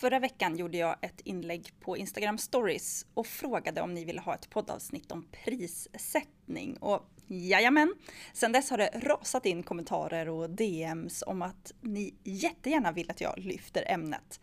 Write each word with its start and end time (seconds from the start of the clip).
Förra 0.00 0.18
veckan 0.18 0.56
gjorde 0.56 0.78
jag 0.78 0.96
ett 1.02 1.20
inlägg 1.24 1.72
på 1.80 1.96
Instagram 1.96 2.38
stories 2.38 3.06
och 3.14 3.26
frågade 3.26 3.80
om 3.80 3.94
ni 3.94 4.04
ville 4.04 4.20
ha 4.20 4.34
ett 4.34 4.50
poddavsnitt 4.50 5.12
om 5.12 5.28
prissättning. 5.44 6.76
Och 6.76 7.08
jajamän, 7.26 7.94
sen 8.32 8.52
dess 8.52 8.70
har 8.70 8.78
det 8.78 8.90
rasat 8.94 9.46
in 9.46 9.62
kommentarer 9.62 10.28
och 10.28 10.50
DMs 10.50 11.24
om 11.26 11.42
att 11.42 11.72
ni 11.80 12.14
jättegärna 12.24 12.92
vill 12.92 13.10
att 13.10 13.20
jag 13.20 13.38
lyfter 13.38 13.84
ämnet. 13.86 14.40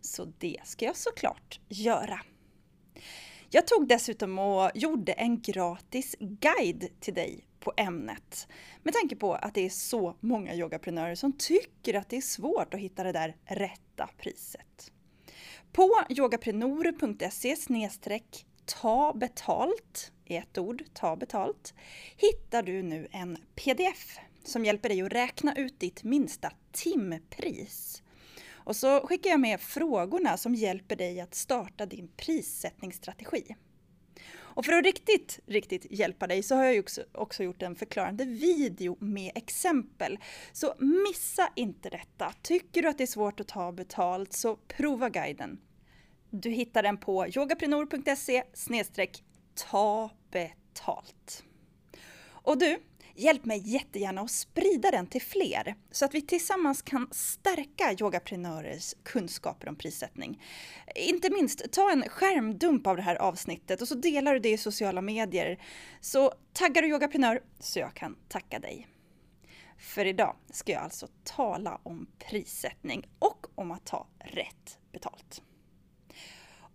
Så 0.00 0.24
det 0.38 0.60
ska 0.64 0.84
jag 0.84 0.96
såklart 0.96 1.60
göra. 1.68 2.20
Jag 3.50 3.66
tog 3.66 3.88
dessutom 3.88 4.38
och 4.38 4.70
gjorde 4.74 5.12
en 5.12 5.42
gratis 5.42 6.16
guide 6.20 6.88
till 7.00 7.14
dig 7.14 7.44
på 7.60 7.72
ämnet. 7.76 8.48
Med 8.82 8.94
tanke 8.94 9.16
på 9.16 9.34
att 9.34 9.54
det 9.54 9.66
är 9.66 9.70
så 9.70 10.16
många 10.20 10.54
yogaprenörer 10.54 11.14
som 11.14 11.32
tycker 11.32 11.94
att 11.94 12.08
det 12.08 12.16
är 12.16 12.20
svårt 12.20 12.74
att 12.74 12.80
hitta 12.80 13.02
det 13.02 13.12
där 13.12 13.36
rätta 13.44 14.08
priset. 14.18 14.92
På 15.72 16.04
yogaprenor.se 16.08 17.56
ta 18.64 19.12
betalt, 19.14 20.12
i 20.24 20.36
ett 20.36 20.58
ord, 20.58 20.82
ta 20.94 21.16
betalt, 21.16 21.74
hittar 22.16 22.62
du 22.62 22.82
nu 22.82 23.08
en 23.10 23.38
pdf 23.54 24.18
som 24.44 24.64
hjälper 24.64 24.88
dig 24.88 25.02
att 25.02 25.12
räkna 25.12 25.54
ut 25.54 25.80
ditt 25.80 26.04
minsta 26.04 26.52
timpris. 26.72 28.02
Och 28.52 28.76
så 28.76 29.00
skickar 29.06 29.30
jag 29.30 29.40
med 29.40 29.60
frågorna 29.60 30.36
som 30.36 30.54
hjälper 30.54 30.96
dig 30.96 31.20
att 31.20 31.34
starta 31.34 31.86
din 31.86 32.08
prissättningsstrategi. 32.16 33.56
Och 34.56 34.64
för 34.64 34.72
att 34.72 34.84
riktigt, 34.84 35.40
riktigt 35.46 35.86
hjälpa 35.90 36.26
dig 36.26 36.42
så 36.42 36.54
har 36.54 36.64
jag 36.64 36.78
också, 36.78 37.04
också 37.12 37.42
gjort 37.42 37.62
en 37.62 37.76
förklarande 37.76 38.24
video 38.24 38.96
med 39.00 39.32
exempel. 39.34 40.18
Så 40.52 40.74
missa 40.78 41.48
inte 41.56 41.88
detta. 41.88 42.32
Tycker 42.42 42.82
du 42.82 42.88
att 42.88 42.98
det 42.98 43.04
är 43.04 43.06
svårt 43.06 43.40
att 43.40 43.48
ta 43.48 43.72
betalt 43.72 44.32
så 44.32 44.56
prova 44.56 45.08
guiden. 45.08 45.60
Du 46.30 46.50
hittar 46.50 46.82
den 46.82 46.96
på 46.96 47.26
yogaprenor.se 47.26 48.42
ta 49.54 50.10
betalt. 50.30 51.44
Och 52.28 52.58
du, 52.58 52.78
Hjälp 53.18 53.44
mig 53.44 53.62
jättegärna 53.64 54.20
att 54.20 54.30
sprida 54.30 54.90
den 54.90 55.06
till 55.06 55.22
fler 55.22 55.74
så 55.90 56.04
att 56.04 56.14
vi 56.14 56.22
tillsammans 56.22 56.82
kan 56.82 57.08
stärka 57.10 57.92
yogaprenörers 58.00 58.94
kunskaper 59.02 59.68
om 59.68 59.76
prissättning. 59.76 60.42
Inte 60.94 61.30
minst, 61.30 61.72
ta 61.72 61.90
en 61.90 62.08
skärmdump 62.08 62.86
av 62.86 62.96
det 62.96 63.02
här 63.02 63.16
avsnittet 63.16 63.82
och 63.82 63.88
så 63.88 63.94
delar 63.94 64.34
du 64.34 64.40
det 64.40 64.50
i 64.50 64.58
sociala 64.58 65.02
medier. 65.02 65.60
Så 66.00 66.32
taggar 66.52 66.82
du 66.82 66.88
yogaprenör 66.88 67.40
så 67.58 67.78
jag 67.78 67.94
kan 67.94 68.16
tacka 68.28 68.58
dig. 68.58 68.88
För 69.78 70.04
idag 70.04 70.36
ska 70.50 70.72
jag 70.72 70.82
alltså 70.82 71.08
tala 71.24 71.80
om 71.82 72.06
prissättning 72.18 73.06
och 73.18 73.46
om 73.54 73.70
att 73.70 73.86
ta 73.86 74.06
rätt 74.18 74.78
betalt. 74.92 75.42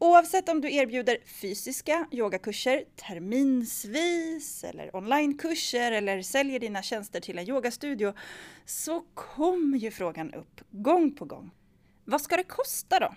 Oavsett 0.03 0.49
om 0.49 0.61
du 0.61 0.73
erbjuder 0.73 1.17
fysiska 1.25 2.07
yogakurser 2.11 2.83
terminsvis 2.95 4.63
eller 4.63 4.95
onlinekurser 4.95 5.91
eller 5.91 6.21
säljer 6.21 6.59
dina 6.59 6.81
tjänster 6.81 7.19
till 7.19 7.39
en 7.39 7.49
yogastudio 7.49 8.13
så 8.65 9.01
kommer 9.13 9.77
ju 9.77 9.91
frågan 9.91 10.33
upp 10.33 10.61
gång 10.71 11.15
på 11.15 11.25
gång. 11.25 11.51
Vad 12.05 12.21
ska 12.21 12.37
det 12.37 12.43
kosta 12.43 12.99
då? 12.99 13.15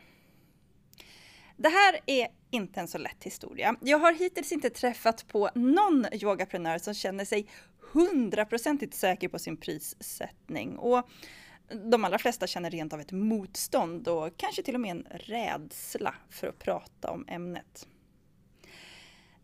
Det 1.56 1.68
här 1.68 2.00
är 2.06 2.28
inte 2.50 2.80
en 2.80 2.88
så 2.88 2.98
lätt 2.98 3.24
historia. 3.24 3.76
Jag 3.80 3.98
har 3.98 4.12
hittills 4.12 4.52
inte 4.52 4.70
träffat 4.70 5.28
på 5.28 5.50
någon 5.54 6.06
yogaprenör 6.12 6.78
som 6.78 6.94
känner 6.94 7.24
sig 7.24 7.46
hundraprocentigt 7.92 8.94
säker 8.94 9.28
på 9.28 9.38
sin 9.38 9.56
prissättning. 9.56 10.78
Och 10.78 11.08
de 11.68 12.04
allra 12.04 12.18
flesta 12.18 12.46
känner 12.46 12.70
rent 12.70 12.92
av 12.92 13.00
ett 13.00 13.12
motstånd 13.12 14.08
och 14.08 14.36
kanske 14.36 14.62
till 14.62 14.74
och 14.74 14.80
med 14.80 14.90
en 14.90 15.06
rädsla 15.10 16.14
för 16.30 16.46
att 16.46 16.58
prata 16.58 17.10
om 17.10 17.24
ämnet. 17.28 17.86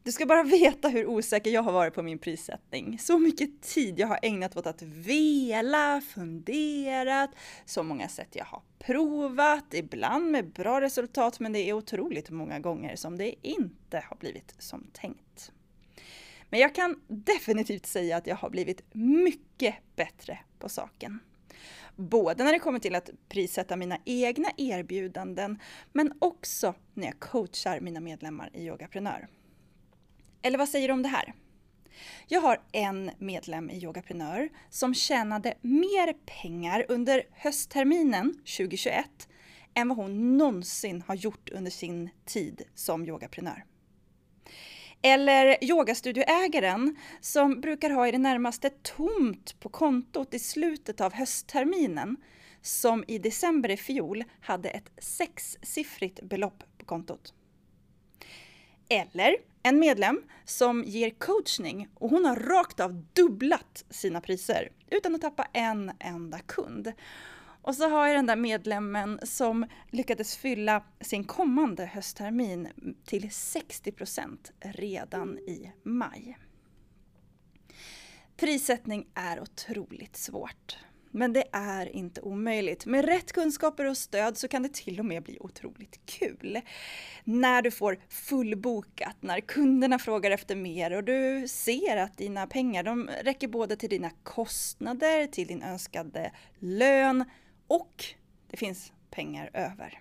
Du 0.02 0.12
ska 0.12 0.26
bara 0.26 0.42
veta 0.60 0.88
hur 0.88 1.06
osäker 1.06 1.50
jag 1.50 1.62
har 1.62 1.72
varit 1.72 1.94
på 1.94 2.02
min 2.02 2.18
prissättning. 2.18 2.98
Så 2.98 3.18
mycket 3.18 3.62
tid 3.62 3.98
jag 3.98 4.08
har 4.08 4.18
ägnat 4.22 4.56
åt 4.56 4.66
att 4.66 4.82
vela, 4.82 6.00
funderat, 6.00 7.30
så 7.64 7.82
många 7.82 8.08
sätt 8.08 8.28
jag 8.32 8.44
har 8.44 8.62
provat, 8.78 9.74
ibland 9.74 10.30
med 10.30 10.52
bra 10.52 10.80
resultat 10.80 11.40
men 11.40 11.52
det 11.52 11.58
är 11.58 11.72
otroligt 11.72 12.30
många 12.30 12.58
gånger 12.58 12.96
som 12.96 13.18
det 13.18 13.34
inte 13.48 14.04
har 14.08 14.16
blivit 14.16 14.54
som 14.58 14.86
tänkt. 14.92 15.52
Men 16.48 16.60
jag 16.60 16.74
kan 16.74 17.00
definitivt 17.08 17.86
säga 17.86 18.16
att 18.16 18.26
jag 18.26 18.36
har 18.36 18.50
blivit 18.50 18.82
mycket 18.92 19.74
bättre 19.96 20.38
på 20.58 20.68
saken. 20.68 21.20
Både 22.00 22.44
när 22.44 22.52
det 22.52 22.58
kommer 22.58 22.78
till 22.78 22.94
att 22.94 23.10
prissätta 23.28 23.76
mina 23.76 23.98
egna 24.04 24.48
erbjudanden, 24.56 25.58
men 25.92 26.12
också 26.18 26.74
när 26.94 27.06
jag 27.06 27.20
coachar 27.20 27.80
mina 27.80 28.00
medlemmar 28.00 28.50
i 28.52 28.66
Yogaprenör. 28.66 29.28
Eller 30.42 30.58
vad 30.58 30.68
säger 30.68 30.88
du 30.88 30.94
om 30.94 31.02
det 31.02 31.08
här? 31.08 31.34
Jag 32.28 32.40
har 32.40 32.60
en 32.72 33.10
medlem 33.18 33.70
i 33.70 33.82
Yogaprenör 33.82 34.48
som 34.70 34.94
tjänade 34.94 35.54
mer 35.60 36.12
pengar 36.12 36.86
under 36.88 37.22
höstterminen 37.32 38.34
2021 38.34 39.28
än 39.74 39.88
vad 39.88 39.96
hon 39.96 40.38
någonsin 40.38 41.02
har 41.06 41.14
gjort 41.14 41.50
under 41.50 41.70
sin 41.70 42.10
tid 42.24 42.62
som 42.74 43.06
yogaprenör. 43.06 43.64
Eller 45.02 45.64
yogastudioägaren 45.64 46.96
som 47.20 47.60
brukar 47.60 47.90
ha 47.90 48.08
i 48.08 48.10
det 48.10 48.18
närmaste 48.18 48.70
tomt 48.70 49.60
på 49.60 49.68
kontot 49.68 50.34
i 50.34 50.38
slutet 50.38 51.00
av 51.00 51.12
höstterminen 51.12 52.16
som 52.62 53.04
i 53.08 53.18
december 53.18 53.70
i 53.70 53.76
fjol 53.76 54.24
hade 54.40 54.68
ett 54.70 54.90
sexsiffrigt 54.98 56.22
belopp 56.22 56.64
på 56.78 56.84
kontot. 56.84 57.34
Eller 58.88 59.36
en 59.62 59.78
medlem 59.78 60.22
som 60.44 60.84
ger 60.84 61.10
coachning 61.10 61.88
och 61.94 62.10
hon 62.10 62.24
har 62.24 62.36
rakt 62.36 62.80
av 62.80 63.04
dubblat 63.12 63.84
sina 63.90 64.20
priser 64.20 64.68
utan 64.90 65.14
att 65.14 65.20
tappa 65.20 65.46
en 65.52 65.92
enda 65.98 66.38
kund. 66.38 66.92
Och 67.62 67.74
så 67.74 67.88
har 67.88 68.06
jag 68.06 68.16
den 68.16 68.26
där 68.26 68.36
medlemmen 68.36 69.20
som 69.22 69.66
lyckades 69.90 70.36
fylla 70.36 70.84
sin 71.00 71.24
kommande 71.24 71.86
hösttermin 71.86 72.68
till 73.04 73.28
60% 73.28 74.36
redan 74.60 75.38
i 75.38 75.72
maj. 75.82 76.38
Prissättning 78.36 79.06
är 79.14 79.40
otroligt 79.40 80.16
svårt. 80.16 80.76
Men 81.10 81.32
det 81.32 81.44
är 81.52 81.96
inte 81.96 82.20
omöjligt. 82.20 82.86
Med 82.86 83.04
rätt 83.04 83.32
kunskaper 83.32 83.84
och 83.84 83.96
stöd 83.96 84.38
så 84.38 84.48
kan 84.48 84.62
det 84.62 84.74
till 84.74 84.98
och 84.98 85.04
med 85.04 85.22
bli 85.22 85.38
otroligt 85.40 86.00
kul. 86.06 86.60
När 87.24 87.62
du 87.62 87.70
får 87.70 87.98
fullbokat, 88.08 89.16
när 89.20 89.40
kunderna 89.40 89.98
frågar 89.98 90.30
efter 90.30 90.56
mer 90.56 90.96
och 90.96 91.04
du 91.04 91.48
ser 91.48 91.96
att 91.96 92.16
dina 92.16 92.46
pengar 92.46 92.82
de 92.82 93.10
räcker 93.22 93.48
både 93.48 93.76
till 93.76 93.90
dina 93.90 94.10
kostnader, 94.22 95.26
till 95.26 95.46
din 95.46 95.62
önskade 95.62 96.32
lön 96.58 97.24
och 97.70 98.04
det 98.50 98.56
finns 98.56 98.92
pengar 99.10 99.50
över. 99.54 100.00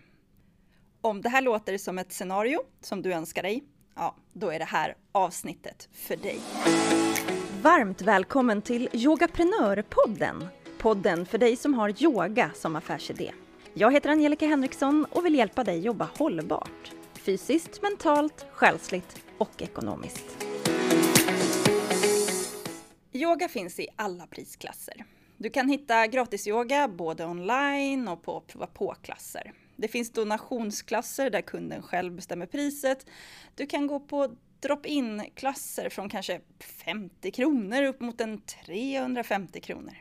Om 1.01 1.21
det 1.21 1.29
här 1.29 1.41
låter 1.41 1.77
som 1.77 1.97
ett 1.97 2.13
scenario 2.13 2.59
som 2.81 3.01
du 3.01 3.13
önskar 3.13 3.43
dig, 3.43 3.63
ja, 3.95 4.15
då 4.33 4.49
är 4.49 4.59
det 4.59 4.65
här 4.65 4.95
avsnittet 5.11 5.89
för 5.91 6.15
dig. 6.15 6.39
Varmt 7.61 8.01
välkommen 8.01 8.61
till 8.61 8.89
Yogaprenörpodden! 8.93 10.47
Podden 10.77 11.25
för 11.25 11.37
dig 11.37 11.55
som 11.55 11.73
har 11.73 12.03
yoga 12.03 12.51
som 12.55 12.75
affärsidé. 12.75 13.31
Jag 13.73 13.93
heter 13.93 14.09
Angelica 14.09 14.47
Henriksson 14.47 15.05
och 15.05 15.25
vill 15.25 15.35
hjälpa 15.35 15.63
dig 15.63 15.79
jobba 15.79 16.09
hållbart. 16.17 16.91
Fysiskt, 17.13 17.81
mentalt, 17.81 18.45
själsligt 18.51 19.21
och 19.37 19.61
ekonomiskt. 19.61 20.45
Yoga 23.13 23.47
finns 23.47 23.79
i 23.79 23.87
alla 23.95 24.27
prisklasser. 24.27 25.05
Du 25.41 25.49
kan 25.49 25.69
hitta 25.69 26.07
gratisyoga 26.07 26.87
både 26.87 27.25
online 27.25 28.07
och 28.07 28.21
på 28.21 28.41
prova 28.41 28.67
på-klasser. 28.67 29.53
Det 29.75 29.87
finns 29.87 30.11
donationsklasser 30.11 31.29
där 31.29 31.41
kunden 31.41 31.83
själv 31.83 32.13
bestämmer 32.13 32.45
priset. 32.45 33.05
Du 33.55 33.65
kan 33.65 33.87
gå 33.87 33.99
på 33.99 34.35
drop-in 34.59 35.23
klasser 35.35 35.89
från 35.89 36.09
kanske 36.09 36.41
50 36.59 37.31
kronor 37.31 37.83
upp 37.83 38.01
mot 38.01 38.21
en 38.21 38.41
350 38.41 39.61
kronor. 39.61 39.93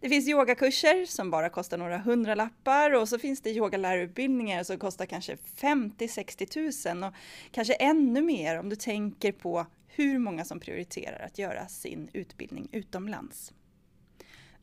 Det 0.00 0.08
finns 0.08 0.28
yogakurser 0.28 1.06
som 1.06 1.30
bara 1.30 1.48
kostar 1.48 1.78
några 1.78 1.98
hundralappar 1.98 2.94
och 2.94 3.08
så 3.08 3.18
finns 3.18 3.40
det 3.40 3.50
yogalärarutbildningar 3.50 4.62
som 4.62 4.78
kostar 4.78 5.06
kanske 5.06 5.36
50-60 5.56 6.94
000 6.94 7.08
och 7.08 7.14
kanske 7.50 7.74
ännu 7.74 8.22
mer 8.22 8.58
om 8.58 8.68
du 8.68 8.76
tänker 8.76 9.32
på 9.32 9.66
hur 9.86 10.18
många 10.18 10.44
som 10.44 10.60
prioriterar 10.60 11.26
att 11.26 11.38
göra 11.38 11.68
sin 11.68 12.08
utbildning 12.12 12.68
utomlands 12.72 13.52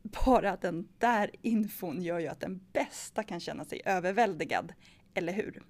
bara 0.02 0.56
den 0.56 0.88
där 0.98 1.32
infon 1.42 2.02
gör 2.02 2.20
ju 2.20 2.28
att 2.28 2.40
den 2.40 2.62
bästa 2.74 3.24
kan 3.24 3.40
känna 3.40 3.66
sig 3.66 3.82
överväldigad, 3.86 4.74
eller 5.14 5.34
hur? 5.34 5.64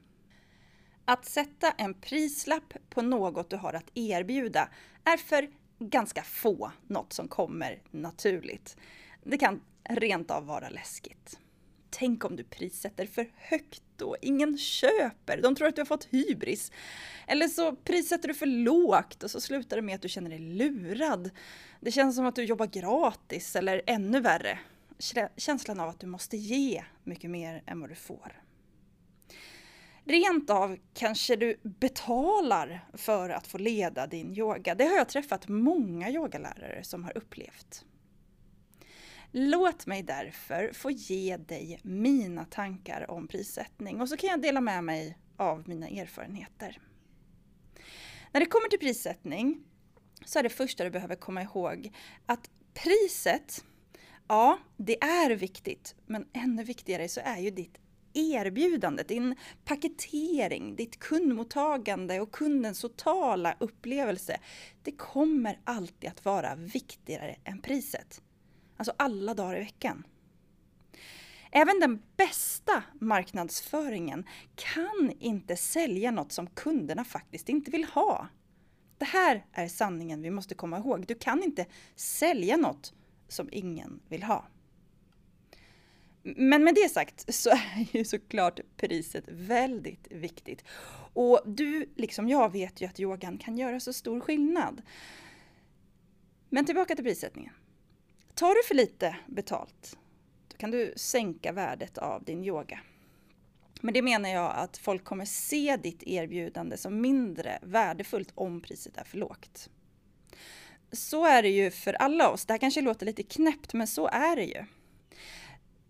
Att 1.05 1.25
sätta 1.25 1.71
en 1.71 1.93
prislapp 1.93 2.73
på 2.89 3.01
något 3.01 3.49
du 3.49 3.55
har 3.55 3.73
att 3.73 3.91
erbjuda 3.93 4.69
är 5.03 5.17
för 5.17 5.49
ganska 5.79 6.23
få 6.23 6.71
något 6.87 7.13
som 7.13 7.27
kommer 7.27 7.81
naturligt. 7.91 8.77
Det 9.23 9.37
kan 9.37 9.61
rent 9.83 10.31
av 10.31 10.45
vara 10.45 10.69
läskigt 10.69 11.39
tänk 11.89 12.25
om 12.25 12.35
du 12.35 12.43
prissätter 12.43 13.05
för 13.05 13.29
högt 13.35 14.01
och 14.01 14.15
ingen 14.21 14.57
köper, 14.57 15.41
de 15.41 15.55
tror 15.55 15.67
att 15.67 15.75
du 15.75 15.81
har 15.81 15.85
fått 15.85 16.05
hybris. 16.05 16.71
Eller 17.27 17.47
så 17.47 17.75
prissätter 17.75 18.27
du 18.27 18.33
för 18.33 18.45
lågt 18.45 19.23
och 19.23 19.31
så 19.31 19.41
slutar 19.41 19.75
det 19.75 19.81
med 19.81 19.95
att 19.95 20.01
du 20.01 20.09
känner 20.09 20.29
dig 20.29 20.39
lurad. 20.39 21.29
Det 21.79 21.91
känns 21.91 22.15
som 22.15 22.25
att 22.25 22.35
du 22.35 22.43
jobbar 22.43 22.65
gratis 22.65 23.55
eller 23.55 23.81
ännu 23.85 24.19
värre, 24.19 24.59
känslan 25.37 25.79
av 25.79 25.89
att 25.89 25.99
du 25.99 26.07
måste 26.07 26.37
ge 26.37 26.83
mycket 27.03 27.29
mer 27.29 27.63
än 27.65 27.81
vad 27.81 27.89
du 27.89 27.95
får. 27.95 28.41
Rent 30.03 30.49
av 30.49 30.77
kanske 30.93 31.35
du 31.35 31.57
betalar 31.63 32.87
för 32.93 33.29
att 33.29 33.47
få 33.47 33.57
leda 33.57 34.07
din 34.07 34.37
yoga. 34.37 34.75
Det 34.75 34.85
har 34.85 34.97
jag 34.97 35.09
träffat 35.09 35.47
många 35.47 36.09
yogalärare 36.09 36.83
som 36.83 37.03
har 37.03 37.17
upplevt. 37.17 37.85
Låt 39.31 39.85
mig 39.85 40.03
därför 40.03 40.71
få 40.73 40.91
ge 40.91 41.37
dig 41.37 41.79
mina 41.83 42.45
tankar 42.45 43.11
om 43.11 43.27
prissättning 43.27 44.01
och 44.01 44.09
så 44.09 44.17
kan 44.17 44.29
jag 44.29 44.41
dela 44.41 44.61
med 44.61 44.83
mig 44.83 45.17
av 45.37 45.69
mina 45.69 45.87
erfarenheter. 45.87 46.79
När 48.31 48.39
det 48.39 48.45
kommer 48.45 48.69
till 48.69 48.79
prissättning 48.79 49.63
så 50.25 50.39
är 50.39 50.43
det 50.43 50.49
första 50.49 50.83
du 50.83 50.89
behöver 50.89 51.15
komma 51.15 51.41
ihåg 51.41 51.95
att 52.25 52.49
priset, 52.73 53.65
ja, 54.27 54.59
det 54.77 55.03
är 55.03 55.31
viktigt, 55.31 55.95
men 56.05 56.27
ännu 56.33 56.63
viktigare 56.63 57.07
så 57.07 57.21
är 57.23 57.37
ju 57.37 57.51
ditt 57.51 57.77
erbjudande, 58.13 59.03
din 59.03 59.35
paketering, 59.65 60.75
ditt 60.75 60.99
kundmottagande 60.99 62.19
och 62.19 62.31
kundens 62.31 62.81
totala 62.81 63.55
upplevelse, 63.59 64.39
det 64.83 64.91
kommer 64.91 65.59
alltid 65.63 66.09
att 66.09 66.25
vara 66.25 66.55
viktigare 66.55 67.35
än 67.43 67.61
priset. 67.61 68.21
Alltså 68.79 68.93
alla 68.97 69.33
dagar 69.33 69.55
i 69.55 69.59
veckan. 69.59 70.07
Även 71.51 71.79
den 71.79 72.01
bästa 72.17 72.83
marknadsföringen 72.99 74.25
kan 74.55 75.13
inte 75.19 75.55
sälja 75.55 76.11
något 76.11 76.31
som 76.31 76.47
kunderna 76.47 77.03
faktiskt 77.03 77.49
inte 77.49 77.71
vill 77.71 77.83
ha. 77.83 78.27
Det 78.97 79.05
här 79.05 79.45
är 79.51 79.67
sanningen 79.67 80.21
vi 80.21 80.31
måste 80.31 80.55
komma 80.55 80.77
ihåg. 80.77 81.05
Du 81.07 81.15
kan 81.15 81.43
inte 81.43 81.65
sälja 81.95 82.57
något 82.57 82.93
som 83.27 83.49
ingen 83.51 83.99
vill 84.09 84.23
ha. 84.23 84.47
Men 86.23 86.63
med 86.63 86.75
det 86.75 86.89
sagt 86.89 87.33
så 87.33 87.49
är 87.49 87.97
ju 87.97 88.05
såklart 88.05 88.59
priset 88.77 89.23
väldigt 89.27 90.07
viktigt. 90.11 90.63
Och 91.13 91.41
du, 91.45 91.89
liksom 91.95 92.29
jag, 92.29 92.51
vet 92.51 92.81
ju 92.81 92.85
att 92.85 92.99
yogan 92.99 93.37
kan 93.37 93.57
göra 93.57 93.79
så 93.79 93.93
stor 93.93 94.19
skillnad. 94.19 94.81
Men 96.49 96.65
tillbaka 96.65 96.95
till 96.95 97.05
prissättningen. 97.05 97.53
Tar 98.39 98.55
du 98.55 98.63
för 98.63 98.75
lite 98.75 99.15
betalt, 99.27 99.97
då 100.47 100.57
kan 100.57 100.71
du 100.71 100.93
sänka 100.95 101.51
värdet 101.51 101.97
av 101.97 102.23
din 102.23 102.43
yoga. 102.43 102.79
Men 103.81 103.93
det 103.93 104.01
menar 104.01 104.29
jag 104.29 104.53
att 104.55 104.77
folk 104.77 105.03
kommer 105.03 105.25
se 105.25 105.77
ditt 105.77 106.03
erbjudande 106.03 106.77
som 106.77 107.01
mindre 107.01 107.59
värdefullt 107.61 108.31
om 108.35 108.61
priset 108.61 108.97
är 108.97 109.03
för 109.03 109.17
lågt. 109.17 109.69
Så 110.91 111.25
är 111.25 111.41
det 111.41 111.49
ju 111.49 111.71
för 111.71 111.93
alla 111.93 112.29
oss. 112.29 112.45
Det 112.45 112.53
här 112.53 112.57
kanske 112.57 112.81
låter 112.81 113.05
lite 113.05 113.23
knäppt, 113.23 113.73
men 113.73 113.87
så 113.87 114.07
är 114.07 114.35
det 114.35 114.45
ju. 114.45 114.65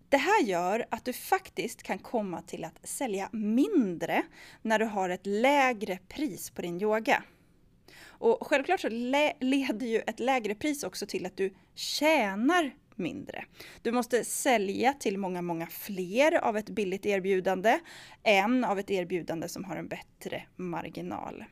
Det 0.08 0.16
här 0.16 0.42
gör 0.42 0.86
att 0.90 1.04
du 1.04 1.12
faktiskt 1.12 1.82
kan 1.82 1.98
komma 1.98 2.42
till 2.42 2.64
att 2.64 2.88
sälja 2.88 3.28
mindre 3.32 4.22
när 4.62 4.78
du 4.78 4.84
har 4.84 5.08
ett 5.08 5.26
lägre 5.26 5.98
pris 6.08 6.50
på 6.50 6.62
din 6.62 6.82
yoga. 6.82 7.22
Och 8.20 8.46
självklart 8.46 8.80
så 8.80 8.88
leder 9.40 9.86
ju 9.86 9.98
ett 9.98 10.20
lägre 10.20 10.54
pris 10.54 10.84
också 10.84 11.06
till 11.06 11.26
att 11.26 11.36
du 11.36 11.54
tjänar 11.74 12.74
mindre. 12.94 13.44
Du 13.82 13.92
måste 13.92 14.24
sälja 14.24 14.92
till 14.92 15.18
många, 15.18 15.42
många 15.42 15.66
fler 15.66 16.34
av 16.34 16.56
ett 16.56 16.70
billigt 16.70 17.06
erbjudande 17.06 17.78
än 18.22 18.64
av 18.64 18.78
ett 18.78 18.90
erbjudande 18.90 19.48
som 19.48 19.64
har 19.64 19.76
en 19.76 19.88
bättre 19.88 20.42
marginal. 20.56 21.44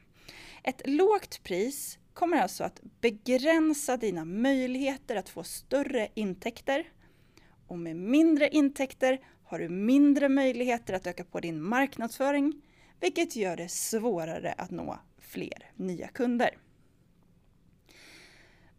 Ett 0.62 0.82
lågt 0.85 1.43
pris 1.43 1.99
kommer 2.15 2.37
alltså 2.37 2.65
att 2.65 2.81
begränsa 3.00 3.97
dina 3.97 4.25
möjligheter 4.25 5.17
att 5.17 5.29
få 5.29 5.43
större 5.43 6.09
intäkter 6.14 6.87
och 7.67 7.79
med 7.79 7.97
mindre 7.97 8.49
intäkter 8.49 9.21
har 9.44 9.59
du 9.59 9.69
mindre 9.69 10.29
möjligheter 10.29 10.94
att 10.94 11.06
öka 11.06 11.25
på 11.25 11.41
din 11.41 11.62
marknadsföring, 11.62 12.62
vilket 13.00 13.37
gör 13.37 13.56
det 13.56 13.69
svårare 13.69 14.55
att 14.59 14.71
nå 14.71 14.99
fler 15.28 15.70
nya 15.76 16.08
kunder. 16.08 16.58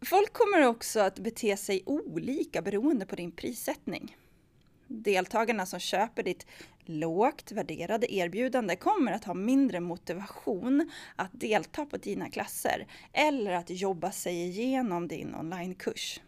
Folk 0.02 0.32
kommer 0.32 0.66
också 0.66 1.00
att 1.00 1.18
bete 1.18 1.56
sig 1.56 1.82
olika 1.86 2.62
beroende 2.62 3.06
på 3.06 3.16
din 3.16 3.32
prissättning. 3.32 4.16
Deltagarna 4.86 5.66
som 5.66 5.80
köper 5.80 6.22
ditt 6.22 6.46
lågt 6.84 7.52
värderade 7.52 8.14
erbjudande 8.14 8.76
kommer 8.76 9.12
att 9.12 9.24
ha 9.24 9.34
mindre 9.34 9.80
motivation 9.80 10.90
att 11.16 11.30
delta 11.32 11.86
på 11.86 11.96
dina 11.96 12.30
klasser 12.30 12.86
eller 13.12 13.52
att 13.52 13.70
jobba 13.70 14.12
sig 14.12 14.34
igenom 14.34 15.08
din 15.08 15.34
onlinekurs. 15.34 16.20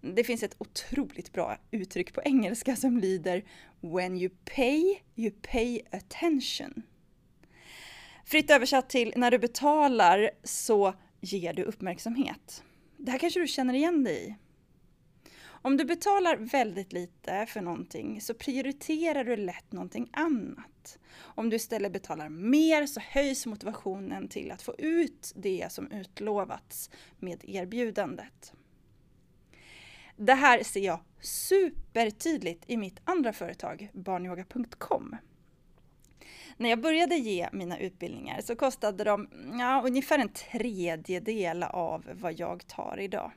Det 0.00 0.24
finns 0.24 0.42
ett 0.42 0.56
otroligt 0.58 1.32
bra 1.32 1.58
uttryck 1.70 2.14
på 2.14 2.22
engelska 2.22 2.76
som 2.76 2.98
lyder 2.98 3.44
When 3.80 4.16
you 4.16 4.30
pay, 4.56 4.98
you 5.16 5.32
pay 5.42 5.80
attention. 5.90 6.82
Fritt 8.30 8.50
översatt 8.50 8.88
till 8.88 9.12
när 9.16 9.30
du 9.30 9.38
betalar 9.38 10.30
så 10.42 10.94
ger 11.20 11.52
du 11.52 11.62
uppmärksamhet. 11.62 12.64
Det 12.96 13.10
här 13.10 13.18
kanske 13.18 13.40
du 13.40 13.46
känner 13.46 13.74
igen 13.74 14.04
dig 14.04 14.28
i. 14.28 14.34
Om 15.42 15.76
du 15.76 15.84
betalar 15.84 16.36
väldigt 16.36 16.92
lite 16.92 17.46
för 17.46 17.60
någonting 17.60 18.20
så 18.20 18.34
prioriterar 18.34 19.24
du 19.24 19.36
lätt 19.36 19.72
någonting 19.72 20.10
annat. 20.12 20.98
Om 21.18 21.50
du 21.50 21.56
istället 21.56 21.92
betalar 21.92 22.28
mer 22.28 22.86
så 22.86 23.00
höjs 23.00 23.46
motivationen 23.46 24.28
till 24.28 24.50
att 24.50 24.62
få 24.62 24.74
ut 24.78 25.32
det 25.36 25.72
som 25.72 25.92
utlovats 25.92 26.90
med 27.18 27.44
erbjudandet. 27.44 28.52
Det 30.16 30.34
här 30.34 30.62
ser 30.62 30.80
jag 30.80 31.00
supertydligt 31.20 32.64
i 32.66 32.76
mitt 32.76 33.00
andra 33.04 33.32
företag, 33.32 33.90
barnyoga.com. 33.92 35.16
När 36.60 36.70
jag 36.70 36.80
började 36.80 37.16
ge 37.16 37.48
mina 37.52 37.78
utbildningar 37.78 38.40
så 38.40 38.56
kostade 38.56 39.04
de 39.04 39.28
ja, 39.58 39.82
ungefär 39.86 40.18
en 40.18 40.28
tredjedel 40.28 41.62
av 41.62 42.04
vad 42.12 42.40
jag 42.40 42.66
tar 42.66 43.00
idag. 43.00 43.32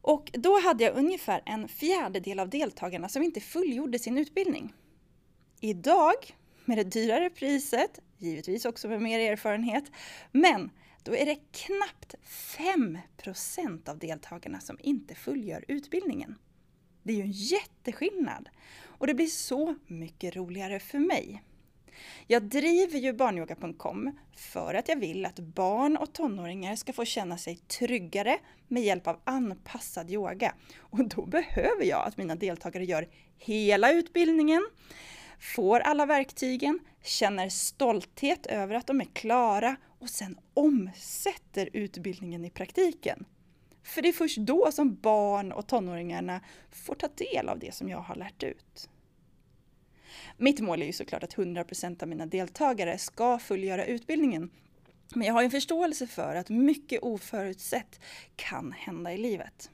Och 0.00 0.30
då 0.32 0.60
hade 0.60 0.84
jag 0.84 0.96
ungefär 0.96 1.42
en 1.46 1.68
fjärdedel 1.68 2.40
av 2.40 2.48
deltagarna 2.48 3.08
som 3.08 3.22
inte 3.22 3.40
fullgjorde 3.40 3.98
sin 3.98 4.18
utbildning. 4.18 4.72
Idag, 5.60 6.14
med 6.64 6.78
det 6.78 6.84
dyrare 6.84 7.30
priset, 7.30 7.98
givetvis 8.18 8.64
också 8.64 8.88
med 8.88 9.02
mer 9.02 9.32
erfarenhet, 9.32 9.84
men 10.32 10.70
då 11.02 11.16
är 11.16 11.26
det 11.26 11.38
knappt 11.52 12.14
5% 12.24 13.88
av 13.88 13.98
deltagarna 13.98 14.60
som 14.60 14.78
inte 14.80 15.14
fullgör 15.14 15.64
utbildningen. 15.68 16.38
Det 17.02 17.12
är 17.12 17.16
ju 17.16 17.22
en 17.22 17.32
jätteskillnad 17.32 18.48
och 18.84 19.06
det 19.06 19.14
blir 19.14 19.26
så 19.26 19.74
mycket 19.86 20.36
roligare 20.36 20.80
för 20.80 20.98
mig. 20.98 21.42
Jag 22.26 22.42
driver 22.42 22.98
ju 22.98 23.12
barnyoga.com 23.12 24.18
för 24.36 24.74
att 24.74 24.88
jag 24.88 24.96
vill 24.96 25.26
att 25.26 25.38
barn 25.38 25.96
och 25.96 26.12
tonåringar 26.12 26.76
ska 26.76 26.92
få 26.92 27.04
känna 27.04 27.38
sig 27.38 27.56
tryggare 27.56 28.38
med 28.68 28.82
hjälp 28.82 29.06
av 29.06 29.20
anpassad 29.24 30.10
yoga. 30.10 30.54
Och 30.78 31.08
då 31.08 31.26
behöver 31.26 31.84
jag 31.84 32.06
att 32.06 32.16
mina 32.16 32.34
deltagare 32.34 32.84
gör 32.84 33.08
hela 33.38 33.92
utbildningen, 33.92 34.66
får 35.38 35.80
alla 35.80 36.06
verktygen, 36.06 36.78
känner 37.02 37.48
stolthet 37.48 38.46
över 38.46 38.74
att 38.74 38.86
de 38.86 39.00
är 39.00 39.08
klara 39.12 39.76
och 39.98 40.10
sen 40.10 40.38
omsätter 40.54 41.68
utbildningen 41.72 42.44
i 42.44 42.50
praktiken. 42.50 43.24
För 43.82 44.02
det 44.02 44.08
är 44.08 44.12
först 44.12 44.38
då 44.38 44.72
som 44.72 44.94
barn 44.94 45.52
och 45.52 45.66
tonåringarna 45.66 46.40
får 46.70 46.94
ta 46.94 47.08
del 47.08 47.48
av 47.48 47.58
det 47.58 47.74
som 47.74 47.88
jag 47.88 47.98
har 47.98 48.14
lärt 48.14 48.42
ut. 48.42 48.88
Mitt 50.36 50.60
mål 50.60 50.82
är 50.82 50.86
ju 50.86 50.92
såklart 50.92 51.22
att 51.22 51.34
100% 51.34 52.02
av 52.02 52.08
mina 52.08 52.26
deltagare 52.26 52.98
ska 52.98 53.38
fullgöra 53.38 53.86
utbildningen. 53.86 54.50
Men 55.14 55.26
jag 55.26 55.34
har 55.34 55.42
en 55.42 55.50
förståelse 55.50 56.06
för 56.06 56.34
att 56.34 56.48
mycket 56.48 57.02
oförutsett 57.02 58.00
kan 58.36 58.72
hända 58.72 59.12
i 59.12 59.18
livet. 59.18 59.70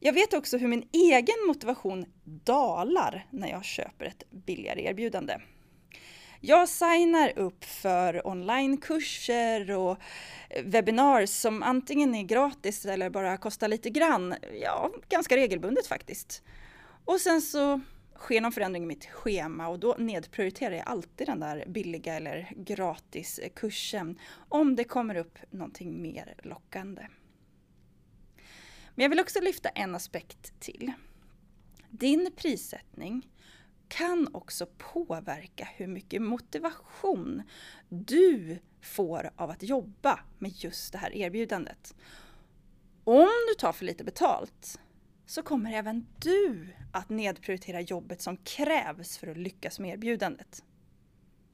Jag 0.00 0.12
vet 0.12 0.34
också 0.34 0.58
hur 0.58 0.68
min 0.68 0.88
egen 0.92 1.46
motivation 1.46 2.06
dalar 2.24 3.26
när 3.30 3.48
jag 3.48 3.64
köper 3.64 4.04
ett 4.04 4.22
billigare 4.30 4.84
erbjudande. 4.84 5.38
Jag 6.40 6.68
signar 6.68 7.38
upp 7.38 7.64
för 7.64 8.26
onlinekurser 8.26 9.70
och 9.70 9.98
eh, 10.50 10.64
webinars 10.64 11.30
som 11.30 11.62
antingen 11.62 12.14
är 12.14 12.22
gratis 12.22 12.86
eller 12.86 13.10
bara 13.10 13.36
kostar 13.36 13.68
lite 13.68 13.90
grann. 13.90 14.34
Ja, 14.62 14.90
ganska 15.08 15.36
regelbundet 15.36 15.86
faktiskt. 15.86 16.42
Och 17.04 17.20
sen 17.20 17.42
så 17.42 17.80
sker 18.24 18.40
någon 18.40 18.52
förändring 18.52 18.82
i 18.82 18.86
mitt 18.86 19.06
schema 19.06 19.68
och 19.68 19.78
då 19.78 19.94
nedprioriterar 19.98 20.74
jag 20.74 20.88
alltid 20.88 21.26
den 21.26 21.40
där 21.40 21.64
billiga 21.66 22.14
eller 22.14 22.52
gratis 22.56 23.40
kursen 23.54 24.18
om 24.48 24.76
det 24.76 24.84
kommer 24.84 25.14
upp 25.14 25.38
någonting 25.50 26.02
mer 26.02 26.34
lockande. 26.42 27.06
Men 28.94 29.02
jag 29.02 29.10
vill 29.10 29.20
också 29.20 29.40
lyfta 29.40 29.68
en 29.68 29.94
aspekt 29.94 30.60
till. 30.60 30.92
Din 31.90 32.30
prissättning 32.36 33.28
kan 33.88 34.34
också 34.34 34.66
påverka 34.78 35.68
hur 35.76 35.86
mycket 35.86 36.22
motivation 36.22 37.42
du 37.88 38.58
får 38.80 39.30
av 39.36 39.50
att 39.50 39.62
jobba 39.62 40.20
med 40.38 40.50
just 40.54 40.92
det 40.92 40.98
här 40.98 41.14
erbjudandet. 41.14 41.94
Om 43.04 43.30
du 43.48 43.54
tar 43.54 43.72
för 43.72 43.84
lite 43.84 44.04
betalt 44.04 44.80
så 45.26 45.42
kommer 45.42 45.72
även 45.72 46.06
du 46.18 46.68
att 46.92 47.08
nedprioritera 47.08 47.80
jobbet 47.80 48.22
som 48.22 48.36
krävs 48.36 49.18
för 49.18 49.26
att 49.26 49.36
lyckas 49.36 49.78
med 49.78 49.94
erbjudandet. 49.94 50.62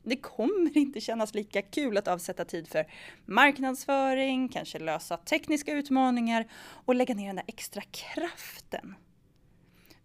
Det 0.03 0.17
kommer 0.17 0.77
inte 0.77 1.01
kännas 1.01 1.35
lika 1.35 1.63
kul 1.63 1.97
att 1.97 2.09
avsätta 2.09 2.45
tid 2.45 2.69
för 2.69 2.87
marknadsföring, 3.27 4.49
kanske 4.49 4.79
lösa 4.79 5.17
tekniska 5.17 5.73
utmaningar 5.73 6.49
och 6.85 6.95
lägga 6.95 7.15
ner 7.15 7.27
den 7.27 7.37
där 7.37 7.45
extra 7.49 7.83
kraften. 7.91 8.95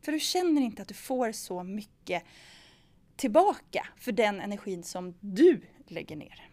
För 0.02 0.12
du 0.12 0.20
känner 0.20 0.62
inte 0.62 0.82
att 0.82 0.88
du 0.88 0.94
får 0.94 1.32
så 1.32 1.64
mycket 1.64 2.24
tillbaka 3.16 3.88
för 3.98 4.12
den 4.12 4.40
energin 4.42 4.84
som 4.84 5.18
du 5.20 5.62
lägger 5.88 6.16
ner. 6.16 6.50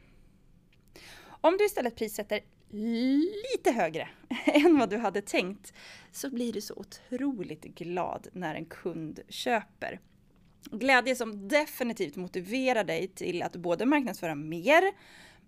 Om 1.24 1.56
du 1.56 1.64
istället 1.66 1.96
prissätter 1.96 2.40
lite 2.72 3.72
högre 3.72 4.08
än 4.46 4.78
vad 4.78 4.90
du 4.90 4.96
hade 4.96 5.22
tänkt 5.22 5.72
så 6.12 6.30
blir 6.30 6.52
du 6.52 6.60
så 6.60 6.74
otroligt 6.74 7.62
glad 7.62 8.28
när 8.32 8.54
en 8.54 8.64
kund 8.64 9.20
köper. 9.28 10.00
Glädje 10.70 11.16
som 11.16 11.48
definitivt 11.48 12.16
motiverar 12.16 12.84
dig 12.84 13.08
till 13.08 13.42
att 13.42 13.56
både 13.56 13.86
marknadsföra 13.86 14.34
mer 14.34 14.82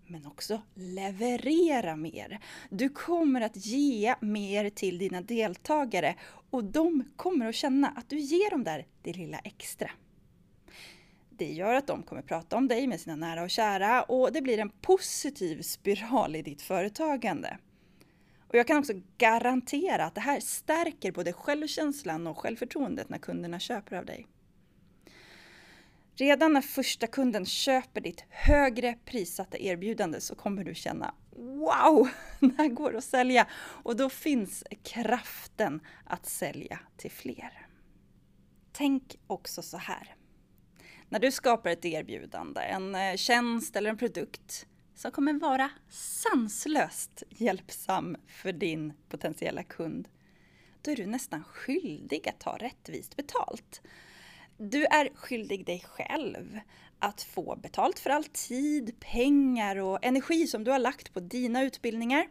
men 0.07 0.25
också 0.25 0.61
leverera 0.73 1.95
mer. 1.95 2.39
Du 2.69 2.89
kommer 2.89 3.41
att 3.41 3.65
ge 3.65 4.15
mer 4.21 4.69
till 4.69 4.97
dina 4.97 5.21
deltagare 5.21 6.15
och 6.49 6.63
de 6.63 7.03
kommer 7.15 7.45
att 7.45 7.55
känna 7.55 7.87
att 7.87 8.09
du 8.09 8.19
ger 8.19 8.49
dem 8.49 8.63
där 8.63 8.85
det 9.01 9.13
lilla 9.13 9.39
extra. 9.39 9.91
Det 11.37 11.51
gör 11.51 11.73
att 11.73 11.87
de 11.87 12.03
kommer 12.03 12.21
prata 12.21 12.57
om 12.57 12.67
dig 12.67 12.87
med 12.87 12.99
sina 12.99 13.15
nära 13.15 13.43
och 13.43 13.49
kära 13.49 14.03
och 14.03 14.31
det 14.31 14.41
blir 14.41 14.59
en 14.59 14.69
positiv 14.69 15.61
spiral 15.61 16.35
i 16.35 16.41
ditt 16.41 16.61
företagande. 16.61 17.57
Och 18.47 18.55
jag 18.55 18.67
kan 18.67 18.77
också 18.77 18.93
garantera 19.17 20.05
att 20.05 20.15
det 20.15 20.21
här 20.21 20.39
stärker 20.39 21.11
både 21.11 21.33
självkänslan 21.33 22.27
och 22.27 22.37
självförtroendet 22.37 23.09
när 23.09 23.17
kunderna 23.17 23.59
köper 23.59 23.95
av 23.95 24.05
dig. 24.05 24.27
Redan 26.15 26.53
när 26.53 26.61
första 26.61 27.07
kunden 27.07 27.45
köper 27.45 28.01
ditt 28.01 28.25
högre 28.29 28.97
prissatta 29.05 29.57
erbjudande 29.57 30.21
så 30.21 30.35
kommer 30.35 30.63
du 30.63 30.75
känna 30.75 31.13
Wow! 31.35 32.09
Det 32.39 32.55
här 32.57 32.67
går 32.67 32.95
att 32.95 33.03
sälja! 33.03 33.47
Och 33.55 33.95
då 33.95 34.09
finns 34.09 34.63
kraften 34.83 35.79
att 36.05 36.25
sälja 36.25 36.79
till 36.97 37.11
fler. 37.11 37.67
Tänk 38.71 39.15
också 39.27 39.61
så 39.61 39.77
här. 39.77 40.15
När 41.09 41.19
du 41.19 41.31
skapar 41.31 41.69
ett 41.69 41.85
erbjudande, 41.85 42.61
en 42.61 42.95
eh, 42.95 43.15
tjänst 43.15 43.75
eller 43.75 43.89
en 43.89 43.97
produkt 43.97 44.67
som 44.95 45.11
kommer 45.11 45.33
vara 45.33 45.69
sanslöst 45.89 47.23
hjälpsam 47.29 48.17
för 48.27 48.51
din 48.51 48.93
potentiella 49.09 49.63
kund, 49.63 50.07
då 50.81 50.91
är 50.91 50.95
du 50.95 51.05
nästan 51.05 51.43
skyldig 51.43 52.29
att 52.29 52.39
ta 52.39 52.57
rättvist 52.57 53.15
betalt. 53.15 53.81
Du 54.57 54.85
är 54.85 55.09
skyldig 55.15 55.65
dig 55.65 55.85
själv 55.87 56.59
att 56.99 57.21
få 57.21 57.55
betalt 57.55 57.99
för 57.99 58.09
all 58.09 58.23
tid, 58.23 58.99
pengar 58.99 59.75
och 59.75 60.05
energi 60.05 60.47
som 60.47 60.63
du 60.63 60.71
har 60.71 60.79
lagt 60.79 61.13
på 61.13 61.19
dina 61.19 61.63
utbildningar. 61.63 62.27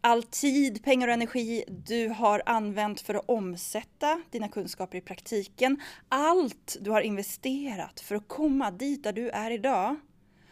All 0.00 0.22
tid, 0.22 0.84
pengar 0.84 1.08
och 1.08 1.14
energi 1.14 1.64
du 1.68 2.08
har 2.08 2.42
använt 2.46 3.00
för 3.00 3.14
att 3.14 3.28
omsätta 3.28 4.22
dina 4.30 4.48
kunskaper 4.48 4.98
i 4.98 5.00
praktiken. 5.00 5.82
Allt 6.08 6.76
du 6.80 6.90
har 6.90 7.00
investerat 7.00 8.00
för 8.00 8.14
att 8.14 8.28
komma 8.28 8.70
dit 8.70 9.02
där 9.02 9.12
du 9.12 9.28
är 9.28 9.50
idag. 9.50 9.96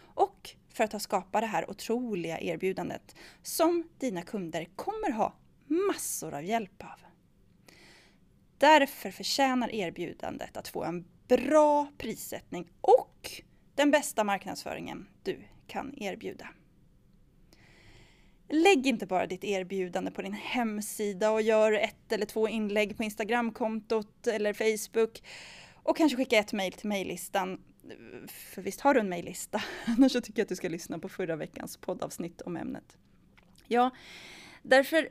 Och 0.05 0.51
för 0.73 0.85
att 0.85 0.93
ha 0.93 1.01
skapat 1.01 1.43
det 1.43 1.47
här 1.47 1.71
otroliga 1.71 2.41
erbjudandet 2.41 3.17
som 3.43 3.89
dina 3.99 4.23
kunder 4.23 4.69
kommer 4.77 5.11
ha 5.11 5.35
massor 5.67 6.35
av 6.35 6.45
hjälp 6.45 6.83
av. 6.83 7.01
Därför 8.59 9.11
förtjänar 9.11 9.75
erbjudandet 9.75 10.57
att 10.57 10.69
få 10.69 10.85
en 10.85 11.05
bra 11.29 11.87
prissättning 11.99 12.69
och 12.81 13.31
den 13.75 13.91
bästa 13.91 14.25
marknadsföringen 14.25 15.07
du 15.23 15.39
kan 15.67 15.95
erbjuda. 16.03 16.49
Lägg 18.49 18.87
inte 18.87 19.07
bara 19.07 19.27
ditt 19.27 19.45
erbjudande 19.45 20.11
på 20.11 20.23
din 20.23 20.33
hemsida 20.33 21.31
och 21.31 21.43
gör 21.43 21.73
ett 21.73 22.13
eller 22.13 22.27
två 22.27 22.49
inlägg 22.49 22.97
på 22.97 23.03
Instagramkontot 23.03 24.27
eller 24.27 24.53
Facebook 24.53 25.23
och 25.75 25.97
kanske 25.97 26.17
skicka 26.17 26.39
ett 26.39 26.53
mejl 26.53 26.73
till 26.73 26.89
mejllistan. 26.89 27.61
För 28.29 28.63
visst 28.63 28.81
har 28.81 28.95
du 28.95 29.01
en 29.01 29.09
mejllista? 29.09 29.63
Annars 29.87 30.13
så 30.13 30.21
tycker 30.21 30.41
jag 30.41 30.45
att 30.45 30.49
du 30.49 30.57
ska 30.57 30.69
lyssna 30.69 30.99
på 30.99 31.09
förra 31.09 31.37
veckans 31.37 31.77
poddavsnitt 31.77 32.41
om 32.41 32.57
ämnet. 32.57 32.97
Ja, 33.69 33.91
därför 34.63 35.09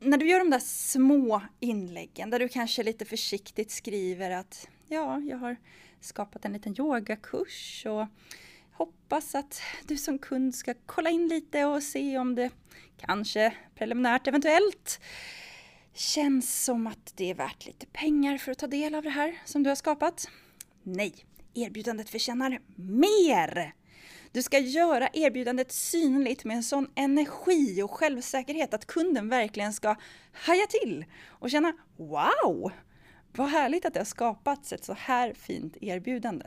när 0.00 0.18
du 0.18 0.28
gör 0.28 0.38
de 0.38 0.50
där 0.50 0.58
små 0.58 1.42
inläggen 1.60 2.30
där 2.30 2.38
du 2.38 2.48
kanske 2.48 2.82
lite 2.82 3.04
försiktigt 3.04 3.70
skriver 3.70 4.30
att 4.30 4.68
ja, 4.88 5.20
jag 5.20 5.36
har 5.36 5.56
skapat 6.00 6.44
en 6.44 6.52
liten 6.52 6.74
yogakurs 6.78 7.86
och 7.86 8.06
hoppas 8.76 9.34
att 9.34 9.62
du 9.84 9.96
som 9.96 10.18
kund 10.18 10.54
ska 10.54 10.74
kolla 10.86 11.10
in 11.10 11.28
lite 11.28 11.64
och 11.64 11.82
se 11.82 12.18
om 12.18 12.34
det 12.34 12.50
kanske 12.96 13.54
preliminärt 13.74 14.26
eventuellt 14.26 15.00
känns 15.94 16.64
som 16.64 16.86
att 16.86 17.12
det 17.16 17.30
är 17.30 17.34
värt 17.34 17.66
lite 17.66 17.86
pengar 17.86 18.38
för 18.38 18.52
att 18.52 18.58
ta 18.58 18.66
del 18.66 18.94
av 18.94 19.02
det 19.02 19.10
här 19.10 19.38
som 19.44 19.62
du 19.62 19.70
har 19.70 19.74
skapat. 19.74 20.28
Nej, 20.82 21.14
erbjudandet 21.54 22.10
förtjänar 22.10 22.60
mer! 22.76 23.74
Du 24.32 24.42
ska 24.42 24.58
göra 24.58 25.08
erbjudandet 25.12 25.72
synligt 25.72 26.44
med 26.44 26.56
en 26.56 26.62
sån 26.62 26.90
energi 26.94 27.82
och 27.82 27.90
självsäkerhet 27.90 28.74
att 28.74 28.86
kunden 28.86 29.28
verkligen 29.28 29.72
ska 29.72 29.96
haja 30.32 30.66
till 30.66 31.04
och 31.28 31.50
känna 31.50 31.72
Wow! 31.96 32.72
Vad 33.32 33.48
härligt 33.48 33.84
att 33.84 33.94
det 33.94 34.00
har 34.00 34.04
skapats 34.04 34.72
ett 34.72 34.84
så 34.84 34.92
här 34.92 35.34
fint 35.34 35.76
erbjudande. 35.80 36.46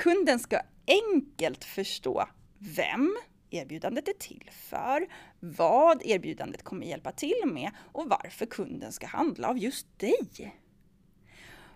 Kunden 0.00 0.38
ska 0.38 0.60
enkelt 0.86 1.64
förstå 1.64 2.28
vem 2.58 3.16
erbjudandet 3.50 4.08
är 4.08 4.12
till 4.12 4.50
för, 4.52 5.06
vad 5.40 6.02
erbjudandet 6.04 6.62
kommer 6.62 6.86
hjälpa 6.86 7.12
till 7.12 7.42
med 7.44 7.70
och 7.92 8.08
varför 8.08 8.46
kunden 8.46 8.92
ska 8.92 9.06
handla 9.06 9.48
av 9.48 9.58
just 9.58 9.98
dig. 9.98 10.56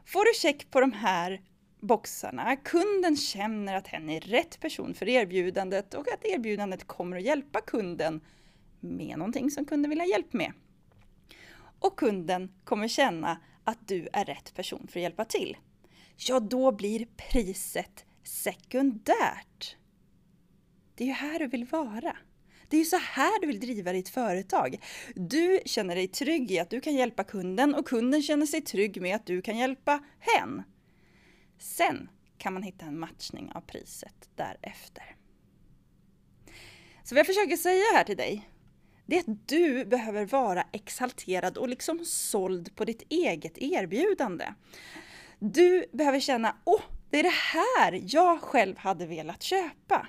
Får 0.06 0.24
du 0.24 0.34
check 0.34 0.70
på 0.70 0.80
de 0.80 0.92
här 0.92 1.42
boxarna. 1.80 2.56
Kunden 2.56 3.16
känner 3.16 3.74
att 3.74 3.88
hen 3.88 4.10
är 4.10 4.20
rätt 4.20 4.60
person 4.60 4.94
för 4.94 5.08
erbjudandet 5.08 5.94
och 5.94 6.08
att 6.08 6.24
erbjudandet 6.24 6.86
kommer 6.86 7.16
att 7.16 7.22
hjälpa 7.24 7.60
kunden 7.60 8.20
med 8.80 9.18
någonting 9.18 9.50
som 9.50 9.64
kunden 9.64 9.90
vill 9.90 10.00
ha 10.00 10.06
hjälp 10.06 10.32
med. 10.32 10.52
Och 11.78 11.98
kunden 11.98 12.52
kommer 12.64 12.88
känna 12.88 13.40
att 13.64 13.88
du 13.88 14.08
är 14.12 14.24
rätt 14.24 14.54
person 14.54 14.88
för 14.90 15.00
att 15.00 15.02
hjälpa 15.02 15.24
till. 15.24 15.56
Ja, 16.16 16.40
då 16.40 16.72
blir 16.72 17.06
priset 17.16 18.04
sekundärt. 18.24 19.76
Det 20.94 21.04
är 21.04 21.08
ju 21.08 21.14
här 21.14 21.38
du 21.38 21.46
vill 21.46 21.64
vara. 21.64 22.16
Det 22.68 22.76
är 22.76 22.78
ju 22.78 22.84
så 22.84 22.96
här 22.96 23.40
du 23.40 23.46
vill 23.46 23.60
driva 23.60 23.92
ditt 23.92 24.08
företag. 24.08 24.78
Du 25.14 25.60
känner 25.64 25.94
dig 25.94 26.08
trygg 26.08 26.50
i 26.50 26.58
att 26.58 26.70
du 26.70 26.80
kan 26.80 26.94
hjälpa 26.94 27.24
kunden 27.24 27.74
och 27.74 27.88
kunden 27.88 28.22
känner 28.22 28.46
sig 28.46 28.60
trygg 28.60 29.02
med 29.02 29.16
att 29.16 29.26
du 29.26 29.42
kan 29.42 29.58
hjälpa 29.58 30.04
hen. 30.18 30.62
Sen 31.58 32.08
kan 32.38 32.52
man 32.52 32.62
hitta 32.62 32.86
en 32.86 32.98
matchning 32.98 33.52
av 33.54 33.60
priset 33.60 34.28
därefter. 34.34 35.16
Så 37.04 37.14
vad 37.14 37.18
jag 37.18 37.26
försöker 37.26 37.56
säga 37.56 37.84
här 37.94 38.04
till 38.04 38.16
dig, 38.16 38.50
det 39.06 39.16
är 39.16 39.20
att 39.20 39.48
du 39.48 39.84
behöver 39.84 40.26
vara 40.26 40.64
exalterad 40.72 41.56
och 41.58 41.68
liksom 41.68 42.04
såld 42.04 42.76
på 42.76 42.84
ditt 42.84 43.02
eget 43.08 43.58
erbjudande. 43.58 44.54
Du 45.38 45.86
behöver 45.92 46.20
känna, 46.20 46.56
åh, 46.64 46.80
det 47.14 47.18
är 47.18 47.22
det 47.22 47.28
här 47.28 48.02
jag 48.06 48.40
själv 48.40 48.78
hade 48.78 49.06
velat 49.06 49.42
köpa. 49.42 50.08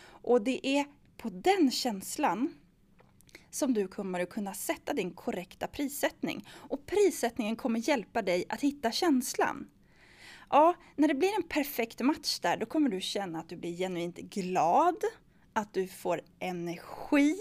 Och 0.00 0.42
det 0.42 0.66
är 0.66 0.84
på 1.16 1.28
den 1.28 1.70
känslan 1.70 2.54
som 3.50 3.74
du 3.74 3.88
kommer 3.88 4.20
att 4.20 4.30
kunna 4.30 4.54
sätta 4.54 4.94
din 4.94 5.10
korrekta 5.10 5.66
prissättning. 5.66 6.48
Och 6.50 6.86
prissättningen 6.86 7.56
kommer 7.56 7.88
hjälpa 7.88 8.22
dig 8.22 8.44
att 8.48 8.60
hitta 8.60 8.92
känslan. 8.92 9.68
Ja, 10.50 10.74
när 10.96 11.08
det 11.08 11.14
blir 11.14 11.36
en 11.36 11.48
perfekt 11.48 12.00
match 12.00 12.38
där, 12.38 12.56
då 12.56 12.66
kommer 12.66 12.90
du 12.90 13.00
känna 13.00 13.38
att 13.38 13.48
du 13.48 13.56
blir 13.56 13.76
genuint 13.76 14.16
glad, 14.16 14.96
att 15.52 15.74
du 15.74 15.88
får 15.88 16.20
energi, 16.38 17.36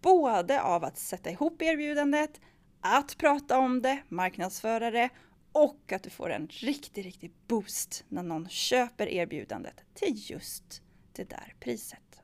både 0.00 0.62
av 0.62 0.84
att 0.84 0.98
sätta 0.98 1.30
ihop 1.30 1.62
erbjudandet, 1.62 2.40
att 2.80 3.18
prata 3.18 3.58
om 3.58 3.82
det, 3.82 4.02
marknadsföra 4.08 4.90
det 4.90 5.10
och 5.56 5.92
att 5.92 6.02
du 6.02 6.10
får 6.10 6.30
en 6.30 6.46
riktig, 6.46 7.04
riktig 7.06 7.32
boost 7.46 8.04
när 8.08 8.22
någon 8.22 8.48
köper 8.48 9.06
erbjudandet 9.06 9.84
till 9.94 10.30
just 10.30 10.82
det 11.12 11.24
där 11.30 11.54
priset. 11.60 12.20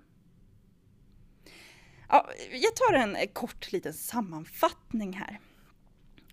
Ja, 2.09 2.31
jag 2.53 2.77
tar 2.77 2.95
en 2.95 3.17
kort 3.33 3.73
liten 3.73 3.93
sammanfattning 3.93 5.13
här. 5.13 5.41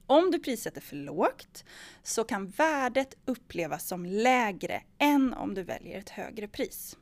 Om 0.06 0.32
du 0.32 0.40
prissätter 0.40 0.82
för 0.82 0.96
lågt 0.96 1.66
så 2.04 2.24
kan 2.24 2.48
värdet 2.48 3.14
upplevas 3.26 3.88
som 3.88 4.06
lägre 4.06 4.84
än 4.98 5.34
om 5.34 5.54
du 5.54 5.64
väljer 5.64 6.00
ett 6.00 6.10
högre 6.10 6.48
pris. 6.48 6.98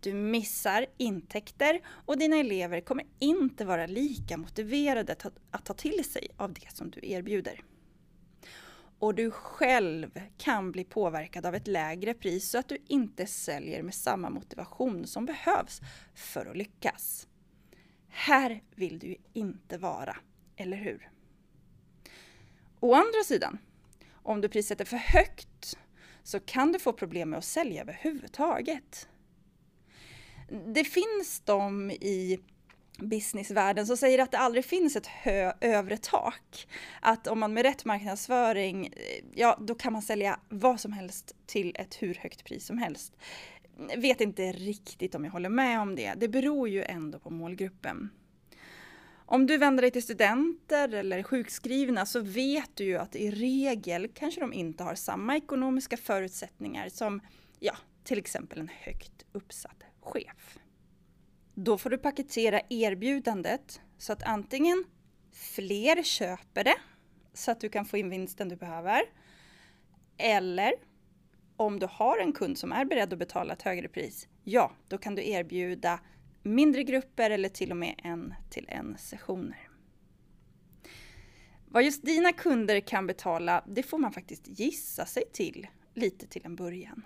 Du 0.00 0.12
missar 0.12 0.86
intäkter 0.96 1.80
och 1.86 2.18
dina 2.18 2.36
elever 2.36 2.80
kommer 2.80 3.06
inte 3.18 3.64
vara 3.64 3.86
lika 3.86 4.36
motiverade 4.36 5.16
att 5.50 5.64
ta 5.64 5.74
till 5.74 6.04
sig 6.04 6.28
av 6.36 6.52
det 6.52 6.70
som 6.72 6.90
du 6.90 7.00
erbjuder. 7.02 7.64
Och 9.00 9.14
du 9.14 9.30
själv 9.30 10.20
kan 10.38 10.72
bli 10.72 10.84
påverkad 10.84 11.46
av 11.46 11.54
ett 11.54 11.66
lägre 11.66 12.14
pris 12.14 12.50
så 12.50 12.58
att 12.58 12.68
du 12.68 12.78
inte 12.86 13.26
säljer 13.26 13.82
med 13.82 13.94
samma 13.94 14.30
motivation 14.30 15.06
som 15.06 15.26
behövs 15.26 15.80
för 16.14 16.46
att 16.46 16.56
lyckas. 16.56 17.28
Här 18.08 18.62
vill 18.74 18.98
du 18.98 19.06
ju 19.06 19.16
inte 19.32 19.78
vara, 19.78 20.16
eller 20.56 20.76
hur? 20.76 21.10
Å 22.80 22.94
andra 22.94 23.24
sidan, 23.24 23.58
om 24.12 24.40
du 24.40 24.48
prissätter 24.48 24.84
för 24.84 24.96
högt 24.96 25.78
så 26.22 26.40
kan 26.40 26.72
du 26.72 26.78
få 26.78 26.92
problem 26.92 27.30
med 27.30 27.38
att 27.38 27.44
sälja 27.44 27.82
överhuvudtaget. 27.82 29.08
Det 30.66 30.84
finns 30.84 31.42
de 31.44 31.90
i 31.90 32.40
businessvärlden 33.00 33.86
som 33.86 33.96
säger 33.96 34.18
att 34.18 34.30
det 34.30 34.38
aldrig 34.38 34.64
finns 34.64 34.96
ett 34.96 35.06
hö 35.06 35.52
övre 35.60 35.96
tak. 35.96 36.68
Att 37.00 37.26
om 37.26 37.40
man 37.40 37.52
med 37.52 37.62
rätt 37.62 37.84
marknadsföring, 37.84 38.86
eh, 38.86 39.24
ja 39.34 39.58
då 39.60 39.74
kan 39.74 39.92
man 39.92 40.02
sälja 40.02 40.40
vad 40.48 40.80
som 40.80 40.92
helst 40.92 41.34
till 41.46 41.76
ett 41.78 42.02
hur 42.02 42.14
högt 42.14 42.44
pris 42.44 42.66
som 42.66 42.78
helst. 42.78 43.16
Vet 43.96 44.20
inte 44.20 44.52
riktigt 44.52 45.14
om 45.14 45.24
jag 45.24 45.32
håller 45.32 45.48
med 45.48 45.80
om 45.80 45.96
det. 45.96 46.14
Det 46.16 46.28
beror 46.28 46.68
ju 46.68 46.82
ändå 46.82 47.18
på 47.18 47.30
målgruppen. 47.30 48.10
Om 49.32 49.46
du 49.46 49.58
vänder 49.58 49.82
dig 49.82 49.90
till 49.90 50.02
studenter 50.02 50.94
eller 50.94 51.22
sjukskrivna 51.22 52.06
så 52.06 52.20
vet 52.20 52.70
du 52.74 52.84
ju 52.84 52.96
att 52.96 53.16
i 53.16 53.30
regel 53.30 54.08
kanske 54.14 54.40
de 54.40 54.52
inte 54.52 54.84
har 54.84 54.94
samma 54.94 55.36
ekonomiska 55.36 55.96
förutsättningar 55.96 56.88
som, 56.88 57.20
ja, 57.60 57.76
till 58.04 58.18
exempel 58.18 58.60
en 58.60 58.70
högt 58.80 59.24
uppsatt 59.32 59.84
chef. 60.00 60.59
Då 61.62 61.78
får 61.78 61.90
du 61.90 61.98
paketera 61.98 62.60
erbjudandet 62.68 63.80
så 63.98 64.12
att 64.12 64.22
antingen 64.22 64.84
fler 65.32 66.02
köper 66.02 66.64
det 66.64 66.76
så 67.32 67.50
att 67.50 67.60
du 67.60 67.68
kan 67.68 67.84
få 67.84 67.96
in 67.96 68.10
vinsten 68.10 68.48
du 68.48 68.56
behöver. 68.56 69.02
Eller 70.16 70.72
om 71.56 71.78
du 71.78 71.86
har 71.90 72.18
en 72.18 72.32
kund 72.32 72.58
som 72.58 72.72
är 72.72 72.84
beredd 72.84 73.12
att 73.12 73.18
betala 73.18 73.52
ett 73.52 73.62
högre 73.62 73.88
pris, 73.88 74.28
ja, 74.44 74.72
då 74.88 74.98
kan 74.98 75.14
du 75.14 75.28
erbjuda 75.28 76.00
mindre 76.42 76.84
grupper 76.84 77.30
eller 77.30 77.48
till 77.48 77.70
och 77.70 77.76
med 77.76 78.00
en 78.04 78.34
till 78.50 78.66
en 78.68 78.98
sessioner. 78.98 79.68
Vad 81.68 81.82
just 81.82 82.06
dina 82.06 82.32
kunder 82.32 82.80
kan 82.80 83.06
betala, 83.06 83.64
det 83.68 83.82
får 83.82 83.98
man 83.98 84.12
faktiskt 84.12 84.42
gissa 84.46 85.06
sig 85.06 85.24
till 85.32 85.66
lite 85.94 86.26
till 86.26 86.44
en 86.44 86.56
början. 86.56 87.04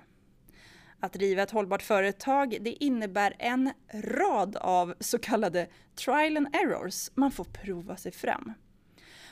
Att 1.05 1.13
driva 1.13 1.43
ett 1.43 1.51
hållbart 1.51 1.83
företag, 1.83 2.59
det 2.61 2.85
innebär 2.85 3.37
en 3.39 3.71
rad 3.93 4.57
av 4.57 4.95
så 5.01 5.19
kallade 5.19 5.69
trial 5.95 6.37
and 6.37 6.57
errors. 6.57 7.11
Man 7.15 7.31
får 7.31 7.45
prova 7.45 7.97
sig 7.97 8.13
fram. 8.13 8.53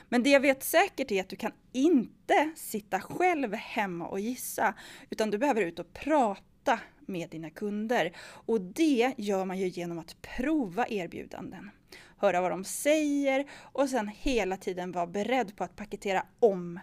Men 0.09 0.23
det 0.23 0.29
jag 0.29 0.39
vet 0.39 0.63
säkert 0.63 1.11
är 1.11 1.21
att 1.21 1.29
du 1.29 1.35
kan 1.35 1.51
inte 1.71 2.51
sitta 2.55 2.99
själv 2.99 3.53
hemma 3.53 4.07
och 4.07 4.19
gissa, 4.19 4.73
utan 5.09 5.29
du 5.29 5.37
behöver 5.37 5.61
ut 5.61 5.79
och 5.79 5.93
prata 5.93 6.79
med 6.99 7.29
dina 7.29 7.49
kunder. 7.49 8.15
Och 8.21 8.61
det 8.61 9.13
gör 9.17 9.45
man 9.45 9.59
ju 9.59 9.67
genom 9.67 9.99
att 9.99 10.21
prova 10.21 10.87
erbjudanden. 10.87 11.69
Höra 12.17 12.41
vad 12.41 12.51
de 12.51 12.63
säger 12.63 13.45
och 13.61 13.89
sen 13.89 14.07
hela 14.07 14.57
tiden 14.57 14.91
vara 14.91 15.07
beredd 15.07 15.55
på 15.55 15.63
att 15.63 15.75
paketera 15.75 16.25
om 16.39 16.79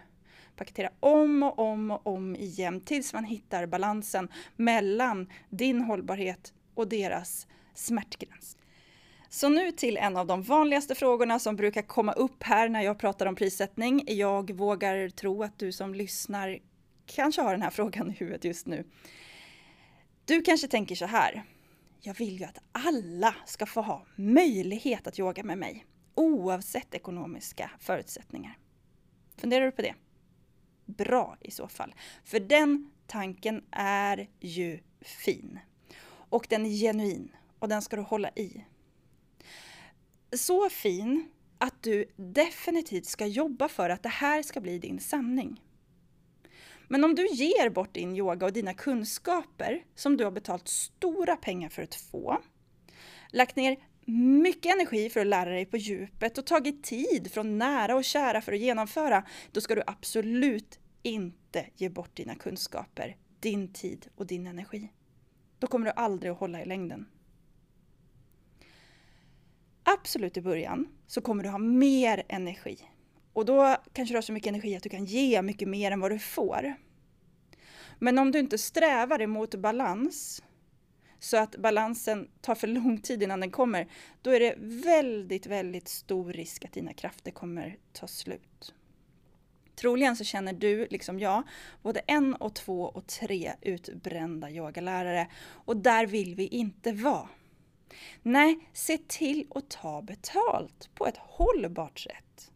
paketera 0.61 0.89
om 0.99 1.43
och 1.43 1.59
om 1.59 1.91
och 1.91 2.07
om 2.07 2.35
igen 2.35 2.81
tills 2.81 3.13
man 3.13 3.23
hittar 3.23 3.65
balansen 3.65 4.27
mellan 4.55 5.29
din 5.49 5.81
hållbarhet 5.81 6.53
och 6.73 6.87
deras 6.87 7.47
smärtgräns. 7.75 8.57
Så 9.29 9.49
nu 9.49 9.71
till 9.71 9.97
en 9.97 10.17
av 10.17 10.27
de 10.27 10.43
vanligaste 10.43 10.95
frågorna 10.95 11.39
som 11.39 11.55
brukar 11.55 11.81
komma 11.81 12.13
upp 12.13 12.43
här 12.43 12.69
när 12.69 12.81
jag 12.81 12.99
pratar 12.99 13.25
om 13.25 13.35
prissättning. 13.35 14.03
Jag 14.07 14.51
vågar 14.51 15.09
tro 15.09 15.43
att 15.43 15.59
du 15.59 15.71
som 15.71 15.93
lyssnar 15.93 16.59
kanske 17.05 17.41
har 17.41 17.51
den 17.51 17.61
här 17.61 17.69
frågan 17.69 18.11
i 18.11 18.13
huvudet 18.13 18.43
just 18.43 18.67
nu. 18.67 18.83
Du 20.25 20.41
kanske 20.41 20.67
tänker 20.67 20.95
så 20.95 21.05
här. 21.05 21.43
Jag 22.01 22.13
vill 22.13 22.39
ju 22.39 22.45
att 22.45 22.57
alla 22.71 23.35
ska 23.45 23.65
få 23.65 23.81
ha 23.81 24.05
möjlighet 24.15 25.07
att 25.07 25.19
yoga 25.19 25.43
med 25.43 25.57
mig 25.57 25.85
oavsett 26.15 26.93
ekonomiska 26.93 27.71
förutsättningar. 27.79 28.57
Funderar 29.37 29.65
du 29.65 29.71
på 29.71 29.81
det? 29.81 29.95
Bra 30.97 31.37
i 31.41 31.51
så 31.51 31.67
fall. 31.67 31.95
För 32.23 32.39
den 32.39 32.91
tanken 33.07 33.63
är 33.71 34.29
ju 34.39 34.79
fin. 35.01 35.59
Och 36.29 36.45
den 36.49 36.65
är 36.65 36.69
genuin 36.69 37.31
och 37.59 37.69
den 37.69 37.81
ska 37.81 37.95
du 37.95 38.01
hålla 38.01 38.29
i. 38.29 38.65
Så 40.33 40.69
fin 40.69 41.29
att 41.57 41.83
du 41.83 42.05
definitivt 42.15 43.05
ska 43.05 43.25
jobba 43.25 43.67
för 43.67 43.89
att 43.89 44.03
det 44.03 44.09
här 44.09 44.43
ska 44.43 44.61
bli 44.61 44.79
din 44.79 44.99
sanning. 44.99 45.61
Men 46.87 47.03
om 47.03 47.15
du 47.15 47.27
ger 47.27 47.69
bort 47.69 47.93
din 47.93 48.15
yoga 48.15 48.45
och 48.45 48.53
dina 48.53 48.73
kunskaper 48.73 49.83
som 49.95 50.17
du 50.17 50.23
har 50.23 50.31
betalat 50.31 50.67
stora 50.67 51.35
pengar 51.35 51.69
för 51.69 51.83
att 51.83 51.95
få, 51.95 52.41
lagt 53.31 53.55
ner 53.55 53.77
mycket 54.41 54.73
energi 54.73 55.09
för 55.09 55.19
att 55.19 55.27
lära 55.27 55.49
dig 55.49 55.65
på 55.65 55.77
djupet 55.77 56.37
och 56.37 56.45
tagit 56.45 56.83
tid 56.83 57.31
från 57.31 57.57
nära 57.57 57.95
och 57.95 58.03
kära 58.03 58.41
för 58.41 58.53
att 58.53 58.59
genomföra, 58.59 59.23
då 59.51 59.61
ska 59.61 59.75
du 59.75 59.83
absolut 59.87 60.79
inte 61.01 61.65
ge 61.75 61.89
bort 61.89 62.15
dina 62.15 62.35
kunskaper, 62.35 63.17
din 63.39 63.73
tid 63.73 64.07
och 64.15 64.27
din 64.27 64.47
energi. 64.47 64.91
Då 65.59 65.67
kommer 65.67 65.85
du 65.85 65.91
aldrig 65.91 66.31
att 66.31 66.37
hålla 66.37 66.61
i 66.61 66.65
längden. 66.65 67.07
Absolut 69.83 70.37
i 70.37 70.41
början 70.41 70.87
så 71.07 71.21
kommer 71.21 71.43
du 71.43 71.49
ha 71.49 71.57
mer 71.57 72.23
energi. 72.27 72.77
Och 73.33 73.45
då 73.45 73.77
kanske 73.93 74.13
du 74.13 74.17
har 74.17 74.21
så 74.21 74.33
mycket 74.33 74.49
energi 74.49 74.75
att 74.75 74.83
du 74.83 74.89
kan 74.89 75.05
ge 75.05 75.41
mycket 75.41 75.67
mer 75.67 75.91
än 75.91 75.99
vad 75.99 76.11
du 76.11 76.19
får. 76.19 76.73
Men 77.99 78.17
om 78.17 78.31
du 78.31 78.39
inte 78.39 78.57
strävar 78.57 79.21
emot 79.21 79.55
balans 79.55 80.43
så 81.19 81.37
att 81.37 81.55
balansen 81.55 82.27
tar 82.41 82.55
för 82.55 82.67
lång 82.67 82.97
tid 82.97 83.23
innan 83.23 83.39
den 83.39 83.51
kommer, 83.51 83.87
då 84.21 84.29
är 84.29 84.39
det 84.39 84.55
väldigt, 84.59 85.45
väldigt 85.45 85.87
stor 85.87 86.33
risk 86.33 86.65
att 86.65 86.71
dina 86.71 86.93
krafter 86.93 87.31
kommer 87.31 87.77
ta 87.93 88.07
slut. 88.07 88.73
Troligen 89.75 90.15
så 90.15 90.23
känner 90.23 90.53
du, 90.53 90.87
liksom 90.89 91.19
jag, 91.19 91.43
både 91.81 91.99
en 91.99 92.35
och 92.35 92.55
två 92.55 92.81
och 92.83 93.07
tre 93.07 93.53
utbrända 93.61 94.49
yogalärare. 94.49 95.27
Och 95.41 95.77
där 95.77 96.05
vill 96.05 96.35
vi 96.35 96.47
inte 96.47 96.91
vara. 96.91 97.29
Nej, 98.21 98.59
se 98.73 98.97
till 99.07 99.47
att 99.55 99.69
ta 99.69 100.01
betalt 100.01 100.89
på 100.95 101.07
ett 101.07 101.17
hållbart 101.17 101.99
sätt. 101.99 102.51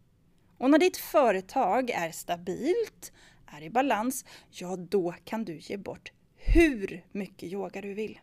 Och 0.58 0.69
när 0.69 0.80
ditt 0.80 0.97
företag 0.97 1.89
är 1.89 2.12
stabilt, 2.12 3.12
är 3.45 3.62
i 3.62 3.69
balans, 3.69 4.25
ja 4.49 4.75
då 4.75 5.15
kan 5.23 5.45
du 5.45 5.58
ge 5.58 5.78
bort 5.78 6.12
hur 6.36 7.06
mycket 7.12 7.51
yoga 7.51 7.82
du 7.82 7.93
vill. 7.93 8.19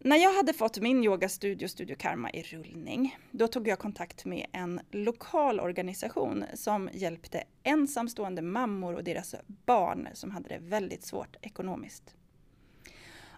När 0.00 0.16
jag 0.16 0.32
hade 0.32 0.52
fått 0.52 0.80
min 0.80 1.04
yogastudio 1.04 1.68
Studio 1.68 1.96
Karma 1.98 2.30
i 2.30 2.42
rullning, 2.42 3.18
då 3.30 3.48
tog 3.48 3.68
jag 3.68 3.78
kontakt 3.78 4.24
med 4.24 4.46
en 4.52 4.80
lokal 4.90 5.60
organisation 5.60 6.44
som 6.54 6.90
hjälpte 6.92 7.44
ensamstående 7.62 8.42
mammor 8.42 8.94
och 8.94 9.04
deras 9.04 9.34
barn 9.46 10.08
som 10.12 10.30
hade 10.30 10.48
det 10.48 10.58
väldigt 10.58 11.04
svårt 11.04 11.36
ekonomiskt. 11.42 12.14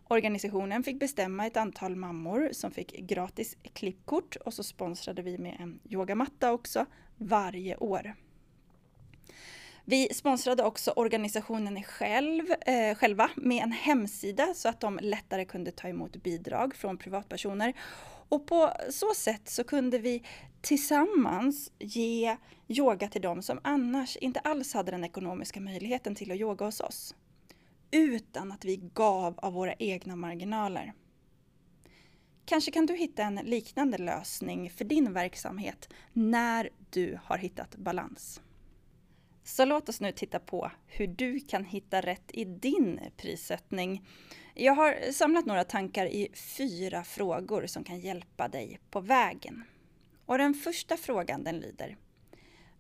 Organisationen 0.09 0.83
fick 0.83 1.01
bestämma 1.01 1.47
ett 1.47 1.57
antal 1.57 1.97
mammor 1.97 2.49
som 2.53 2.71
fick 2.71 2.93
gratis 2.93 3.57
klippkort 3.73 4.37
och 4.37 4.55
så 4.55 4.63
sponsrade 4.63 5.23
vi 5.23 5.39
med 5.39 5.57
en 5.61 5.81
yogamatta 5.85 6.53
också 6.53 6.87
varje 7.17 7.77
år. 7.77 8.15
Vi 9.91 10.09
sponsrade 10.15 10.63
också 10.63 10.91
organisationen 10.91 11.83
själv, 11.83 12.47
eh, 12.61 12.95
själva 12.95 13.31
med 13.37 13.63
en 13.63 13.73
hemsida 13.73 14.55
så 14.55 14.69
att 14.69 14.81
de 14.81 14.99
lättare 15.03 15.45
kunde 15.45 15.71
ta 15.71 15.89
emot 15.89 16.17
bidrag 16.17 16.75
från 16.75 16.99
privatpersoner. 16.99 17.73
Och 18.29 18.47
på 18.47 18.73
så 18.91 19.15
sätt 19.17 19.49
så 19.49 19.65
kunde 19.65 19.99
vi 19.99 20.23
tillsammans 20.61 21.73
ge 21.79 22.37
yoga 22.69 23.09
till 23.09 23.23
dem 23.23 23.43
som 23.43 23.61
annars 23.63 24.17
inte 24.17 24.41
alls 24.41 24.75
hade 24.75 24.91
den 24.91 25.05
ekonomiska 25.05 25.61
möjligheten 25.61 26.15
till 26.15 26.33
att 26.33 26.39
yoga 26.39 26.65
hos 26.65 26.81
oss. 26.81 27.15
Utan 27.91 28.53
att 28.53 28.65
vi 28.65 28.77
gav 28.95 29.39
av 29.39 29.53
våra 29.53 29.75
egna 29.75 30.17
marginaler. 30.17 30.93
Kanske 32.45 32.71
kan 32.71 32.87
du 32.87 32.97
hitta 32.97 33.23
en 33.23 33.41
liknande 33.45 33.99
lösning 33.99 34.71
för 34.71 34.85
din 34.85 35.13
verksamhet 35.13 35.89
när 36.13 36.71
du 36.91 37.19
har 37.25 37.39
hittat 37.39 37.77
balans. 37.77 38.41
Så 39.51 39.65
låt 39.65 39.89
oss 39.89 40.01
nu 40.01 40.13
titta 40.13 40.39
på 40.39 40.71
hur 40.87 41.07
du 41.07 41.41
kan 41.41 41.65
hitta 41.65 42.01
rätt 42.01 42.31
i 42.33 42.45
din 42.45 43.01
prissättning. 43.17 44.07
Jag 44.55 44.75
har 44.75 45.13
samlat 45.13 45.47
några 45.47 45.65
tankar 45.65 46.07
i 46.07 46.29
fyra 46.35 47.05
frågor 47.05 47.67
som 47.67 47.85
kan 47.85 48.01
hjälpa 48.01 48.49
dig 48.49 48.81
på 48.91 49.01
vägen. 49.01 49.65
Och 50.27 50.39
den 50.39 50.55
första 50.55 50.97
frågan 50.97 51.45
den 51.45 51.59
lyder 51.59 51.97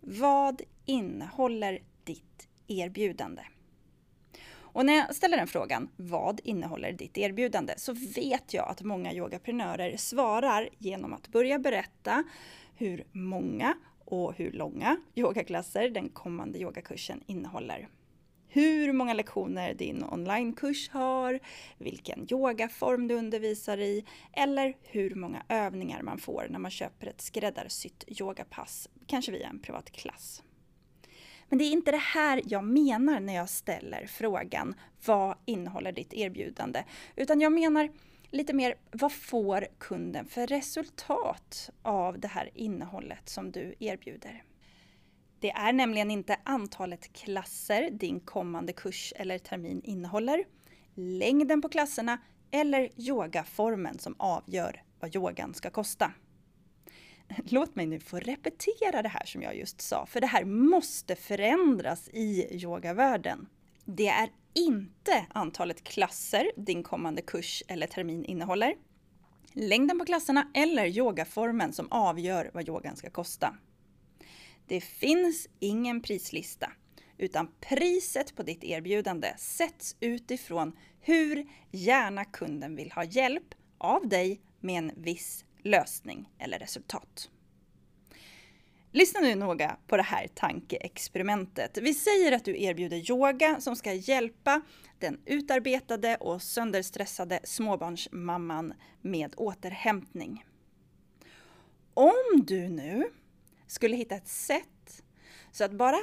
Vad 0.00 0.62
innehåller 0.86 1.82
ditt 2.04 2.48
erbjudande? 2.66 3.42
Och 4.52 4.86
när 4.86 4.94
jag 4.94 5.14
ställer 5.14 5.36
den 5.36 5.46
frågan, 5.46 5.88
vad 5.96 6.40
innehåller 6.44 6.92
ditt 6.92 7.18
erbjudande? 7.18 7.74
Så 7.76 7.92
vet 7.92 8.54
jag 8.54 8.68
att 8.68 8.82
många 8.82 9.14
yogaprenörer 9.14 9.96
svarar 9.96 10.68
genom 10.78 11.12
att 11.12 11.28
börja 11.28 11.58
berätta 11.58 12.24
hur 12.76 13.04
många 13.12 13.74
och 14.10 14.34
hur 14.34 14.52
långa 14.52 14.96
yogaklasser 15.14 15.88
den 15.88 16.08
kommande 16.08 16.58
yogakursen 16.58 17.20
innehåller. 17.26 17.88
Hur 18.48 18.92
många 18.92 19.14
lektioner 19.14 19.74
din 19.74 20.04
onlinekurs 20.04 20.90
har, 20.90 21.40
vilken 21.78 22.26
yogaform 22.32 23.08
du 23.08 23.14
undervisar 23.14 23.78
i 23.78 24.04
eller 24.32 24.76
hur 24.82 25.14
många 25.14 25.42
övningar 25.48 26.02
man 26.02 26.18
får 26.18 26.46
när 26.50 26.58
man 26.58 26.70
köper 26.70 27.06
ett 27.06 27.20
skräddarsytt 27.20 28.04
yogapass, 28.20 28.88
kanske 29.06 29.32
via 29.32 29.48
en 29.48 29.58
privat 29.58 29.90
klass. 29.90 30.42
Men 31.48 31.58
det 31.58 31.64
är 31.64 31.72
inte 31.72 31.90
det 31.90 31.96
här 31.96 32.42
jag 32.44 32.64
menar 32.64 33.20
när 33.20 33.34
jag 33.34 33.48
ställer 33.48 34.06
frågan 34.06 34.74
vad 35.06 35.36
innehåller 35.44 35.92
ditt 35.92 36.14
erbjudande? 36.14 36.84
Utan 37.16 37.40
jag 37.40 37.52
menar 37.52 37.90
lite 38.30 38.52
mer 38.52 38.74
vad 38.90 39.12
får 39.12 39.66
kunden 39.78 40.26
för 40.26 40.46
resultat 40.46 41.70
av 41.82 42.18
det 42.18 42.28
här 42.28 42.50
innehållet 42.54 43.28
som 43.28 43.52
du 43.52 43.74
erbjuder? 43.78 44.44
Det 45.40 45.50
är 45.50 45.72
nämligen 45.72 46.10
inte 46.10 46.36
antalet 46.44 47.12
klasser 47.12 47.90
din 47.90 48.20
kommande 48.20 48.72
kurs 48.72 49.12
eller 49.16 49.38
termin 49.38 49.82
innehåller, 49.84 50.44
längden 50.94 51.62
på 51.62 51.68
klasserna 51.68 52.18
eller 52.50 52.88
yogaformen 52.96 53.98
som 53.98 54.14
avgör 54.18 54.82
vad 55.00 55.16
yogan 55.16 55.54
ska 55.54 55.70
kosta. 55.70 56.12
Låt 57.44 57.76
mig 57.76 57.86
nu 57.86 58.00
få 58.00 58.18
repetera 58.18 59.02
det 59.02 59.08
här 59.08 59.24
som 59.26 59.42
jag 59.42 59.56
just 59.56 59.80
sa, 59.80 60.06
för 60.06 60.20
det 60.20 60.26
här 60.26 60.44
måste 60.44 61.16
förändras 61.16 62.08
i 62.12 62.58
yogavärlden. 62.62 63.48
Det 63.84 64.08
är 64.08 64.28
inte 64.54 65.26
antalet 65.28 65.84
klasser 65.84 66.50
din 66.56 66.82
kommande 66.82 67.22
kurs 67.22 67.62
eller 67.68 67.86
termin 67.86 68.24
innehåller, 68.24 68.74
längden 69.52 69.98
på 69.98 70.04
klasserna 70.04 70.50
eller 70.54 70.86
yogaformen 70.86 71.72
som 71.72 71.88
avgör 71.90 72.50
vad 72.54 72.68
yogan 72.68 72.96
ska 72.96 73.10
kosta. 73.10 73.56
Det 74.66 74.80
finns 74.80 75.48
ingen 75.58 76.02
prislista, 76.02 76.72
utan 77.18 77.48
priset 77.60 78.36
på 78.36 78.42
ditt 78.42 78.64
erbjudande 78.64 79.34
sätts 79.38 79.96
utifrån 80.00 80.76
hur 81.00 81.46
gärna 81.70 82.24
kunden 82.24 82.76
vill 82.76 82.92
ha 82.92 83.04
hjälp 83.04 83.54
av 83.78 84.08
dig 84.08 84.40
med 84.60 84.78
en 84.78 84.92
viss 84.96 85.44
lösning 85.62 86.30
eller 86.38 86.58
resultat. 86.58 87.30
Lyssna 88.92 89.20
nu 89.20 89.34
noga 89.34 89.76
på 89.86 89.96
det 89.96 90.02
här 90.02 90.26
tankeexperimentet. 90.34 91.78
Vi 91.78 91.94
säger 91.94 92.32
att 92.32 92.44
du 92.44 92.62
erbjuder 92.62 93.10
yoga 93.10 93.60
som 93.60 93.76
ska 93.76 93.92
hjälpa 93.92 94.60
den 94.98 95.20
utarbetade 95.26 96.16
och 96.16 96.42
sönderstressade 96.42 97.40
småbarnsmamman 97.44 98.74
med 99.00 99.34
återhämtning. 99.36 100.44
Om 101.94 102.44
du 102.46 102.68
nu 102.68 103.04
skulle 103.66 103.96
hitta 103.96 104.14
ett 104.14 104.28
sätt 104.28 105.02
så 105.52 105.64
att 105.64 105.72
bara 105.72 106.00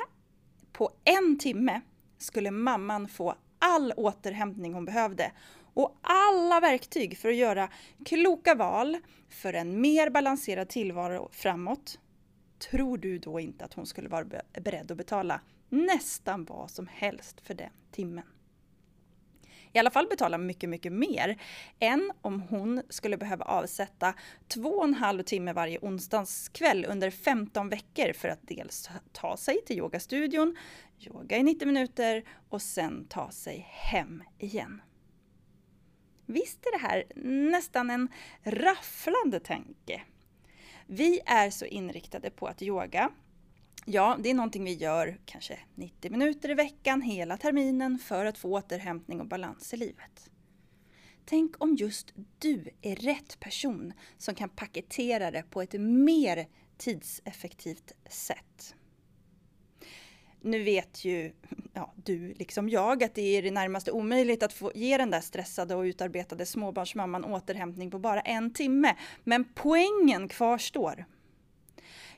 på 0.71 0.91
en 1.03 1.39
timme 1.39 1.81
skulle 2.17 2.51
mamman 2.51 3.07
få 3.07 3.35
all 3.59 3.93
återhämtning 3.97 4.73
hon 4.73 4.85
behövde 4.85 5.31
och 5.73 5.97
alla 6.01 6.59
verktyg 6.59 7.17
för 7.17 7.29
att 7.29 7.35
göra 7.35 7.69
kloka 8.05 8.55
val 8.55 8.97
för 9.29 9.53
en 9.53 9.81
mer 9.81 10.09
balanserad 10.09 10.69
tillvaro 10.69 11.29
framåt, 11.31 11.99
tror 12.59 12.97
du 12.97 13.17
då 13.17 13.39
inte 13.39 13.65
att 13.65 13.73
hon 13.73 13.85
skulle 13.85 14.09
vara 14.09 14.25
beredd 14.53 14.91
att 14.91 14.97
betala 14.97 15.41
nästan 15.69 16.45
vad 16.45 16.71
som 16.71 16.87
helst 16.87 17.41
för 17.41 17.53
den 17.53 17.71
timmen? 17.91 18.25
i 19.77 19.79
alla 19.79 19.91
fall 19.91 20.07
betala 20.07 20.37
mycket, 20.37 20.69
mycket 20.69 20.93
mer 20.93 21.41
än 21.79 22.11
om 22.21 22.41
hon 22.41 22.81
skulle 22.89 23.17
behöva 23.17 23.45
avsätta 23.45 24.13
två 24.47 24.69
och 24.69 24.83
en 24.83 24.93
halv 24.93 25.23
timme 25.23 25.53
varje 25.53 25.79
onsdagskväll 25.81 26.85
under 26.89 27.11
15 27.11 27.69
veckor 27.69 28.13
för 28.13 28.27
att 28.27 28.39
dels 28.41 28.89
ta 29.11 29.37
sig 29.37 29.61
till 29.65 29.77
yogastudion, 29.77 30.57
yoga 30.99 31.37
i 31.37 31.43
90 31.43 31.65
minuter 31.65 32.23
och 32.49 32.61
sen 32.61 33.05
ta 33.09 33.31
sig 33.31 33.67
hem 33.69 34.23
igen. 34.37 34.81
Visst 36.25 36.65
är 36.65 36.71
det 36.71 36.87
här 36.87 37.03
nästan 37.51 37.89
en 37.89 38.09
rafflande 38.43 39.39
tanke? 39.39 40.01
Vi 40.87 41.21
är 41.25 41.49
så 41.49 41.65
inriktade 41.65 42.29
på 42.29 42.47
att 42.47 42.61
yoga 42.61 43.11
Ja, 43.89 44.17
det 44.19 44.29
är 44.29 44.33
någonting 44.33 44.63
vi 44.63 44.73
gör 44.73 45.19
kanske 45.25 45.59
90 45.75 46.11
minuter 46.11 46.49
i 46.49 46.53
veckan 46.53 47.01
hela 47.01 47.37
terminen 47.37 47.99
för 47.99 48.25
att 48.25 48.37
få 48.37 48.49
återhämtning 48.49 49.21
och 49.21 49.27
balans 49.27 49.73
i 49.73 49.77
livet. 49.77 50.29
Tänk 51.25 51.61
om 51.63 51.75
just 51.75 52.13
du 52.39 52.69
är 52.81 52.95
rätt 52.95 53.39
person 53.39 53.93
som 54.17 54.35
kan 54.35 54.49
paketera 54.49 55.31
det 55.31 55.43
på 55.49 55.61
ett 55.61 55.73
mer 55.81 56.47
tidseffektivt 56.77 57.91
sätt. 58.09 58.75
Nu 60.41 60.63
vet 60.63 61.05
ju 61.05 61.33
ja, 61.73 61.93
du, 61.95 62.33
liksom 62.33 62.69
jag, 62.69 63.03
att 63.03 63.15
det 63.15 63.37
är 63.37 63.41
det 63.41 63.51
närmaste 63.51 63.91
omöjligt 63.91 64.43
att 64.43 64.53
få 64.53 64.71
ge 64.75 64.97
den 64.97 65.11
där 65.11 65.21
stressade 65.21 65.75
och 65.75 65.81
utarbetade 65.81 66.45
småbarnsmamman 66.45 67.25
återhämtning 67.25 67.91
på 67.91 67.99
bara 67.99 68.21
en 68.21 68.53
timme. 68.53 68.95
Men 69.23 69.45
poängen 69.55 70.27
kvarstår. 70.27 71.05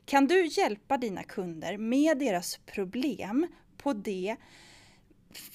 Kan 0.06 0.28
du 0.28 0.46
hjälpa 0.46 0.98
dina 0.98 1.24
kunder 1.24 1.78
med 1.78 2.18
deras 2.18 2.58
problem 2.58 3.48
på 3.78 3.94
det 3.94 4.36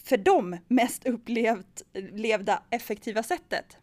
för 0.04 0.16
dem 0.16 0.56
mest 0.68 1.06
upplevda 1.06 2.62
effektiva 2.70 3.22
sättet? 3.22 3.76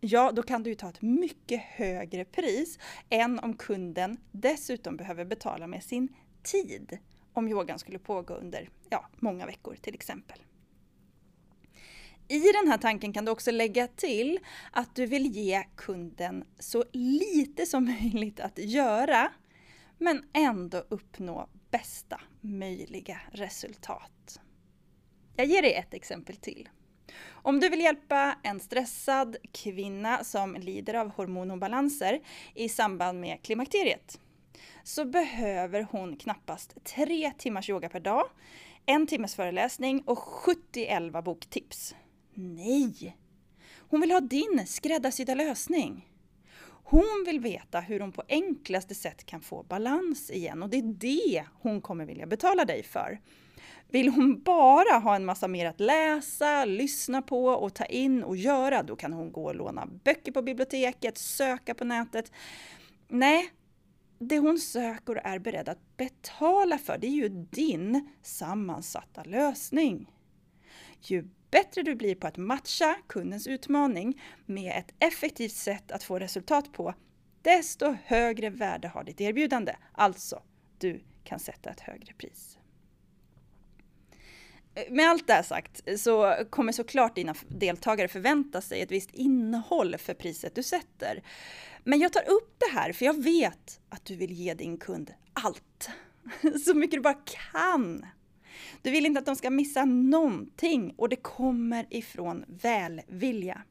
Ja, 0.00 0.32
då 0.32 0.42
kan 0.42 0.62
du 0.62 0.74
ta 0.74 0.88
ett 0.88 1.02
mycket 1.02 1.60
högre 1.60 2.24
pris 2.24 2.78
än 3.10 3.38
om 3.38 3.54
kunden 3.54 4.16
dessutom 4.32 4.96
behöver 4.96 5.24
betala 5.24 5.66
med 5.66 5.84
sin 5.84 6.08
tid 6.42 6.98
om 7.36 7.48
yogan 7.48 7.78
skulle 7.78 7.98
pågå 7.98 8.34
under 8.34 8.70
ja, 8.90 9.06
många 9.16 9.46
veckor 9.46 9.76
till 9.80 9.94
exempel. 9.94 10.38
I 12.28 12.38
den 12.38 12.68
här 12.68 12.78
tanken 12.78 13.12
kan 13.12 13.24
du 13.24 13.30
också 13.30 13.50
lägga 13.50 13.86
till 13.88 14.38
att 14.72 14.94
du 14.94 15.06
vill 15.06 15.26
ge 15.26 15.64
kunden 15.76 16.44
så 16.58 16.84
lite 16.92 17.66
som 17.66 17.84
möjligt 18.02 18.40
att 18.40 18.58
göra 18.58 19.32
men 19.98 20.24
ändå 20.32 20.84
uppnå 20.88 21.48
bästa 21.70 22.20
möjliga 22.40 23.20
resultat. 23.32 24.40
Jag 25.36 25.46
ger 25.46 25.62
dig 25.62 25.74
ett 25.74 25.94
exempel 25.94 26.36
till. 26.36 26.68
Om 27.28 27.60
du 27.60 27.68
vill 27.68 27.80
hjälpa 27.80 28.38
en 28.42 28.60
stressad 28.60 29.36
kvinna 29.52 30.24
som 30.24 30.54
lider 30.54 30.94
av 30.94 31.10
hormonobalanser 31.10 32.20
i 32.54 32.68
samband 32.68 33.20
med 33.20 33.42
klimakteriet 33.42 34.20
så 34.82 35.04
behöver 35.04 35.86
hon 35.90 36.16
knappast 36.16 36.84
tre 36.84 37.32
timmars 37.38 37.70
yoga 37.70 37.88
per 37.88 38.00
dag, 38.00 38.28
en 38.86 39.06
timmes 39.06 39.34
föreläsning 39.34 40.00
och 40.00 40.18
70 40.18 41.22
boktips. 41.22 41.94
Nej! 42.34 43.16
Hon 43.88 44.00
vill 44.00 44.10
ha 44.10 44.20
din 44.20 44.66
skräddarsydda 44.66 45.34
lösning. 45.34 46.08
Hon 46.88 47.24
vill 47.26 47.40
veta 47.40 47.80
hur 47.80 48.00
hon 48.00 48.12
på 48.12 48.22
enklaste 48.28 48.94
sätt 48.94 49.26
kan 49.26 49.40
få 49.40 49.62
balans 49.62 50.30
igen 50.30 50.62
och 50.62 50.68
det 50.68 50.76
är 50.76 50.82
det 50.82 51.44
hon 51.60 51.80
kommer 51.80 52.06
vilja 52.06 52.26
betala 52.26 52.64
dig 52.64 52.82
för. 52.82 53.20
Vill 53.88 54.08
hon 54.08 54.42
bara 54.42 54.98
ha 54.98 55.16
en 55.16 55.24
massa 55.24 55.48
mer 55.48 55.66
att 55.66 55.80
läsa, 55.80 56.64
lyssna 56.64 57.22
på 57.22 57.46
och 57.46 57.74
ta 57.74 57.84
in 57.84 58.22
och 58.22 58.36
göra, 58.36 58.82
då 58.82 58.96
kan 58.96 59.12
hon 59.12 59.32
gå 59.32 59.44
och 59.44 59.54
låna 59.54 59.86
böcker 59.86 60.32
på 60.32 60.42
biblioteket, 60.42 61.18
söka 61.18 61.74
på 61.74 61.84
nätet. 61.84 62.32
Nej, 63.08 63.50
det 64.18 64.38
hon 64.38 64.58
söker 64.58 65.16
och 65.16 65.26
är 65.26 65.38
beredd 65.38 65.68
att 65.68 65.96
betala 65.96 66.78
för, 66.78 66.98
det 66.98 67.06
är 67.06 67.10
ju 67.10 67.28
din 67.28 68.08
sammansatta 68.22 69.22
lösning. 69.24 70.12
Ju 71.00 71.28
bättre 71.50 71.82
du 71.82 71.94
blir 71.94 72.14
på 72.14 72.26
att 72.26 72.36
matcha 72.36 72.96
kundens 73.06 73.46
utmaning 73.46 74.22
med 74.46 74.78
ett 74.78 74.94
effektivt 74.98 75.52
sätt 75.52 75.92
att 75.92 76.02
få 76.02 76.18
resultat 76.18 76.72
på, 76.72 76.94
desto 77.42 77.96
högre 78.04 78.50
värde 78.50 78.88
har 78.88 79.04
ditt 79.04 79.20
erbjudande. 79.20 79.76
Alltså, 79.92 80.42
du 80.78 81.00
kan 81.24 81.38
sätta 81.38 81.70
ett 81.70 81.80
högre 81.80 82.12
pris. 82.12 82.58
Eh, 84.76 84.92
med 84.92 85.10
allt 85.10 85.26
det 85.26 85.32
här 85.32 85.42
sagt 85.42 85.82
eh, 85.86 85.96
så 85.96 86.36
kommer 86.50 86.72
såklart 86.72 87.14
dina 87.14 87.34
deltagare 87.48 88.08
förvänta 88.08 88.60
sig 88.60 88.80
ett 88.80 88.90
visst 88.90 89.10
innehåll 89.10 89.96
för 89.98 90.14
priset 90.14 90.54
du 90.54 90.62
sätter. 90.62 91.22
Men 91.84 91.98
jag 91.98 92.12
tar 92.12 92.30
upp 92.30 92.56
det 92.58 92.78
här 92.78 92.92
för 92.92 93.04
jag 93.04 93.22
vet 93.22 93.80
att 93.88 94.04
du 94.04 94.16
vill 94.16 94.32
ge 94.32 94.54
din 94.54 94.78
kund 94.78 95.14
allt. 95.32 95.90
Så 96.64 96.74
mycket 96.74 96.98
du 96.98 97.02
bara 97.02 97.22
kan. 97.52 98.06
Du 98.82 98.90
vill 98.90 99.06
inte 99.06 99.20
att 99.20 99.26
de 99.26 99.36
ska 99.36 99.50
missa 99.50 99.84
någonting 99.84 100.94
och 100.98 101.08
det 101.08 101.16
kommer 101.16 101.86
ifrån 101.90 102.44
välvilja. 102.48 103.62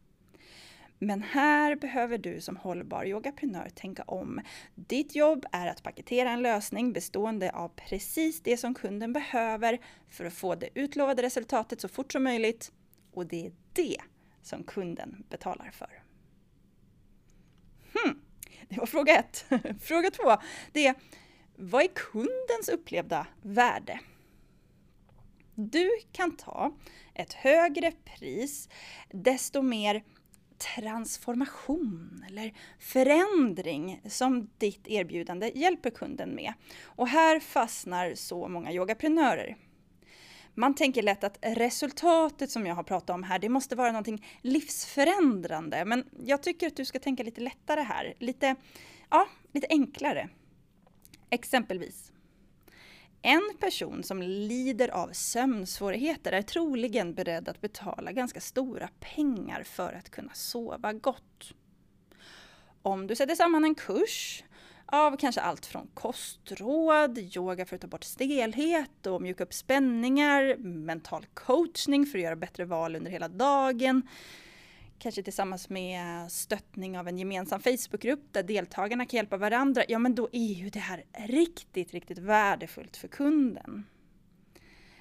Men 0.99 1.21
här 1.21 1.75
behöver 1.75 2.17
du 2.17 2.41
som 2.41 2.57
hållbar 2.57 3.05
yogaprenör 3.05 3.69
tänka 3.69 4.03
om. 4.03 4.41
Ditt 4.75 5.15
jobb 5.15 5.45
är 5.51 5.67
att 5.67 5.83
paketera 5.83 6.29
en 6.29 6.41
lösning 6.41 6.93
bestående 6.93 7.51
av 7.51 7.69
precis 7.69 8.41
det 8.41 8.57
som 8.57 8.73
kunden 8.73 9.13
behöver 9.13 9.79
för 10.09 10.25
att 10.25 10.33
få 10.33 10.55
det 10.55 10.69
utlovade 10.75 11.21
resultatet 11.21 11.81
så 11.81 11.87
fort 11.87 12.11
som 12.11 12.23
möjligt. 12.23 12.71
Och 13.13 13.25
det 13.25 13.45
är 13.45 13.51
det 13.73 13.97
som 14.41 14.63
kunden 14.63 15.23
betalar 15.29 15.71
för. 15.71 16.03
Hmm. 17.93 18.21
Det 18.69 18.77
var 18.77 18.85
fråga 18.85 19.17
ett. 19.19 19.45
fråga 19.81 20.11
två, 20.11 20.37
det 20.71 20.87
är 20.87 20.95
vad 21.57 21.83
är 21.83 21.87
kundens 21.87 22.69
upplevda 22.71 23.27
värde? 23.41 23.99
Du 25.55 25.89
kan 26.11 26.37
ta 26.37 26.75
ett 27.13 27.33
högre 27.33 27.91
pris 27.91 28.69
desto 29.09 29.61
mer 29.61 30.03
transformation 30.57 32.25
eller 32.29 32.53
förändring 32.79 34.01
som 34.05 34.49
ditt 34.57 34.87
erbjudande 34.87 35.51
hjälper 35.55 35.89
kunden 35.89 36.35
med. 36.35 36.53
Och 36.83 37.07
här 37.07 37.39
fastnar 37.39 38.15
så 38.15 38.47
många 38.47 38.73
yogaprenörer. 38.73 39.57
Man 40.53 40.75
tänker 40.75 41.03
lätt 41.03 41.23
att 41.23 41.37
resultatet 41.41 42.51
som 42.51 42.65
jag 42.65 42.75
har 42.75 42.83
pratat 42.83 43.09
om 43.09 43.23
här, 43.23 43.39
det 43.39 43.49
måste 43.49 43.75
vara 43.75 43.91
någonting 43.91 44.25
livsförändrande. 44.41 45.85
Men 45.85 46.05
jag 46.23 46.43
tycker 46.43 46.67
att 46.67 46.75
du 46.75 46.85
ska 46.85 46.99
tänka 46.99 47.23
lite 47.23 47.41
lättare 47.41 47.81
här. 47.81 48.13
Lite, 48.19 48.55
ja, 49.09 49.27
lite 49.51 49.67
enklare. 49.69 50.29
Exempelvis. 51.29 52.11
En 53.27 53.51
person 53.59 54.03
som 54.03 54.21
lider 54.21 54.89
av 54.89 55.09
sömnsvårigheter 55.13 56.31
är 56.31 56.41
troligen 56.41 57.13
beredd 57.13 57.49
att 57.49 57.61
betala 57.61 58.11
ganska 58.11 58.39
stora 58.39 58.89
pengar 58.99 59.63
för 59.63 59.93
att 59.93 60.09
kunna 60.09 60.33
sova 60.33 60.93
gott. 60.93 61.53
Om 62.81 63.07
du 63.07 63.15
sätter 63.15 63.35
samman 63.35 63.65
en 63.65 63.75
kurs 63.75 64.43
av 64.85 65.17
kanske 65.17 65.41
allt 65.41 65.65
från 65.65 65.87
kostråd, 65.93 67.17
yoga 67.17 67.65
för 67.65 67.75
att 67.75 67.81
ta 67.81 67.87
bort 67.87 68.03
stelhet 68.03 69.07
och 69.07 69.21
mjuka 69.21 69.43
upp 69.43 69.53
spänningar, 69.53 70.55
mental 70.57 71.25
coachning 71.33 72.05
för 72.05 72.17
att 72.17 72.23
göra 72.23 72.35
bättre 72.35 72.65
val 72.65 72.95
under 72.95 73.11
hela 73.11 73.27
dagen, 73.27 74.07
kanske 74.99 75.23
tillsammans 75.23 75.69
med 75.69 76.31
stöttning 76.31 76.99
av 76.99 77.07
en 77.07 77.17
gemensam 77.17 77.59
Facebookgrupp 77.59 78.23
där 78.31 78.43
deltagarna 78.43 79.05
kan 79.05 79.17
hjälpa 79.17 79.37
varandra, 79.37 79.83
ja 79.87 79.99
men 79.99 80.15
då 80.15 80.29
är 80.31 80.53
ju 80.53 80.69
det 80.69 80.79
här 80.79 81.03
riktigt, 81.13 81.93
riktigt 81.93 82.17
värdefullt 82.17 82.97
för 82.97 83.07
kunden. 83.07 83.85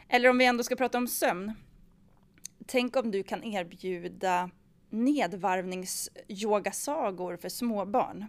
Eller 0.08 0.28
om 0.28 0.38
vi 0.38 0.44
ändå 0.44 0.64
ska 0.64 0.76
prata 0.76 0.98
om 0.98 1.08
sömn. 1.08 1.52
Tänk 2.66 2.96
om 2.96 3.10
du 3.10 3.22
kan 3.22 3.44
erbjuda 3.44 4.50
nedvarvningsyogasagor 4.90 7.36
för 7.36 7.48
småbarn. 7.48 8.26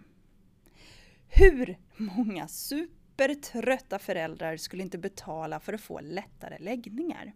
Hur 1.28 1.78
många 1.96 2.48
supertrötta 2.48 3.98
föräldrar 3.98 4.56
skulle 4.56 4.82
inte 4.82 4.98
betala 4.98 5.60
för 5.60 5.72
att 5.72 5.80
få 5.80 6.00
lättare 6.00 6.58
läggningar? 6.58 7.32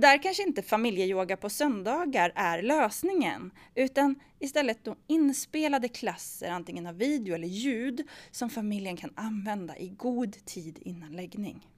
Där 0.00 0.22
kanske 0.22 0.42
inte 0.42 0.62
familjeyoga 0.62 1.36
på 1.36 1.50
söndagar 1.50 2.32
är 2.34 2.62
lösningen, 2.62 3.50
utan 3.74 4.20
istället 4.38 4.84
då 4.84 4.96
inspelade 5.06 5.88
klasser, 5.88 6.50
antingen 6.50 6.86
av 6.86 6.96
video 6.96 7.34
eller 7.34 7.48
ljud, 7.48 8.08
som 8.30 8.50
familjen 8.50 8.96
kan 8.96 9.12
använda 9.14 9.78
i 9.78 9.88
god 9.88 10.44
tid 10.44 10.78
innan 10.82 11.12
läggning. 11.12 11.68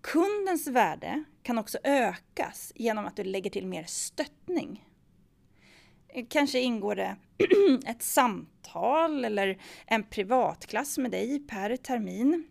Kundens 0.00 0.66
värde 0.66 1.24
kan 1.42 1.58
också 1.58 1.78
ökas 1.84 2.72
genom 2.74 3.06
att 3.06 3.16
du 3.16 3.24
lägger 3.24 3.50
till 3.50 3.66
mer 3.66 3.84
stöttning. 3.84 4.88
Kanske 6.28 6.60
ingår 6.60 6.96
det 6.96 7.16
ett 7.86 8.02
samtal 8.02 9.24
eller 9.24 9.58
en 9.86 10.02
privatklass 10.02 10.98
med 10.98 11.10
dig 11.10 11.46
per 11.48 11.76
termin 11.76 12.44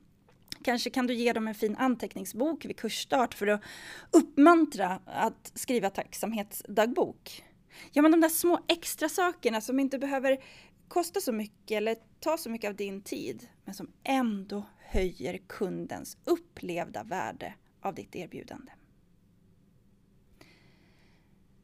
Kanske 0.63 0.89
kan 0.89 1.07
du 1.07 1.13
ge 1.13 1.33
dem 1.33 1.47
en 1.47 1.55
fin 1.55 1.75
anteckningsbok 1.75 2.65
vid 2.65 2.77
kursstart 2.77 3.33
för 3.33 3.47
att 3.47 3.61
uppmuntra 4.11 4.99
att 5.05 5.51
skriva 5.55 5.89
tacksamhetsdagbok. 5.89 7.43
Ja, 7.91 8.01
men 8.01 8.11
de 8.11 8.21
där 8.21 8.29
små 8.29 8.59
extra 8.67 9.09
sakerna 9.09 9.61
som 9.61 9.79
inte 9.79 9.99
behöver 9.99 10.43
kosta 10.87 11.21
så 11.21 11.31
mycket 11.31 11.77
eller 11.77 11.95
ta 12.19 12.37
så 12.37 12.49
mycket 12.49 12.69
av 12.69 12.75
din 12.75 13.01
tid, 13.01 13.47
men 13.65 13.75
som 13.75 13.91
ändå 14.03 14.65
höjer 14.79 15.37
kundens 15.47 16.17
upplevda 16.25 17.03
värde 17.03 17.53
av 17.81 17.95
ditt 17.95 18.15
erbjudande. 18.15 18.71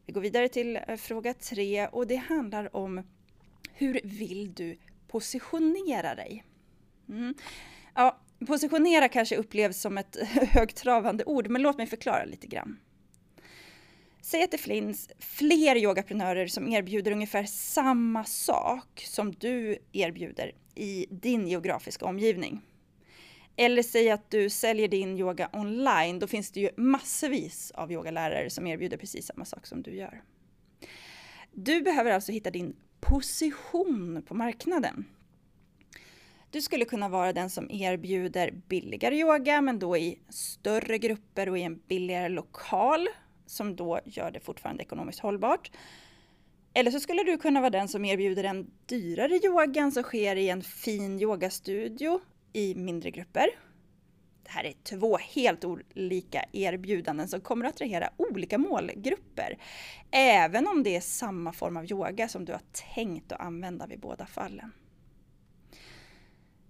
Vi 0.06 0.14
går 0.14 0.22
vidare 0.22 0.50
till 0.50 0.80
eh, 0.88 0.96
fråga 0.96 1.34
tre 1.34 1.88
och 1.88 2.08
det 2.08 2.16
handlar 2.16 2.76
om 2.76 3.04
hur 3.74 4.00
vill 4.04 4.54
du 4.54 4.78
positionera 5.08 6.16
dig? 6.16 6.44
Mm. 7.10 7.34
Ja, 7.96 8.20
Positionera 8.48 9.10
kanske 9.10 9.36
upplevs 9.36 9.82
som 9.82 9.98
ett 9.98 10.18
högtravande 10.52 11.26
ord, 11.26 11.48
men 11.48 11.62
låt 11.62 11.78
mig 11.78 11.88
förklara 11.88 12.26
lite 12.26 12.48
grann. 12.48 12.80
Säg 14.22 14.44
att 14.44 14.52
det 14.52 14.58
finns 14.58 15.10
fler 15.20 15.76
yogaprenörer 15.76 16.48
som 16.48 16.68
erbjuder 16.68 17.12
ungefär 17.12 17.44
samma 17.44 18.24
sak 18.24 19.04
som 19.06 19.32
du 19.32 19.78
erbjuder 19.92 20.52
i 20.76 21.06
din 21.10 21.48
geografiska 21.48 22.06
omgivning. 22.06 22.62
Eller 23.56 23.84
säg 23.84 24.12
att 24.12 24.32
du 24.32 24.50
säljer 24.50 24.88
din 24.88 25.18
yoga 25.18 25.50
online, 25.54 26.20
då 26.20 26.28
finns 26.28 26.52
det 26.52 26.60
ju 26.60 26.70
massvis 26.78 27.72
av 27.72 27.92
yogalärare 27.92 28.50
som 28.50 28.68
erbjuder 28.68 28.98
precis 28.98 29.26
samma 29.26 29.46
sak 29.46 29.68
som 29.68 29.82
du 29.82 29.96
gör. 29.96 30.24
Du 31.52 31.82
behöver 31.82 32.12
alltså 32.12 32.32
hitta 32.32 32.52
din 32.52 32.76
position 33.00 34.24
på 34.28 34.34
marknaden. 34.34 35.06
Du 36.52 36.62
skulle 36.62 36.86
kunna 36.86 37.10
vara 37.10 37.34
den 37.34 37.50
som 37.50 37.72
erbjuder 37.72 38.52
billigare 38.52 39.16
yoga, 39.16 39.62
men 39.62 39.80
då 39.80 39.98
i 39.98 40.20
större 40.30 40.98
grupper 40.98 41.50
och 41.50 41.58
i 41.58 41.62
en 41.62 41.80
billigare 41.88 42.30
lokal, 42.30 43.08
som 43.46 43.76
då 43.76 44.00
gör 44.06 44.32
det 44.32 44.40
fortfarande 44.40 44.84
ekonomiskt 44.84 45.20
hållbart. 45.20 45.72
Eller 46.74 46.92
så 46.92 47.00
skulle 47.00 47.24
du 47.24 47.38
kunna 47.38 47.60
vara 47.60 47.70
den 47.70 47.88
som 47.88 48.06
erbjuder 48.06 48.44
den 48.44 48.72
dyrare 48.86 49.40
yogan 49.44 49.92
som 49.92 50.04
sker 50.04 50.36
i 50.36 50.50
en 50.50 50.64
fin 50.64 51.22
yogastudio 51.22 52.22
i 52.54 52.76
mindre 52.76 53.12
grupper. 53.12 53.50
Det 54.44 54.50
här 54.50 54.64
är 54.64 54.74
två 54.84 55.18
helt 55.18 55.66
olika 55.66 56.46
erbjudanden 56.52 57.28
som 57.28 57.42
kommer 57.42 57.66
att 57.66 57.76
attrahera 57.76 58.10
olika 58.18 58.58
målgrupper. 58.58 59.58
Även 60.12 60.68
om 60.68 60.84
det 60.84 60.96
är 60.96 61.02
samma 61.02 61.54
form 61.54 61.78
av 61.78 61.92
yoga 61.92 62.28
som 62.28 62.46
du 62.46 62.52
har 62.52 62.62
tänkt 62.96 63.32
att 63.32 63.40
använda 63.40 63.88
vid 63.88 64.00
båda 64.00 64.26
fallen. 64.26 64.72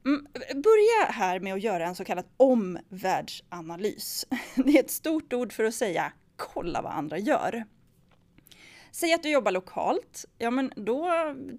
Mm, 0.09 0.25
börja 0.61 1.11
här 1.11 1.39
med 1.39 1.53
att 1.53 1.63
göra 1.63 1.85
en 1.85 1.95
så 1.95 2.05
kallad 2.05 2.25
omvärldsanalys. 2.37 4.25
Det 4.55 4.77
är 4.77 4.79
ett 4.79 4.91
stort 4.91 5.33
ord 5.33 5.53
för 5.53 5.63
att 5.63 5.73
säga 5.73 6.13
kolla 6.35 6.81
vad 6.81 6.91
andra 6.91 7.17
gör. 7.17 7.63
Säg 8.91 9.13
att 9.13 9.23
du 9.23 9.29
jobbar 9.29 9.51
lokalt, 9.51 10.25
ja 10.37 10.51
men 10.51 10.73
då 10.75 11.09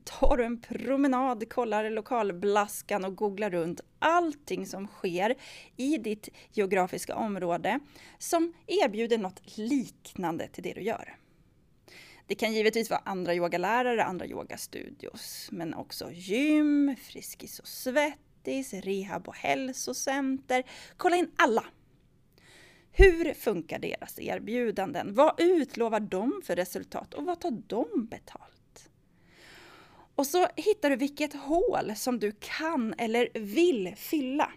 tar 0.04 0.36
du 0.36 0.44
en 0.44 0.60
promenad, 0.60 1.52
kollar 1.52 1.90
lokalblaskan 1.90 3.04
och 3.04 3.16
googlar 3.16 3.50
runt 3.50 3.80
allting 3.98 4.66
som 4.66 4.86
sker 4.86 5.34
i 5.76 5.96
ditt 5.96 6.28
geografiska 6.52 7.14
område 7.14 7.80
som 8.18 8.52
erbjuder 8.66 9.18
något 9.18 9.42
liknande 9.58 10.48
till 10.48 10.62
det 10.62 10.72
du 10.72 10.82
gör. 10.82 11.16
Det 12.26 12.34
kan 12.34 12.52
givetvis 12.52 12.90
vara 12.90 13.02
andra 13.04 13.34
yogalärare, 13.34 14.04
andra 14.04 14.26
yogastudios, 14.26 15.48
men 15.52 15.74
också 15.74 16.10
gym, 16.12 16.96
Friskis 17.02 17.58
och 17.58 17.68
svett, 17.68 18.18
Fritis, 18.44 18.74
rehab 18.74 19.28
och 19.28 19.36
hälsocenter. 19.36 20.62
Kolla 20.96 21.16
in 21.16 21.30
alla! 21.36 21.64
Hur 22.92 23.34
funkar 23.34 23.78
deras 23.78 24.18
erbjudanden? 24.18 25.14
Vad 25.14 25.40
utlovar 25.40 26.00
de 26.00 26.42
för 26.44 26.56
resultat 26.56 27.14
och 27.14 27.24
vad 27.24 27.40
tar 27.40 27.62
de 27.66 28.06
betalt? 28.06 28.90
Och 30.14 30.26
så 30.26 30.46
hittar 30.56 30.90
du 30.90 30.96
vilket 30.96 31.34
hål 31.34 31.92
som 31.96 32.18
du 32.18 32.32
kan 32.40 32.94
eller 32.98 33.28
vill 33.34 33.94
fylla. 33.96 34.52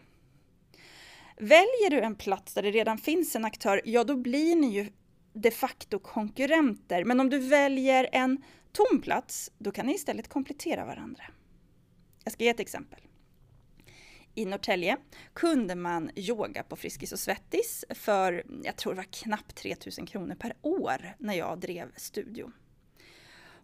Väljer 1.38 1.90
du 1.90 2.00
en 2.00 2.16
plats 2.16 2.54
där 2.54 2.62
det 2.62 2.72
redan 2.72 2.98
finns 2.98 3.36
en 3.36 3.46
aktör, 3.46 3.82
ja 3.86 4.04
då 4.04 4.16
blir 4.16 4.56
ni 4.56 4.68
ju 4.68 4.92
de 5.34 5.52
facto 5.52 6.00
konkurrenter. 6.00 7.04
Men 7.06 7.20
om 7.20 7.30
du 7.30 7.38
väljer 7.38 8.10
en 8.12 8.44
tom 8.72 9.02
plats, 9.02 9.52
då 9.58 9.72
kan 9.72 9.86
ni 9.86 9.94
istället 9.94 10.28
komplettera 10.28 10.86
varandra. 10.86 11.24
Jag 12.24 12.34
ska 12.34 12.44
ge 12.44 12.50
ett 12.50 12.60
exempel 12.60 13.03
i 14.36 14.46
Norrtälje 14.46 14.98
kunde 15.34 15.76
man 15.76 16.12
yoga 16.16 16.64
på 16.64 16.76
Friskis 16.76 17.12
och 17.12 17.20
Svettis 17.20 17.86
för, 17.90 18.44
jag 18.64 18.76
tror 18.76 18.94
det 18.94 18.98
var 18.98 19.04
knappt 19.12 19.56
3000 19.56 20.06
kronor 20.06 20.36
per 20.36 20.54
år 20.62 21.16
när 21.18 21.34
jag 21.34 21.60
drev 21.60 21.92
studio. 21.96 22.52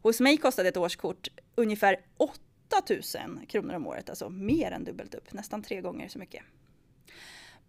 Hos 0.02 0.20
mig 0.20 0.38
kostade 0.38 0.70
ett 0.70 0.78
årskort 0.78 1.28
ungefär 1.56 2.00
8000 2.18 3.46
kronor 3.48 3.74
om 3.74 3.88
året, 3.88 4.10
alltså 4.10 4.30
mer 4.30 4.72
än 4.72 4.84
dubbelt 4.84 5.16
upp, 5.16 5.34
nästan 5.34 5.64
tre 5.64 5.82
gånger 5.82 6.08
så 6.08 6.20
mycket. 6.20 6.44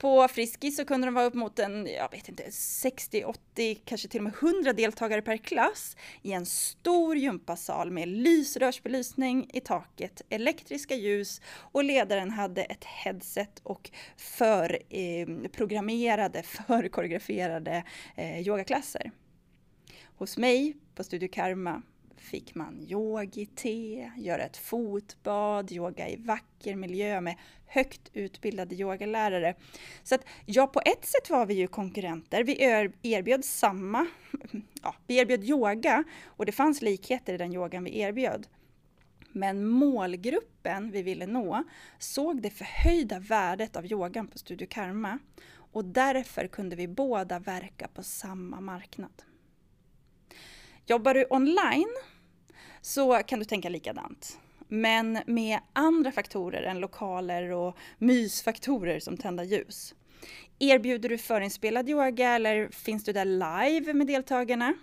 På 0.01 0.29
Friskis 0.29 0.77
så 0.77 0.85
kunde 0.85 1.07
de 1.07 1.15
vara 1.15 1.25
upp 1.25 1.35
mot 1.35 1.59
en, 1.59 1.87
jag 1.87 2.11
vet 2.11 2.29
inte, 2.29 2.53
60, 2.53 3.25
80, 3.25 3.75
kanske 3.85 4.09
till 4.09 4.21
och 4.21 4.25
med 4.25 4.35
100 4.43 4.73
deltagare 4.73 5.23
per 5.23 5.37
klass 5.37 5.97
i 6.23 6.33
en 6.33 6.47
stor 6.47 7.17
gympasal 7.17 7.91
med 7.91 8.09
lysrörsbelysning 8.09 9.51
i 9.53 9.61
taket, 9.61 10.23
elektriska 10.29 10.95
ljus 10.95 11.41
och 11.47 11.85
ledaren 11.85 12.31
hade 12.31 12.63
ett 12.63 12.85
headset 12.85 13.61
och 13.63 13.91
förprogrammerade, 14.17 16.39
ehm, 16.39 16.45
eh, 16.45 16.51
förkoreograferade 16.81 17.85
eh, 18.17 18.41
yogaklasser. 18.41 19.11
Hos 20.17 20.39
mig 20.39 20.77
på 20.95 21.05
Studio 21.05 21.29
Karma 21.33 21.83
fick 22.21 22.55
man 22.55 22.87
yogi-te, 22.89 24.11
göra 24.17 24.43
ett 24.43 24.57
fotbad, 24.57 25.73
yoga 25.73 26.09
i 26.09 26.17
vacker 26.17 26.77
miljö 26.77 27.21
med 27.21 27.37
högt 27.67 28.11
utbildade 28.13 28.75
yogalärare. 28.75 29.55
Så 30.03 30.15
att 30.15 30.25
ja, 30.47 30.67
på 30.67 30.81
ett 30.85 31.05
sätt 31.05 31.31
var 31.31 31.47
vi 31.47 31.55
ju 31.55 31.67
konkurrenter. 31.67 32.45
Vi 32.45 32.63
erbjöd 33.03 33.45
samma, 33.45 34.07
ja, 34.83 34.95
vi 35.07 35.19
erbjöd 35.19 35.45
yoga 35.45 36.05
och 36.25 36.47
det 36.47 36.53
fanns 36.53 36.83
likheter 36.83 37.35
i 37.35 37.37
den 37.37 37.55
yogan 37.55 37.85
vi 37.85 37.99
erbjöd. 37.99 38.47
Men 39.33 39.67
målgruppen 39.67 40.91
vi 40.91 41.03
ville 41.03 41.27
nå 41.27 41.65
såg 41.99 42.43
det 42.43 42.51
förhöjda 42.51 43.19
värdet 43.19 43.77
av 43.77 43.87
yogan 43.87 44.29
på 44.29 44.39
Studio 44.39 44.67
Karma 44.71 45.19
och 45.73 45.85
därför 45.85 46.47
kunde 46.47 46.77
vi 46.77 46.89
båda 46.89 47.39
verka 47.39 47.89
på 47.89 48.03
samma 48.03 48.61
marknad. 48.61 49.23
Jobbar 50.91 51.15
du 51.15 51.27
online 51.31 51.95
så 52.81 53.23
kan 53.27 53.39
du 53.39 53.45
tänka 53.45 53.69
likadant. 53.69 54.39
Men 54.69 55.19
med 55.27 55.61
andra 55.73 56.13
faktorer 56.13 56.63
än 56.63 56.81
lokaler 56.81 57.51
och 57.51 57.77
mysfaktorer 57.99 59.01
som 59.01 59.17
tända 59.17 59.45
ljus. 59.45 59.95
Erbjuder 60.59 61.09
du 61.09 61.19
förinspelad 61.19 61.89
yoga 61.89 62.31
eller 62.31 62.69
finns 62.69 63.05
du 63.05 63.13
där 63.13 63.25
live 63.25 63.95
med 63.95 64.07
deltagarna? 64.07 64.75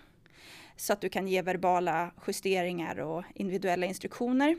Så 0.76 0.93
att 0.93 1.02
du 1.02 1.10
kan 1.10 1.28
ge 1.28 1.41
verbala 1.41 2.12
justeringar 2.28 3.00
och 3.00 3.24
individuella 3.36 3.86
instruktioner. 3.86 4.58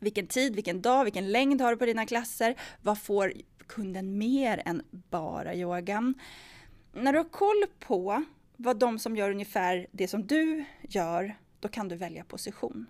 Vilken 0.00 0.26
tid, 0.26 0.54
vilken 0.54 0.82
dag, 0.82 1.04
vilken 1.04 1.32
längd 1.32 1.60
har 1.60 1.70
du 1.70 1.76
på 1.76 1.86
dina 1.86 2.06
klasser? 2.06 2.54
Vad 2.82 3.02
får 3.02 3.32
kunden 3.66 4.18
mer 4.18 4.62
än 4.64 4.82
bara 4.90 5.54
yogan? 5.54 6.14
När 6.92 7.12
du 7.12 7.18
har 7.18 7.28
koll 7.28 7.64
på 7.78 8.24
vad 8.56 8.78
de 8.78 8.98
som 8.98 9.16
gör 9.16 9.30
ungefär 9.30 9.86
det 9.92 10.08
som 10.08 10.26
du 10.26 10.64
gör, 10.88 11.36
då 11.60 11.68
kan 11.68 11.88
du 11.88 11.96
välja 11.96 12.24
position. 12.24 12.86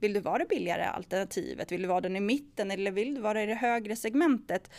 Vill 0.00 0.12
du 0.12 0.20
vara 0.20 0.38
det 0.38 0.48
billigare 0.48 0.84
alternativet? 0.84 1.72
Vill 1.72 1.82
du 1.82 1.88
vara 1.88 2.00
den 2.00 2.16
i 2.16 2.20
mitten 2.20 2.70
eller 2.70 2.90
vill 2.90 3.14
du 3.14 3.20
vara 3.20 3.42
i 3.42 3.46
det 3.46 3.54
högre 3.54 3.96
segmentet? 3.96 4.70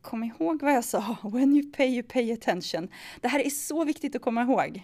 Kom 0.00 0.24
ihåg 0.24 0.62
vad 0.62 0.72
jag 0.72 0.84
sa, 0.84 1.16
when 1.32 1.52
you 1.56 1.72
pay 1.72 1.88
you 1.88 2.02
pay 2.02 2.32
attention. 2.32 2.88
Det 3.20 3.28
här 3.28 3.40
är 3.40 3.50
så 3.50 3.84
viktigt 3.84 4.16
att 4.16 4.22
komma 4.22 4.42
ihåg. 4.42 4.82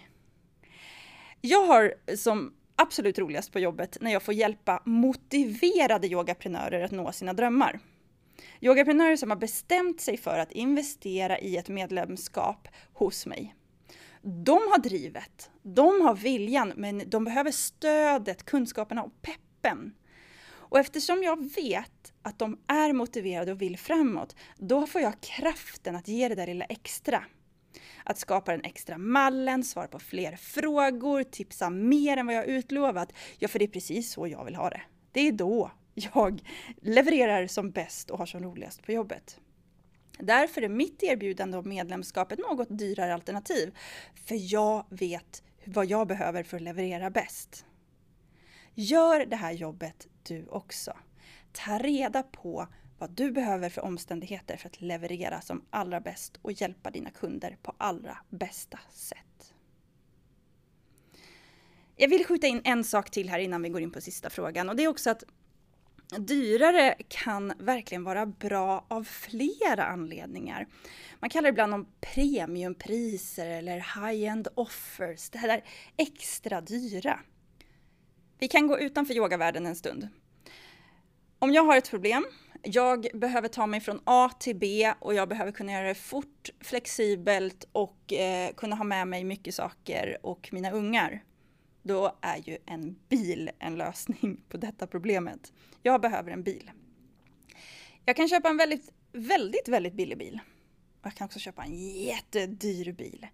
Jag 1.41 1.65
har 1.65 1.93
som 2.15 2.53
absolut 2.75 3.19
roligast 3.19 3.51
på 3.51 3.59
jobbet 3.59 3.97
när 4.01 4.11
jag 4.11 4.23
får 4.23 4.33
hjälpa 4.33 4.81
motiverade 4.85 6.07
yogaprenörer 6.07 6.83
att 6.83 6.91
nå 6.91 7.11
sina 7.11 7.33
drömmar. 7.33 7.79
Yogaprenörer 8.61 9.15
som 9.15 9.29
har 9.29 9.37
bestämt 9.37 10.01
sig 10.01 10.17
för 10.17 10.39
att 10.39 10.51
investera 10.51 11.39
i 11.39 11.57
ett 11.57 11.69
medlemskap 11.69 12.67
hos 12.93 13.25
mig. 13.25 13.55
De 14.21 14.59
har 14.71 14.77
drivet, 14.77 15.51
de 15.63 16.01
har 16.01 16.15
viljan, 16.15 16.73
men 16.75 17.09
de 17.09 17.23
behöver 17.23 17.51
stödet, 17.51 18.45
kunskaperna 18.45 19.03
och 19.03 19.21
peppen. 19.21 19.93
Och 20.69 20.79
eftersom 20.79 21.23
jag 21.23 21.53
vet 21.55 22.13
att 22.21 22.39
de 22.39 22.59
är 22.67 22.93
motiverade 22.93 23.51
och 23.51 23.61
vill 23.61 23.77
framåt, 23.77 24.35
då 24.57 24.87
får 24.87 25.01
jag 25.01 25.21
kraften 25.21 25.95
att 25.95 26.07
ge 26.07 26.27
det 26.27 26.35
där 26.35 26.47
lilla 26.47 26.65
extra. 26.65 27.23
Att 28.03 28.17
skapa 28.17 28.51
den 28.51 28.63
extra 28.63 28.97
mallen, 28.97 29.63
svara 29.63 29.87
på 29.87 29.99
fler 29.99 30.35
frågor, 30.35 31.23
tipsa 31.23 31.69
mer 31.69 32.17
än 32.17 32.25
vad 32.25 32.35
jag 32.35 32.45
utlovat. 32.45 33.13
Ja, 33.37 33.47
för 33.47 33.59
det 33.59 33.65
är 33.65 33.69
precis 33.69 34.11
så 34.11 34.27
jag 34.27 34.45
vill 34.45 34.55
ha 34.55 34.69
det. 34.69 34.81
Det 35.11 35.27
är 35.27 35.31
då 35.31 35.71
jag 35.93 36.41
levererar 36.81 37.47
som 37.47 37.71
bäst 37.71 38.09
och 38.09 38.17
har 38.17 38.25
som 38.25 38.43
roligast 38.43 38.83
på 38.83 38.91
jobbet. 38.91 39.39
Därför 40.19 40.61
är 40.61 40.69
mitt 40.69 41.03
erbjudande 41.03 41.57
om 41.57 41.69
medlemskap 41.69 42.31
ett 42.31 42.39
något 42.39 42.67
dyrare 42.69 43.13
alternativ. 43.13 43.77
För 44.25 44.53
jag 44.53 44.85
vet 44.89 45.43
vad 45.65 45.85
jag 45.85 46.07
behöver 46.07 46.43
för 46.43 46.57
att 46.57 46.63
leverera 46.63 47.09
bäst. 47.09 47.65
Gör 48.73 49.25
det 49.25 49.35
här 49.35 49.51
jobbet 49.51 50.07
du 50.23 50.45
också. 50.47 50.97
Ta 51.51 51.77
reda 51.77 52.23
på 52.23 52.67
vad 52.97 53.11
du 53.11 53.31
behöver 53.31 53.69
för 53.69 53.81
omständigheter 53.81 54.57
för 54.57 54.67
att 54.67 54.81
leverera 54.81 55.41
som 55.41 55.65
allra 55.69 56.01
bäst 56.01 56.39
och 56.41 56.51
hjälpa 56.51 56.91
dina 56.91 57.09
kunder 57.09 57.57
på 57.61 57.73
allra 57.77 58.17
bästa 58.29 58.79
sätt. 58.91 59.53
Jag 61.95 62.09
vill 62.09 62.25
skjuta 62.25 62.47
in 62.47 62.61
en 62.63 62.83
sak 62.83 63.09
till 63.09 63.29
här 63.29 63.39
innan 63.39 63.61
vi 63.61 63.69
går 63.69 63.81
in 63.81 63.91
på 63.91 64.01
sista 64.01 64.29
frågan 64.29 64.69
och 64.69 64.75
det 64.75 64.83
är 64.83 64.87
också 64.87 65.09
att 65.09 65.23
Dyrare 66.17 66.95
kan 67.07 67.53
verkligen 67.59 68.03
vara 68.03 68.25
bra 68.25 68.85
av 68.87 69.03
flera 69.03 69.85
anledningar. 69.85 70.67
Man 71.19 71.29
kallar 71.29 71.43
det 71.43 71.49
ibland 71.49 71.73
om 71.73 71.87
premiumpriser 72.01 73.47
eller 73.47 73.75
high-end 73.75 74.47
offers, 74.55 75.29
det 75.29 75.37
här 75.37 75.47
där 75.47 75.63
extra 75.97 76.61
dyra. 76.61 77.19
Vi 78.39 78.47
kan 78.47 78.67
gå 78.67 78.79
utanför 78.79 79.13
yogavärlden 79.13 79.65
en 79.65 79.75
stund. 79.75 80.07
Om 81.39 81.53
jag 81.53 81.63
har 81.63 81.77
ett 81.77 81.89
problem, 81.89 82.25
jag 82.63 83.07
behöver 83.13 83.47
ta 83.47 83.67
mig 83.67 83.79
från 83.79 84.01
A 84.03 84.31
till 84.39 84.55
B 84.55 84.93
och 84.99 85.13
jag 85.13 85.29
behöver 85.29 85.51
kunna 85.51 85.71
göra 85.71 85.87
det 85.87 85.95
fort, 85.95 86.49
flexibelt 86.61 87.67
och 87.71 88.13
eh, 88.13 88.53
kunna 88.53 88.75
ha 88.75 88.83
med 88.83 89.07
mig 89.07 89.23
mycket 89.23 89.55
saker 89.55 90.17
och 90.21 90.49
mina 90.51 90.71
ungar 90.71 91.23
då 91.83 92.17
är 92.21 92.37
ju 92.37 92.57
en 92.65 92.95
bil 93.09 93.51
en 93.59 93.75
lösning 93.75 94.41
på 94.49 94.57
detta 94.57 94.87
problemet. 94.87 95.53
Jag 95.83 96.01
behöver 96.01 96.31
en 96.31 96.43
bil. 96.43 96.71
Jag 98.05 98.15
kan 98.15 98.29
köpa 98.29 98.49
en 98.49 98.57
väldigt, 98.57 98.91
väldigt, 99.11 99.67
väldigt 99.67 99.93
billig 99.93 100.17
bil. 100.17 100.39
Jag 101.03 101.13
kan 101.13 101.25
också 101.25 101.39
köpa 101.39 101.63
en 101.63 101.75
jättedyr 102.03 102.91
bil. 102.91 103.27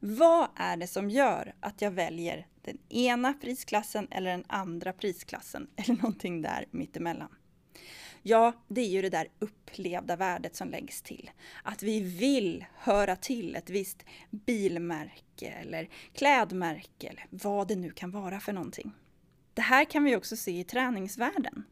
Vad 0.00 0.48
är 0.56 0.76
det 0.76 0.86
som 0.86 1.10
gör 1.10 1.54
att 1.60 1.82
jag 1.82 1.90
väljer 1.90 2.46
den 2.62 2.78
ena 2.88 3.32
prisklassen 3.32 4.08
eller 4.10 4.30
den 4.30 4.44
andra 4.46 4.92
prisklassen 4.92 5.68
eller 5.76 5.94
någonting 5.94 6.42
där 6.42 6.66
mittemellan? 6.70 7.34
Ja, 8.22 8.52
det 8.68 8.80
är 8.80 8.88
ju 8.88 9.02
det 9.02 9.08
där 9.08 9.28
upplevda 9.38 10.16
värdet 10.16 10.56
som 10.56 10.70
läggs 10.70 11.02
till. 11.02 11.30
Att 11.62 11.82
vi 11.82 12.00
vill 12.00 12.64
höra 12.74 13.16
till 13.16 13.56
ett 13.56 13.70
visst 13.70 14.04
bilmärke 14.30 15.48
eller 15.48 15.88
klädmärke 16.14 17.08
eller 17.08 17.26
vad 17.30 17.68
det 17.68 17.76
nu 17.76 17.90
kan 17.90 18.10
vara 18.10 18.40
för 18.40 18.52
någonting. 18.52 18.92
Det 19.54 19.62
här 19.62 19.84
kan 19.84 20.04
vi 20.04 20.16
också 20.16 20.36
se 20.36 20.60
i 20.60 20.64
träningsvärlden. 20.64 21.64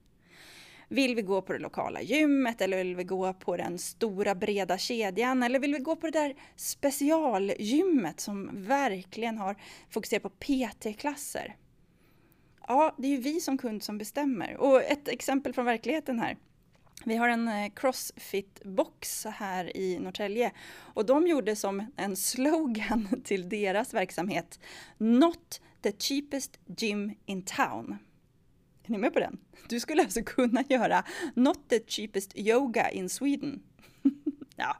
Vill 0.88 1.14
vi 1.14 1.22
gå 1.22 1.42
på 1.42 1.52
det 1.52 1.58
lokala 1.58 2.02
gymmet 2.02 2.60
eller 2.60 2.78
vill 2.78 2.96
vi 2.96 3.04
gå 3.04 3.34
på 3.34 3.56
den 3.56 3.78
stora 3.78 4.34
breda 4.34 4.78
kedjan 4.78 5.42
eller 5.42 5.58
vill 5.58 5.74
vi 5.74 5.78
gå 5.78 5.96
på 5.96 6.06
det 6.06 6.18
där 6.18 6.34
specialgymmet 6.56 8.20
som 8.20 8.50
verkligen 8.52 9.38
har 9.38 9.56
fokuserat 9.90 10.22
på 10.22 10.30
PT-klasser? 10.30 11.56
Ja, 12.68 12.94
det 12.98 13.08
är 13.08 13.10
ju 13.10 13.16
vi 13.16 13.40
som 13.40 13.58
kund 13.58 13.82
som 13.82 13.98
bestämmer. 13.98 14.56
Och 14.56 14.82
ett 14.82 15.08
exempel 15.08 15.52
från 15.52 15.64
verkligheten 15.64 16.18
här. 16.18 16.36
Vi 17.04 17.16
har 17.16 17.28
en 17.28 17.48
eh, 17.48 17.70
Crossfit-box 17.74 19.30
här 19.30 19.76
i 19.76 19.98
Norrtälje 19.98 20.52
och 20.76 21.06
de 21.06 21.26
gjorde 21.26 21.56
som 21.56 21.92
en 21.96 22.16
slogan 22.16 23.08
till 23.24 23.48
deras 23.48 23.94
verksamhet 23.94 24.60
Not 24.98 25.60
the 25.82 25.92
cheapest 25.92 26.58
gym 26.76 27.14
in 27.26 27.42
town. 27.42 27.98
Är 28.84 28.90
ni 28.90 28.98
med 28.98 29.12
på 29.12 29.20
den? 29.20 29.38
Du 29.68 29.80
skulle 29.80 30.02
alltså 30.02 30.22
kunna 30.22 30.64
göra 30.68 31.04
Not 31.34 31.68
the 31.68 31.80
cheapest 31.86 32.38
yoga 32.38 32.90
in 32.90 33.08
Sweden. 33.08 33.62
ja. 34.56 34.76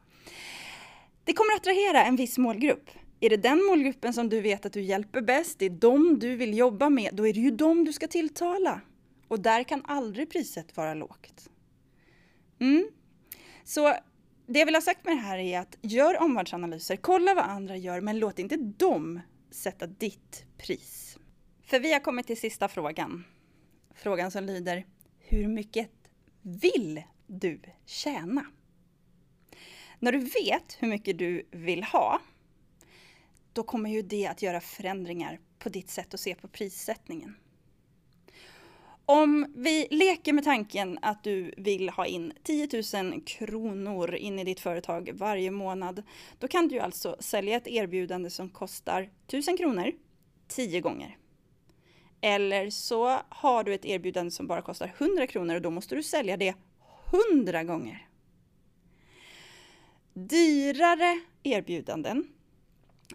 Det 1.25 1.33
kommer 1.33 1.53
att 1.53 1.61
attrahera 1.61 2.05
en 2.05 2.17
viss 2.17 2.39
målgrupp. 2.39 2.91
Är 3.21 3.31
det 3.31 3.37
den 3.37 3.65
målgruppen 3.65 4.13
som 4.13 4.29
du 4.29 4.41
vet 4.41 4.67
att 4.67 4.73
du 4.73 4.83
hjälper 4.83 5.21
bäst, 5.21 5.59
det 5.59 5.67
är 5.67 5.71
de 5.71 6.19
du 6.19 6.37
vill 6.37 6.59
jobba 6.59 6.89
med, 6.89 7.15
då 7.15 7.27
är 7.27 7.33
det 7.33 7.41
ju 7.41 7.51
dem 7.51 7.85
du 7.85 7.93
ska 7.93 8.09
tilltala. 8.09 8.81
Och 9.29 9.41
där 9.41 9.65
kan 9.65 9.83
aldrig 9.85 10.31
priset 10.31 10.77
vara 10.77 10.95
lågt. 10.95 11.51
Mm. 12.61 12.89
Så 13.65 13.95
det 14.47 14.59
jag 14.59 14.67
vill 14.67 14.75
ha 14.75 14.83
sagt 14.83 15.05
med 15.05 15.17
det 15.17 15.21
här 15.21 15.39
är 15.39 15.59
att 15.59 15.79
gör 15.81 16.23
omvärldsanalyser, 16.23 16.97
kolla 16.97 17.35
vad 17.35 17.45
andra 17.45 17.77
gör, 17.77 18.01
men 18.01 18.19
låt 18.19 18.39
inte 18.39 18.57
dem 18.57 19.21
sätta 19.51 19.87
ditt 19.87 20.45
pris. 20.59 21.19
För 21.63 21.81
vi 21.81 21.93
har 21.93 22.01
kommit 22.01 22.27
till 22.27 22.41
sista 22.41 22.69
frågan. 22.69 23.25
Frågan 23.95 24.31
som 24.31 24.45
lyder, 24.45 24.87
hur 25.19 25.49
mycket 25.49 25.91
vill 26.43 27.03
du 27.27 27.61
tjäna? 27.87 28.47
När 29.99 30.13
du 30.13 30.19
vet 30.19 30.77
hur 30.79 30.89
mycket 30.89 31.19
du 31.19 31.49
vill 31.51 31.85
ha, 31.85 32.21
då 33.59 33.63
kommer 33.63 33.91
ju 33.91 34.03
det 34.03 34.27
att 34.27 34.43
göra 34.43 34.61
förändringar 34.61 35.39
på 35.59 35.69
ditt 35.69 35.91
sätt 35.91 36.15
att 36.15 36.21
se 36.21 36.35
på 36.35 36.49
prissättningen. 36.49 37.37
Om 39.07 39.53
vi 39.57 39.89
leker 39.91 40.33
med 40.33 40.45
tanken 40.45 40.99
att 41.03 41.25
du 41.25 41.55
vill 41.57 41.89
ha 41.89 42.07
in 42.07 42.33
10 42.43 42.69
000 43.03 43.23
kronor 43.23 44.15
in 44.15 44.39
i 44.39 44.45
ditt 44.45 44.61
företag 44.61 45.11
varje 45.15 45.51
månad, 45.51 46.03
då 46.39 46.49
kan 46.49 46.69
du 46.69 46.79
alltså 46.79 47.17
sälja 47.21 47.57
ett 47.57 47.69
erbjudande 47.69 48.31
som 48.31 48.49
kostar 48.49 49.11
1000 49.27 49.57
kronor 49.57 49.93
10 50.49 50.81
gånger. 50.81 51.17
Eller 52.21 52.71
så 52.71 53.21
har 53.29 53.65
du 53.65 53.75
ett 53.75 53.85
erbjudande 53.85 54.31
som 54.31 54.47
bara 54.47 54.63
kostar 54.63 54.95
100 54.99 55.27
kronor 55.27 55.55
och 55.55 55.63
då 55.63 55.71
måste 55.71 55.95
du 55.95 56.03
sälja 56.03 56.37
det 56.37 56.55
100 57.33 57.65
gånger. 57.65 58.09
Dyrare 60.15 61.21
erbjudanden 61.43 62.29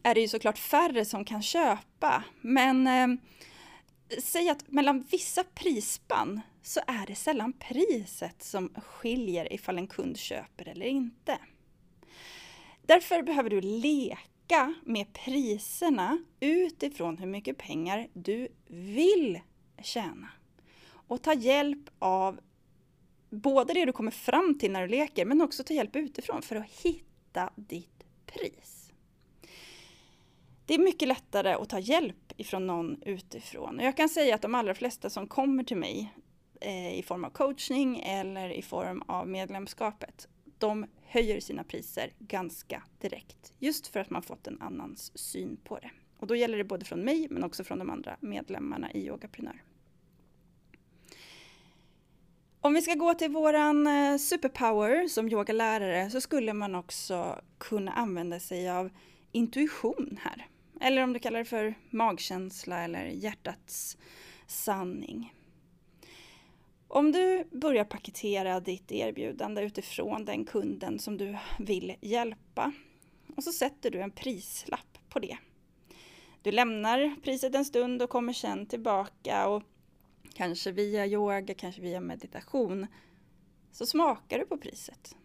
är 0.03 0.15
det 0.15 0.21
ju 0.21 0.27
såklart 0.27 0.57
färre 0.57 1.05
som 1.05 1.25
kan 1.25 1.41
köpa, 1.41 2.23
men 2.41 2.87
eh, 2.87 3.07
säg 4.19 4.49
att 4.49 4.71
mellan 4.71 5.01
vissa 5.01 5.43
prisspann 5.43 6.41
så 6.61 6.79
är 6.87 7.05
det 7.07 7.15
sällan 7.15 7.53
priset 7.53 8.43
som 8.43 8.73
skiljer 8.75 9.53
ifall 9.53 9.77
en 9.77 9.87
kund 9.87 10.17
köper 10.17 10.67
eller 10.67 10.85
inte. 10.85 11.39
Därför 12.85 13.21
behöver 13.21 13.49
du 13.49 13.61
leka 13.61 14.73
med 14.83 15.13
priserna 15.13 16.17
utifrån 16.39 17.17
hur 17.17 17.27
mycket 17.27 17.57
pengar 17.57 18.07
du 18.13 18.47
vill 18.67 19.39
tjäna. 19.81 20.29
Och 21.07 21.21
ta 21.21 21.33
hjälp 21.33 21.89
av 21.99 22.39
både 23.29 23.73
det 23.73 23.85
du 23.85 23.91
kommer 23.91 24.11
fram 24.11 24.59
till 24.59 24.71
när 24.71 24.81
du 24.81 24.87
leker, 24.87 25.25
men 25.25 25.41
också 25.41 25.63
ta 25.63 25.73
hjälp 25.73 25.95
utifrån 25.95 26.41
för 26.41 26.55
att 26.55 26.71
hitta 26.83 27.49
ditt 27.55 28.03
pris. 28.25 28.82
Det 30.73 30.77
är 30.77 30.83
mycket 30.83 31.07
lättare 31.07 31.53
att 31.53 31.69
ta 31.69 31.79
hjälp 31.79 32.33
ifrån 32.37 32.67
någon 32.67 33.01
utifrån. 33.01 33.79
Och 33.79 33.85
jag 33.85 33.97
kan 33.97 34.09
säga 34.09 34.35
att 34.35 34.41
de 34.41 34.55
allra 34.55 34.73
flesta 34.73 35.09
som 35.09 35.27
kommer 35.27 35.63
till 35.63 35.77
mig 35.77 36.13
eh, 36.61 36.99
i 36.99 37.03
form 37.03 37.23
av 37.23 37.29
coachning 37.29 37.99
eller 37.99 38.49
i 38.49 38.61
form 38.61 39.01
av 39.01 39.27
medlemskapet, 39.27 40.27
de 40.57 40.85
höjer 41.01 41.39
sina 41.39 41.63
priser 41.63 42.13
ganska 42.19 42.83
direkt. 43.01 43.53
Just 43.59 43.87
för 43.87 43.99
att 43.99 44.09
man 44.09 44.23
fått 44.23 44.47
en 44.47 44.61
annans 44.61 45.17
syn 45.17 45.57
på 45.63 45.79
det. 45.79 45.91
Och 46.17 46.27
då 46.27 46.35
gäller 46.35 46.57
det 46.57 46.63
både 46.63 46.85
från 46.85 47.01
mig 47.01 47.27
men 47.29 47.43
också 47.43 47.63
från 47.63 47.79
de 47.79 47.89
andra 47.89 48.17
medlemmarna 48.19 48.91
i 48.91 49.07
Yogaprenör. 49.07 49.63
Om 52.61 52.73
vi 52.73 52.81
ska 52.81 52.93
gå 52.93 53.13
till 53.13 53.31
våran 53.31 53.87
eh, 53.87 54.17
superpower 54.17 55.07
som 55.07 55.29
yogalärare 55.29 56.09
så 56.09 56.21
skulle 56.21 56.53
man 56.53 56.75
också 56.75 57.41
kunna 57.57 57.91
använda 57.91 58.39
sig 58.39 58.69
av 58.69 58.89
intuition 59.31 60.19
här. 60.21 60.47
Eller 60.83 61.03
om 61.03 61.13
du 61.13 61.19
kallar 61.19 61.39
det 61.39 61.45
för 61.45 61.75
magkänsla 61.89 62.83
eller 62.83 63.05
hjärtats 63.05 63.97
sanning. 64.47 65.33
Om 66.87 67.11
du 67.11 67.43
börjar 67.51 67.83
paketera 67.83 68.59
ditt 68.59 68.91
erbjudande 68.91 69.61
utifrån 69.61 70.25
den 70.25 70.45
kunden 70.45 70.99
som 70.99 71.17
du 71.17 71.37
vill 71.59 71.95
hjälpa 72.01 72.71
och 73.35 73.43
så 73.43 73.51
sätter 73.51 73.91
du 73.91 74.01
en 74.01 74.11
prislapp 74.11 74.97
på 75.09 75.19
det. 75.19 75.37
Du 76.41 76.51
lämnar 76.51 77.15
priset 77.23 77.55
en 77.55 77.65
stund 77.65 78.01
och 78.01 78.09
kommer 78.09 78.33
sen 78.33 78.65
tillbaka 78.65 79.47
och 79.47 79.63
kanske 80.33 80.71
via 80.71 81.05
yoga, 81.05 81.53
kanske 81.53 81.81
via 81.81 81.99
meditation 81.99 82.87
så 83.71 83.85
smakar 83.85 84.39
du 84.39 84.45
på 84.45 84.57
priset. 84.57 85.15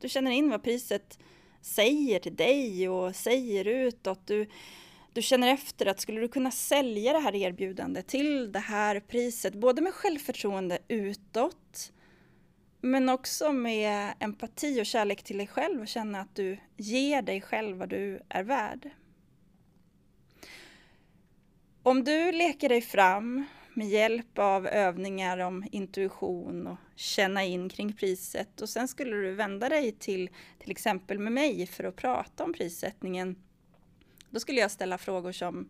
Du 0.00 0.08
känner 0.08 0.30
in 0.30 0.50
vad 0.50 0.62
priset 0.62 1.18
säger 1.66 2.18
till 2.18 2.36
dig 2.36 2.88
och 2.88 3.16
säger 3.16 3.64
utåt. 3.64 4.26
Du, 4.26 4.46
du 5.12 5.22
känner 5.22 5.48
efter 5.48 5.86
att 5.86 6.00
skulle 6.00 6.20
du 6.20 6.28
kunna 6.28 6.50
sälja 6.50 7.12
det 7.12 7.18
här 7.18 7.34
erbjudandet 7.34 8.06
till 8.06 8.52
det 8.52 8.58
här 8.58 9.00
priset, 9.00 9.54
både 9.54 9.82
med 9.82 9.94
självförtroende 9.94 10.78
utåt, 10.88 11.92
men 12.80 13.08
också 13.08 13.52
med 13.52 14.14
empati 14.20 14.80
och 14.82 14.86
kärlek 14.86 15.22
till 15.22 15.38
dig 15.38 15.46
själv 15.46 15.80
och 15.80 15.88
känna 15.88 16.20
att 16.20 16.34
du 16.34 16.58
ger 16.76 17.22
dig 17.22 17.40
själv 17.40 17.76
vad 17.76 17.88
du 17.88 18.20
är 18.28 18.42
värd. 18.42 18.90
Om 21.82 22.04
du 22.04 22.32
leker 22.32 22.68
dig 22.68 22.80
fram 22.80 23.44
med 23.76 23.88
hjälp 23.88 24.38
av 24.38 24.66
övningar 24.66 25.38
om 25.38 25.64
intuition 25.72 26.66
och 26.66 26.78
känna 26.94 27.44
in 27.44 27.68
kring 27.68 27.92
priset 27.92 28.60
och 28.60 28.68
sen 28.68 28.88
skulle 28.88 29.16
du 29.16 29.32
vända 29.32 29.68
dig 29.68 29.92
till 29.92 30.30
till 30.58 30.70
exempel 30.70 31.18
med 31.18 31.32
mig 31.32 31.66
för 31.66 31.84
att 31.84 31.96
prata 31.96 32.44
om 32.44 32.52
prissättningen. 32.52 33.36
Då 34.30 34.40
skulle 34.40 34.60
jag 34.60 34.70
ställa 34.70 34.98
frågor 34.98 35.32
som 35.32 35.68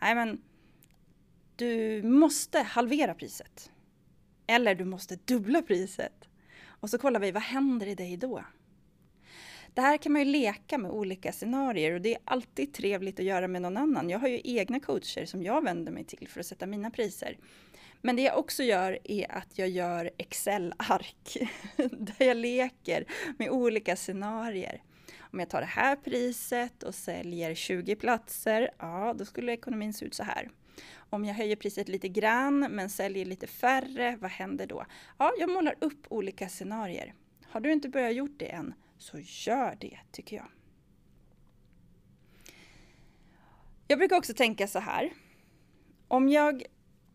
Nej 0.00 0.14
men 0.14 0.42
du 1.56 2.02
måste 2.02 2.58
halvera 2.58 3.14
priset. 3.14 3.70
Eller 4.46 4.74
du 4.74 4.84
måste 4.84 5.16
dubbla 5.24 5.62
priset. 5.62 6.28
Och 6.64 6.90
så 6.90 6.98
kollar 6.98 7.20
vi 7.20 7.30
vad 7.30 7.42
händer 7.42 7.86
i 7.86 7.94
dig 7.94 8.16
då? 8.16 8.44
Det 9.74 9.80
här 9.80 9.96
kan 9.96 10.12
man 10.12 10.22
ju 10.22 10.32
leka 10.32 10.78
med 10.78 10.90
olika 10.90 11.32
scenarier 11.32 11.94
och 11.94 12.00
det 12.00 12.14
är 12.14 12.20
alltid 12.24 12.74
trevligt 12.74 13.20
att 13.20 13.24
göra 13.24 13.48
med 13.48 13.62
någon 13.62 13.76
annan. 13.76 14.10
Jag 14.10 14.18
har 14.18 14.28
ju 14.28 14.40
egna 14.44 14.80
coacher 14.80 15.26
som 15.26 15.42
jag 15.42 15.64
vänder 15.64 15.92
mig 15.92 16.04
till 16.04 16.28
för 16.28 16.40
att 16.40 16.46
sätta 16.46 16.66
mina 16.66 16.90
priser. 16.90 17.38
Men 18.00 18.16
det 18.16 18.22
jag 18.22 18.38
också 18.38 18.62
gör 18.62 18.98
är 19.04 19.32
att 19.32 19.58
jag 19.58 19.68
gör 19.68 20.10
Excel-ark 20.18 21.36
där 21.90 22.26
jag 22.26 22.36
leker 22.36 23.04
med 23.38 23.50
olika 23.50 23.96
scenarier. 23.96 24.82
Om 25.18 25.40
jag 25.40 25.48
tar 25.48 25.60
det 25.60 25.66
här 25.66 25.96
priset 25.96 26.82
och 26.82 26.94
säljer 26.94 27.54
20 27.54 27.96
platser, 27.96 28.70
ja 28.78 29.14
då 29.18 29.24
skulle 29.24 29.52
ekonomin 29.52 29.92
se 29.92 30.04
ut 30.04 30.14
så 30.14 30.22
här. 30.22 30.50
Om 30.96 31.24
jag 31.24 31.34
höjer 31.34 31.56
priset 31.56 31.88
lite 31.88 32.08
grann 32.08 32.58
men 32.70 32.90
säljer 32.90 33.24
lite 33.24 33.46
färre, 33.46 34.16
vad 34.20 34.30
händer 34.30 34.66
då? 34.66 34.86
Ja, 35.18 35.32
jag 35.38 35.50
målar 35.50 35.74
upp 35.80 36.06
olika 36.08 36.48
scenarier. 36.48 37.14
Har 37.44 37.60
du 37.60 37.72
inte 37.72 37.88
börjat 37.88 38.14
gjort 38.14 38.38
det 38.38 38.46
än, 38.46 38.74
så 39.04 39.18
gör 39.20 39.76
det 39.80 39.98
tycker 40.12 40.36
jag. 40.36 40.46
Jag 43.86 43.98
brukar 43.98 44.16
också 44.16 44.34
tänka 44.34 44.66
så 44.66 44.78
här. 44.78 45.12
Om 46.08 46.28
jag 46.28 46.62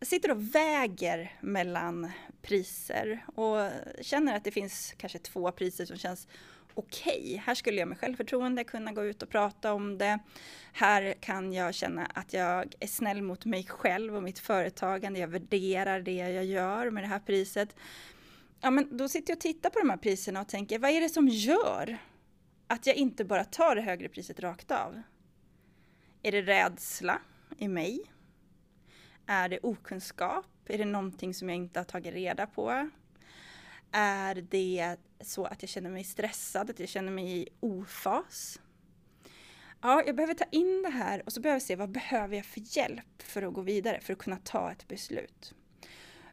sitter 0.02 0.30
och 0.30 0.54
väger 0.54 1.38
mellan 1.40 2.10
priser 2.42 3.24
och 3.34 3.70
känner 4.00 4.36
att 4.36 4.44
det 4.44 4.50
finns 4.50 4.94
kanske 4.96 5.18
två 5.18 5.52
priser 5.52 5.84
som 5.84 5.96
känns 5.96 6.28
okej. 6.74 7.20
Okay. 7.20 7.36
Här 7.36 7.54
skulle 7.54 7.78
jag 7.78 7.88
med 7.88 7.98
självförtroende 7.98 8.64
kunna 8.64 8.92
gå 8.92 9.04
ut 9.04 9.22
och 9.22 9.28
prata 9.28 9.72
om 9.72 9.98
det. 9.98 10.18
Här 10.72 11.14
kan 11.20 11.52
jag 11.52 11.74
känna 11.74 12.06
att 12.06 12.32
jag 12.32 12.74
är 12.80 12.86
snäll 12.86 13.22
mot 13.22 13.44
mig 13.44 13.64
själv 13.64 14.16
och 14.16 14.22
mitt 14.22 14.38
företagande. 14.38 15.20
Jag 15.20 15.28
värderar 15.28 16.00
det 16.00 16.14
jag 16.14 16.44
gör 16.44 16.90
med 16.90 17.02
det 17.02 17.08
här 17.08 17.20
priset 17.20 17.76
ja, 18.60 18.70
men 18.70 18.96
då 18.96 19.08
sitter 19.08 19.30
jag 19.30 19.36
och 19.36 19.40
tittar 19.40 19.70
på 19.70 19.78
de 19.78 19.90
här 19.90 19.96
priserna 19.96 20.40
och 20.40 20.48
tänker, 20.48 20.78
vad 20.78 20.90
är 20.90 21.00
det 21.00 21.08
som 21.08 21.28
gör 21.28 21.98
att 22.66 22.86
jag 22.86 22.96
inte 22.96 23.24
bara 23.24 23.44
tar 23.44 23.76
det 23.76 23.82
högre 23.82 24.08
priset 24.08 24.40
rakt 24.40 24.70
av? 24.70 25.02
Är 26.22 26.32
det 26.32 26.42
rädsla 26.42 27.18
i 27.58 27.68
mig? 27.68 28.12
Är 29.26 29.48
det 29.48 29.58
okunskap? 29.62 30.46
Är 30.66 30.78
det 30.78 30.84
någonting 30.84 31.34
som 31.34 31.48
jag 31.48 31.56
inte 31.56 31.80
har 31.80 31.84
tagit 31.84 32.14
reda 32.14 32.46
på? 32.46 32.90
Är 33.92 34.34
det 34.34 34.96
så 35.20 35.44
att 35.44 35.62
jag 35.62 35.68
känner 35.68 35.90
mig 35.90 36.04
stressad, 36.04 36.70
att 36.70 36.80
jag 36.80 36.88
känner 36.88 37.12
mig 37.12 37.38
i 37.38 37.48
ofas? 37.60 38.60
Ja, 39.82 40.02
jag 40.06 40.16
behöver 40.16 40.34
ta 40.34 40.44
in 40.44 40.82
det 40.82 40.90
här 40.90 41.22
och 41.26 41.32
så 41.32 41.40
behöver 41.40 41.54
jag 41.54 41.62
se 41.62 41.76
vad 41.76 41.90
behöver 41.90 42.36
jag 42.36 42.46
för 42.46 42.78
hjälp 42.78 43.22
för 43.22 43.42
att 43.42 43.54
gå 43.54 43.60
vidare, 43.60 44.00
för 44.00 44.12
att 44.12 44.18
kunna 44.18 44.36
ta 44.36 44.72
ett 44.72 44.88
beslut. 44.88 45.54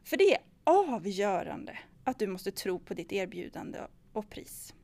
För 0.04 0.16
det 0.16 0.34
är 0.34 0.40
avgörande 0.64 1.78
att 2.08 2.18
du 2.18 2.26
måste 2.26 2.50
tro 2.50 2.78
på 2.78 2.94
ditt 2.94 3.12
erbjudande 3.12 3.78
och 4.12 4.30
pris. 4.30 4.74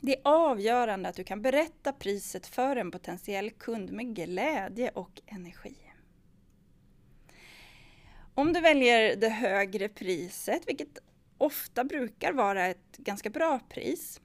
Det 0.00 0.16
är 0.16 0.20
avgörande 0.24 1.08
att 1.08 1.16
du 1.16 1.24
kan 1.24 1.42
berätta 1.42 1.92
priset 1.92 2.46
för 2.46 2.76
en 2.76 2.90
potentiell 2.90 3.50
kund 3.50 3.92
med 3.92 4.14
glädje 4.14 4.90
och 4.90 5.22
energi. 5.26 5.74
Om 8.34 8.52
du 8.52 8.60
väljer 8.60 9.16
det 9.16 9.28
högre 9.28 9.88
priset, 9.88 10.62
vilket 10.66 10.98
ofta 11.38 11.84
brukar 11.84 12.32
vara 12.32 12.66
ett 12.66 12.96
ganska 12.96 13.30
bra 13.30 13.60
pris, 13.68 14.20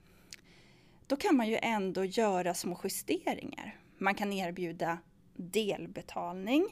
då 1.07 1.15
kan 1.15 1.35
man 1.35 1.47
ju 1.47 1.57
ändå 1.61 2.05
göra 2.05 2.53
små 2.53 2.79
justeringar. 2.83 3.79
Man 3.97 4.15
kan 4.15 4.33
erbjuda 4.33 4.97
delbetalning. 5.35 6.67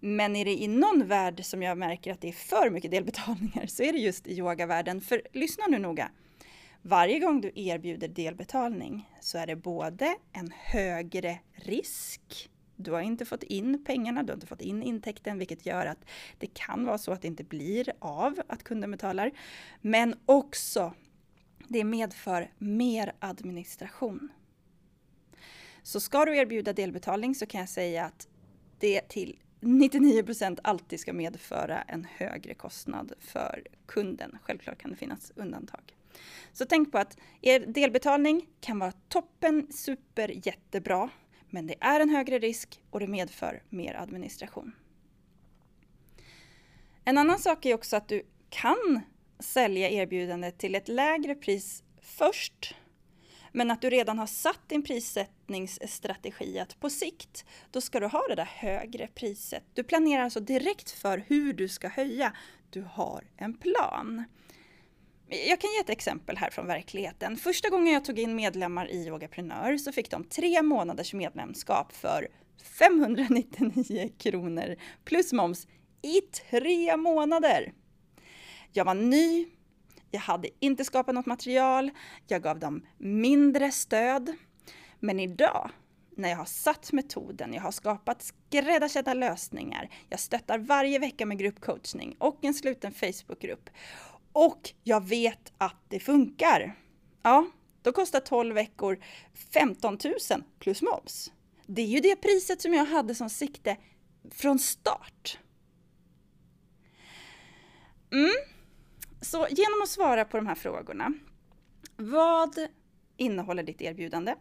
Men 0.00 0.36
är 0.36 0.44
det 0.44 0.62
i 0.62 0.68
någon 0.68 1.06
värld 1.06 1.44
som 1.44 1.62
jag 1.62 1.78
märker 1.78 2.12
att 2.12 2.20
det 2.20 2.28
är 2.28 2.32
för 2.32 2.70
mycket 2.70 2.90
delbetalningar 2.90 3.66
så 3.66 3.82
är 3.82 3.92
det 3.92 3.98
just 3.98 4.26
i 4.26 4.38
yogavärlden. 4.38 5.00
För 5.00 5.22
lyssna 5.32 5.64
nu 5.66 5.78
noga. 5.78 6.10
Varje 6.82 7.18
gång 7.18 7.40
du 7.40 7.52
erbjuder 7.54 8.08
delbetalning 8.08 9.10
så 9.20 9.38
är 9.38 9.46
det 9.46 9.56
både 9.56 10.16
en 10.32 10.52
högre 10.56 11.38
risk 11.52 12.50
du 12.82 12.92
har 12.92 13.00
inte 13.00 13.24
fått 13.24 13.42
in 13.42 13.84
pengarna, 13.84 14.22
du 14.22 14.32
har 14.32 14.34
inte 14.34 14.46
fått 14.46 14.60
in 14.60 14.82
intäkten, 14.82 15.38
vilket 15.38 15.66
gör 15.66 15.86
att 15.86 16.04
det 16.38 16.46
kan 16.46 16.84
vara 16.84 16.98
så 16.98 17.12
att 17.12 17.22
det 17.22 17.28
inte 17.28 17.44
blir 17.44 17.92
av 17.98 18.42
att 18.48 18.62
kunden 18.62 18.90
betalar. 18.90 19.30
Men 19.80 20.14
också, 20.26 20.94
det 21.68 21.84
medför 21.84 22.50
mer 22.58 23.12
administration. 23.18 24.28
Så 25.82 26.00
ska 26.00 26.24
du 26.24 26.36
erbjuda 26.36 26.72
delbetalning 26.72 27.34
så 27.34 27.46
kan 27.46 27.60
jag 27.60 27.68
säga 27.68 28.04
att 28.04 28.28
det 28.78 29.08
till 29.08 29.38
99% 29.60 30.58
alltid 30.62 31.00
ska 31.00 31.12
medföra 31.12 31.82
en 31.82 32.06
högre 32.16 32.54
kostnad 32.54 33.12
för 33.20 33.66
kunden. 33.86 34.38
Självklart 34.42 34.78
kan 34.78 34.90
det 34.90 34.96
finnas 34.96 35.32
undantag. 35.36 35.96
Så 36.52 36.64
tänk 36.64 36.92
på 36.92 36.98
att 36.98 37.18
er 37.40 37.60
delbetalning 37.60 38.46
kan 38.60 38.78
vara 38.78 38.92
toppen, 39.08 39.72
super, 39.72 40.46
jättebra, 40.46 41.10
men 41.50 41.66
det 41.66 41.74
är 41.80 42.00
en 42.00 42.08
högre 42.08 42.38
risk 42.38 42.82
och 42.90 43.00
det 43.00 43.06
medför 43.06 43.62
mer 43.68 43.94
administration. 43.94 44.72
En 47.04 47.18
annan 47.18 47.38
sak 47.38 47.66
är 47.66 47.74
också 47.74 47.96
att 47.96 48.08
du 48.08 48.22
kan 48.48 49.00
sälja 49.38 49.90
erbjudandet 49.90 50.58
till 50.58 50.74
ett 50.74 50.88
lägre 50.88 51.34
pris 51.34 51.82
först 52.00 52.74
men 53.52 53.70
att 53.70 53.80
du 53.80 53.90
redan 53.90 54.18
har 54.18 54.26
satt 54.26 54.60
din 54.66 54.82
prissättningsstrategi 54.82 56.58
att 56.58 56.80
på 56.80 56.90
sikt, 56.90 57.44
då 57.70 57.80
ska 57.80 58.00
du 58.00 58.06
ha 58.06 58.28
det 58.28 58.34
där 58.34 58.50
högre 58.54 59.06
priset. 59.06 59.64
Du 59.74 59.84
planerar 59.84 60.22
alltså 60.22 60.40
direkt 60.40 60.90
för 60.90 61.24
hur 61.26 61.52
du 61.52 61.68
ska 61.68 61.88
höja. 61.88 62.32
Du 62.70 62.82
har 62.92 63.24
en 63.36 63.54
plan. 63.54 64.24
Jag 65.28 65.60
kan 65.60 65.70
ge 65.70 65.78
ett 65.80 65.90
exempel 65.90 66.36
här 66.36 66.50
från 66.50 66.66
verkligheten. 66.66 67.36
Första 67.36 67.68
gången 67.68 67.94
jag 67.94 68.04
tog 68.04 68.18
in 68.18 68.34
medlemmar 68.34 68.90
i 68.90 69.06
Yogaprenör 69.06 69.76
så 69.76 69.92
fick 69.92 70.10
de 70.10 70.24
tre 70.24 70.62
månaders 70.62 71.14
medlemskap 71.14 71.92
för 71.92 72.28
599 72.78 74.10
kronor 74.18 74.76
plus 75.04 75.32
moms 75.32 75.66
i 76.02 76.20
tre 76.20 76.96
månader. 76.96 77.72
Jag 78.72 78.84
var 78.84 78.94
ny, 78.94 79.46
jag 80.10 80.20
hade 80.20 80.48
inte 80.60 80.84
skapat 80.84 81.14
något 81.14 81.26
material, 81.26 81.90
jag 82.26 82.42
gav 82.42 82.58
dem 82.58 82.86
mindre 82.98 83.70
stöd. 83.70 84.36
Men 84.98 85.20
idag, 85.20 85.70
när 86.16 86.28
jag 86.28 86.36
har 86.36 86.44
satt 86.44 86.92
metoden, 86.92 87.54
jag 87.54 87.62
har 87.62 87.70
skapat 87.70 88.22
skräddarsydda 88.22 89.14
lösningar, 89.14 89.90
jag 90.08 90.20
stöttar 90.20 90.58
varje 90.58 90.98
vecka 90.98 91.26
med 91.26 91.38
gruppcoachning 91.38 92.16
och 92.18 92.44
en 92.44 92.54
sluten 92.54 92.92
Facebookgrupp. 92.92 93.70
Och 94.32 94.70
jag 94.84 95.08
vet 95.08 95.52
att 95.58 95.76
det 95.88 96.00
funkar. 96.00 96.76
Ja, 97.22 97.46
då 97.82 97.92
kostar 97.92 98.20
12 98.20 98.54
veckor 98.54 98.98
15 99.52 99.98
000 100.04 100.42
plus 100.58 100.82
moms. 100.82 101.32
Det 101.66 101.82
är 101.82 101.86
ju 101.86 102.00
det 102.00 102.16
priset 102.16 102.62
som 102.62 102.74
jag 102.74 102.84
hade 102.84 103.14
som 103.14 103.30
sikte 103.30 103.76
från 104.30 104.58
start. 104.58 105.38
Mm. 108.12 108.59
Så 109.20 109.46
genom 109.50 109.82
att 109.82 109.88
svara 109.88 110.24
på 110.24 110.36
de 110.36 110.46
här 110.46 110.54
frågorna. 110.54 111.12
Vad 111.96 112.58
innehåller 113.16 113.62
ditt 113.62 113.82
erbjudande? 113.82 114.34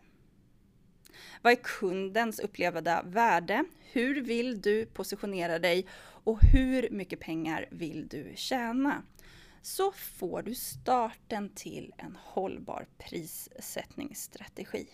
Vad 1.42 1.54
är 1.54 1.58
kundens 1.64 2.40
upplevda 2.40 3.04
värde? 3.04 3.64
Hur 3.92 4.22
vill 4.22 4.62
du 4.62 4.86
positionera 4.86 5.60
dig? 5.60 5.88
Och 6.24 6.40
hur 6.42 6.90
mycket 6.92 7.20
pengar 7.20 7.68
vill 7.72 8.08
du 8.08 8.34
tjäna? 8.36 9.04
Så 9.62 9.92
får 9.92 10.42
du 10.42 10.56
starten 10.56 11.50
till 11.50 11.94
en 11.98 12.18
hållbar 12.22 12.88
prissättningsstrategi. 12.98 14.88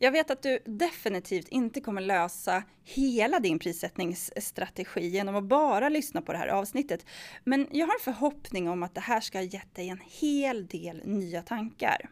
Jag 0.00 0.12
vet 0.12 0.30
att 0.30 0.42
du 0.42 0.58
definitivt 0.64 1.48
inte 1.48 1.80
kommer 1.80 2.00
lösa 2.00 2.62
hela 2.84 3.40
din 3.40 3.58
prissättningsstrategi 3.58 5.08
genom 5.08 5.36
att 5.36 5.44
bara 5.44 5.88
lyssna 5.88 6.22
på 6.22 6.32
det 6.32 6.38
här 6.38 6.48
avsnittet. 6.48 7.06
Men 7.44 7.66
jag 7.70 7.86
har 7.86 7.94
en 7.94 8.04
förhoppning 8.04 8.68
om 8.68 8.82
att 8.82 8.94
det 8.94 9.00
här 9.00 9.20
ska 9.20 9.38
ha 9.38 9.42
gett 9.42 9.74
dig 9.74 9.88
en 9.88 10.00
hel 10.20 10.66
del 10.66 11.02
nya 11.04 11.42
tankar. 11.42 12.10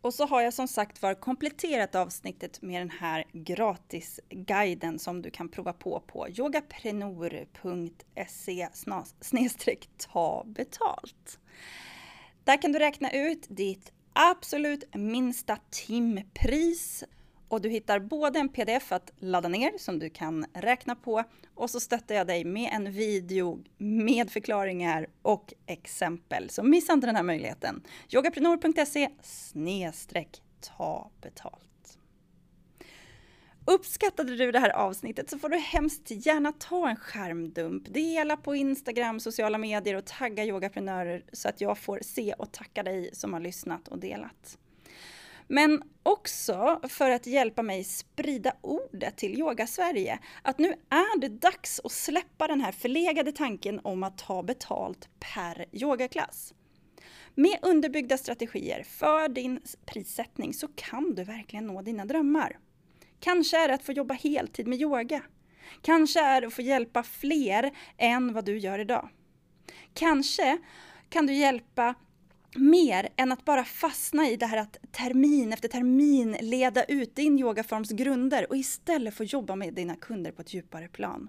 Och 0.00 0.14
så 0.14 0.26
har 0.26 0.42
jag 0.42 0.54
som 0.54 0.68
sagt 0.68 1.02
var 1.02 1.14
kompletterat 1.14 1.94
avsnittet 1.94 2.62
med 2.62 2.80
den 2.80 2.90
här 2.90 3.24
gratisguiden 3.32 4.98
som 4.98 5.22
du 5.22 5.30
kan 5.30 5.48
prova 5.48 5.72
på 5.72 6.02
på 6.06 6.28
yogaprenor.se 6.28 8.68
ta 9.98 10.44
betalt. 10.46 11.38
Där 12.44 12.62
kan 12.62 12.72
du 12.72 12.78
räkna 12.78 13.12
ut 13.12 13.46
ditt 13.48 13.92
absolut 14.20 14.94
minsta 14.94 15.58
timpris 15.70 17.04
och 17.48 17.60
du 17.60 17.68
hittar 17.68 18.00
både 18.00 18.38
en 18.38 18.48
pdf 18.48 18.92
att 18.92 19.12
ladda 19.18 19.48
ner 19.48 19.72
som 19.78 19.98
du 19.98 20.10
kan 20.10 20.46
räkna 20.54 20.94
på 20.94 21.24
och 21.54 21.70
så 21.70 21.80
stöttar 21.80 22.14
jag 22.14 22.26
dig 22.26 22.44
med 22.44 22.70
en 22.72 22.92
video 22.92 23.64
med 23.78 24.30
förklaringar 24.30 25.06
och 25.22 25.54
exempel. 25.66 26.50
Så 26.50 26.62
missa 26.62 26.92
inte 26.92 27.06
den 27.06 27.16
här 27.16 27.22
möjligheten. 27.22 27.82
yogaprenor.se 28.08 29.10
snedstreck 29.22 30.42
ta 30.60 31.10
betalt. 31.20 31.69
Uppskattade 33.70 34.36
du 34.36 34.52
det 34.52 34.58
här 34.58 34.70
avsnittet 34.70 35.30
så 35.30 35.38
får 35.38 35.48
du 35.48 35.56
hemskt 35.56 36.10
gärna 36.10 36.52
ta 36.52 36.88
en 36.88 36.96
skärmdump, 36.96 37.94
dela 37.94 38.36
på 38.36 38.54
Instagram, 38.54 39.20
sociala 39.20 39.58
medier 39.58 39.96
och 39.96 40.04
tagga 40.04 40.44
yogaprenörer 40.44 41.24
så 41.32 41.48
att 41.48 41.60
jag 41.60 41.78
får 41.78 42.00
se 42.02 42.32
och 42.32 42.52
tacka 42.52 42.82
dig 42.82 43.10
som 43.12 43.32
har 43.32 43.40
lyssnat 43.40 43.88
och 43.88 43.98
delat. 43.98 44.58
Men 45.48 45.82
också 46.02 46.80
för 46.88 47.10
att 47.10 47.26
hjälpa 47.26 47.62
mig 47.62 47.84
sprida 47.84 48.52
ordet 48.60 49.16
till 49.16 49.38
Yoga 49.38 49.66
Sverige. 49.66 50.18
Att 50.42 50.58
nu 50.58 50.68
är 50.88 51.20
det 51.20 51.28
dags 51.28 51.80
att 51.84 51.92
släppa 51.92 52.46
den 52.46 52.60
här 52.60 52.72
förlegade 52.72 53.32
tanken 53.32 53.80
om 53.84 54.02
att 54.02 54.18
ta 54.18 54.42
betalt 54.42 55.08
per 55.34 55.66
yogaklass. 55.72 56.54
Med 57.34 57.58
underbyggda 57.62 58.18
strategier 58.18 58.82
för 58.82 59.28
din 59.28 59.60
prissättning 59.86 60.54
så 60.54 60.68
kan 60.68 61.14
du 61.14 61.24
verkligen 61.24 61.66
nå 61.66 61.82
dina 61.82 62.04
drömmar. 62.04 62.58
Kanske 63.20 63.58
är 63.58 63.68
det 63.68 63.74
att 63.74 63.82
få 63.82 63.92
jobba 63.92 64.14
heltid 64.14 64.66
med 64.66 64.80
yoga. 64.80 65.22
Kanske 65.82 66.20
är 66.20 66.40
det 66.40 66.46
att 66.46 66.54
få 66.54 66.62
hjälpa 66.62 67.02
fler 67.02 67.70
än 67.98 68.32
vad 68.32 68.44
du 68.44 68.58
gör 68.58 68.78
idag. 68.78 69.08
Kanske 69.94 70.58
kan 71.08 71.26
du 71.26 71.34
hjälpa 71.34 71.94
mer 72.56 73.08
än 73.16 73.32
att 73.32 73.44
bara 73.44 73.64
fastna 73.64 74.28
i 74.28 74.36
det 74.36 74.46
här 74.46 74.56
att 74.56 74.76
termin 74.92 75.52
efter 75.52 75.68
termin 75.68 76.36
leda 76.40 76.84
ut 76.84 77.16
din 77.16 77.38
yogaforms 77.38 77.90
grunder 77.90 78.46
och 78.50 78.56
istället 78.56 79.14
få 79.14 79.24
jobba 79.24 79.56
med 79.56 79.74
dina 79.74 79.96
kunder 79.96 80.32
på 80.32 80.42
ett 80.42 80.54
djupare 80.54 80.88
plan. 80.88 81.28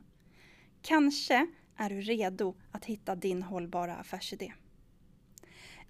Kanske 0.82 1.48
är 1.78 1.90
du 1.90 2.02
redo 2.02 2.56
att 2.72 2.86
hitta 2.86 3.16
din 3.16 3.44
hållbara 3.44 3.96
affärsidé. 3.96 4.54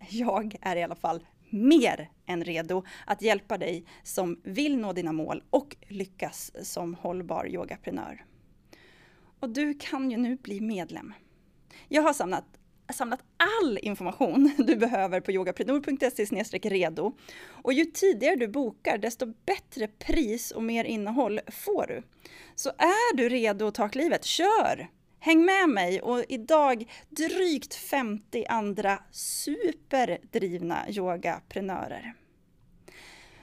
Jag 0.09 0.55
är 0.61 0.75
i 0.75 0.83
alla 0.83 0.95
fall 0.95 1.25
mer 1.51 2.09
än 2.25 2.43
redo 2.43 2.83
att 3.05 3.21
hjälpa 3.21 3.57
dig 3.57 3.85
som 4.03 4.41
vill 4.43 4.77
nå 4.77 4.93
dina 4.93 5.11
mål 5.11 5.43
och 5.49 5.75
lyckas 5.87 6.51
som 6.63 6.93
hållbar 6.93 7.47
yogaprenör. 7.47 8.25
Och 9.39 9.49
du 9.49 9.73
kan 9.73 10.11
ju 10.11 10.17
nu 10.17 10.35
bli 10.35 10.61
medlem. 10.61 11.13
Jag 11.87 12.01
har 12.01 12.13
samlat, 12.13 12.45
samlat 12.93 13.19
all 13.37 13.79
information 13.81 14.51
du 14.57 14.75
behöver 14.75 15.21
på 15.21 15.31
yogaprenor.se 15.31 16.25
redo. 16.69 17.13
Och 17.47 17.73
ju 17.73 17.85
tidigare 17.85 18.35
du 18.35 18.47
bokar, 18.47 18.97
desto 18.97 19.25
bättre 19.45 19.87
pris 19.87 20.51
och 20.51 20.63
mer 20.63 20.83
innehåll 20.83 21.39
får 21.47 21.87
du. 21.87 22.03
Så 22.55 22.69
är 22.69 23.15
du 23.17 23.29
redo 23.29 23.67
att 23.67 23.75
ta 23.75 23.89
klivet, 23.89 24.25
kör! 24.25 24.89
Häng 25.23 25.45
med 25.45 25.69
mig 25.69 26.01
och 26.01 26.23
idag 26.29 26.91
drygt 27.09 27.73
50 27.73 28.45
andra 28.49 29.03
superdrivna 29.11 30.89
yogaprenörer. 30.89 32.13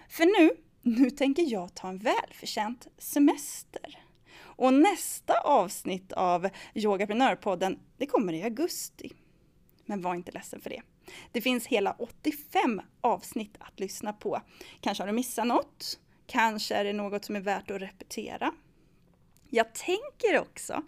För 0.08 0.24
nu, 0.24 0.50
nu 0.82 1.10
tänker 1.10 1.42
jag 1.42 1.74
ta 1.74 1.88
en 1.88 1.98
välförtjänt 1.98 2.86
semester. 2.98 3.98
Och 4.40 4.74
nästa 4.74 5.40
avsnitt 5.40 6.12
av 6.12 6.48
Yogaprenörpodden, 6.74 7.78
det 7.96 8.06
kommer 8.06 8.32
i 8.32 8.42
augusti. 8.42 9.12
Men 9.86 10.02
var 10.02 10.14
inte 10.14 10.32
ledsen 10.32 10.60
för 10.60 10.70
det. 10.70 10.82
Det 11.32 11.40
finns 11.40 11.66
hela 11.66 11.92
85 11.98 12.80
avsnitt 13.00 13.56
att 13.60 13.80
lyssna 13.80 14.12
på. 14.12 14.42
Kanske 14.80 15.02
har 15.02 15.08
du 15.08 15.12
missat 15.12 15.46
något? 15.46 16.00
Kanske 16.26 16.74
är 16.74 16.84
det 16.84 16.92
något 16.92 17.24
som 17.24 17.36
är 17.36 17.40
värt 17.40 17.70
att 17.70 17.82
repetera? 17.82 18.54
Jag 19.50 19.74
tänker 19.74 20.40
också 20.40 20.82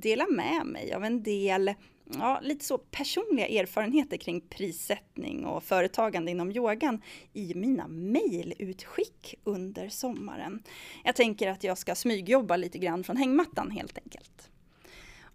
dela 0.00 0.26
med 0.30 0.66
mig 0.66 0.92
av 0.92 1.04
en 1.04 1.22
del 1.22 1.74
ja, 2.18 2.40
lite 2.42 2.64
så 2.64 2.78
personliga 2.78 3.48
erfarenheter 3.48 4.16
kring 4.16 4.40
prissättning 4.40 5.44
och 5.44 5.62
företagande 5.62 6.30
inom 6.30 6.52
yogan 6.52 7.02
i 7.32 7.54
mina 7.54 7.88
mejlutskick 7.88 9.34
under 9.44 9.88
sommaren. 9.88 10.62
Jag 11.04 11.16
tänker 11.16 11.48
att 11.48 11.64
jag 11.64 11.78
ska 11.78 11.94
smygjobba 11.94 12.56
lite 12.56 12.78
grann 12.78 13.04
från 13.04 13.16
hängmattan 13.16 13.70
helt 13.70 13.98
enkelt. 13.98 14.50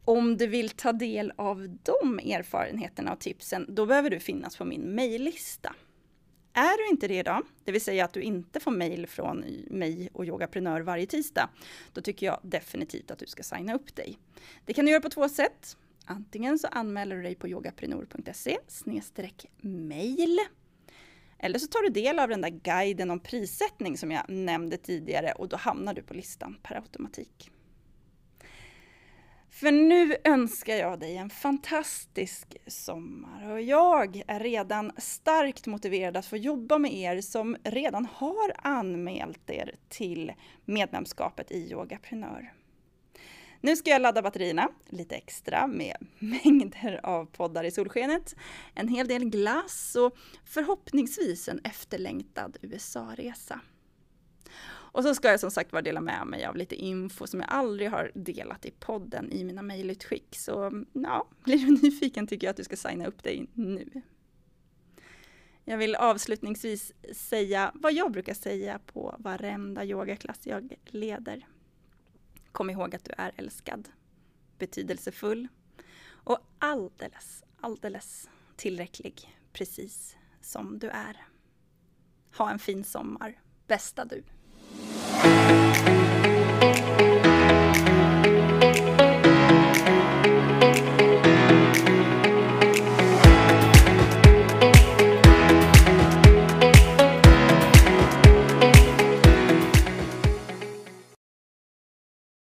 Om 0.06 0.38
du 0.38 0.48
vill 0.48 0.70
ta 0.70 0.92
del 0.92 1.34
av 1.36 1.78
de 1.84 2.20
erfarenheterna 2.20 3.14
och 3.14 3.20
tipsen, 3.20 3.66
då 3.70 3.86
behöver 3.86 4.10
du 4.10 4.20
finnas 4.20 4.58
på 4.58 4.66
min 4.66 4.82
mejllista. 4.82 5.76
Är 6.54 6.78
du 6.78 6.90
inte 6.92 7.08
det 7.08 7.18
idag, 7.18 7.44
det 7.64 7.72
vill 7.72 7.82
säga 7.82 8.06
att 8.06 8.14
du 8.14 8.22
inte 8.22 8.60
får 8.60 8.72
mejl 8.72 9.08
från 9.08 9.46
mig 9.68 10.10
och 10.14 10.26
Yogaprenör 10.26 10.82
varje 10.82 11.06
tisdag, 11.06 11.50
då 11.94 12.02
tycker 12.02 12.26
jag 12.26 12.40
definitivt 12.44 13.12
att 13.12 13.20
du 13.20 13.26
ska 13.26 13.44
signa 13.44 13.76
upp 13.76 13.96
dig. 13.96 14.18
Det 14.66 14.74
kan 14.74 14.86
du 14.86 14.92
göra 14.92 15.02
på 15.02 15.10
två 15.10 15.30
sätt. 15.30 15.78
Antingen 16.06 16.60
så 16.60 16.68
anmäler 16.68 17.16
du 17.16 17.22
dig 17.22 17.36
på 17.36 17.48
yogaprenor.se 17.48 18.58
mail 19.62 20.40
eller 21.44 21.60
så 21.60 21.68
tar 21.68 21.82
du 21.82 21.90
del 21.90 22.20
av 22.20 22.30
den 22.30 22.42
där 22.42 22.50
guiden 22.50 23.12
om 23.12 23.20
prissättning 23.20 23.98
som 23.98 24.12
jag 24.12 24.30
nämnde 24.30 24.78
tidigare 24.78 25.32
och 25.32 25.50
då 25.50 25.58
hamnar 25.58 25.94
du 25.94 26.04
på 26.04 26.14
listan 26.14 26.58
per 26.64 26.76
automatik. 26.76 27.52
För 29.52 29.72
nu 29.72 30.16
önskar 30.24 30.76
jag 30.76 31.00
dig 31.00 31.18
en 31.18 31.30
fantastisk 31.30 32.58
sommar 32.68 33.52
och 33.52 33.62
jag 33.62 34.24
är 34.28 34.40
redan 34.40 34.92
starkt 34.98 35.68
motiverad 35.68 36.18
att 36.18 36.26
få 36.26 36.38
jobba 36.38 36.78
med 36.78 36.94
er 36.94 37.22
som 37.22 37.58
redan 37.64 38.06
har 38.14 38.54
anmält 38.56 39.50
er 39.50 39.76
till 39.90 40.32
medlemskapet 40.66 41.52
i 41.52 41.72
Yogaprenör. 41.72 42.54
Nu 43.62 43.76
ska 43.76 43.90
jag 43.90 44.02
ladda 44.02 44.22
batterierna 44.22 44.70
lite 44.90 45.16
extra 45.16 45.68
med 45.68 45.96
mängder 46.20 47.00
av 47.04 47.26
poddar 47.26 47.64
i 47.64 47.72
solskenet, 47.72 48.36
en 48.76 48.88
hel 48.88 49.08
del 49.08 49.26
glass 49.26 49.96
och 49.96 50.18
förhoppningsvis 50.46 51.48
en 51.48 51.60
efterlängtad 51.64 52.58
USA-resa. 52.62 53.60
Och 54.92 55.04
så 55.04 55.16
ska 55.16 55.32
jag 55.32 55.40
som 55.40 55.52
sagt 55.52 55.72
vara 55.72 55.82
dela 55.82 56.02
med 56.02 56.28
mig 56.28 56.46
av 56.46 56.56
lite 56.56 56.76
info 56.76 57.28
som 57.28 57.40
jag 57.40 57.50
aldrig 57.50 57.90
har 57.90 58.12
delat 58.16 58.66
i 58.66 58.72
podden 58.72 59.32
i 59.32 59.44
mina 59.44 59.62
mejlutskick. 59.62 60.36
Så 60.36 60.84
ja, 60.94 61.28
blir 61.44 61.58
du 61.58 61.72
nyfiken 61.84 62.28
tycker 62.28 62.48
jag 62.48 62.52
att 62.52 62.58
du 62.58 62.64
ska 62.64 62.76
signa 62.76 63.06
upp 63.06 63.24
dig 63.24 63.48
nu. 63.54 64.02
Jag 65.64 65.78
vill 65.78 65.96
avslutningsvis 65.96 66.94
säga 67.14 67.72
vad 67.74 67.94
jag 67.94 68.12
brukar 68.12 68.34
säga 68.34 68.80
på 68.86 69.16
varenda 69.20 69.86
yogaklass 69.86 70.40
jag 70.44 70.74
leder. 70.86 71.48
Kom 72.52 72.70
ihåg 72.70 72.96
att 72.96 73.06
du 73.06 73.14
är 73.18 73.32
älskad, 73.36 73.90
betydelsefull 74.58 75.48
och 76.04 76.40
alldeles, 76.60 77.44
alldeles 77.60 78.30
tillräcklig 78.56 79.38
precis 79.54 80.18
som 80.42 80.80
du 80.80 80.88
är. 80.88 81.26
Ha 82.38 82.52
en 82.52 82.60
fin 82.60 82.84
sommar, 82.84 83.42
bästa 83.68 84.06
du! 84.06 84.24
Música 85.24 86.01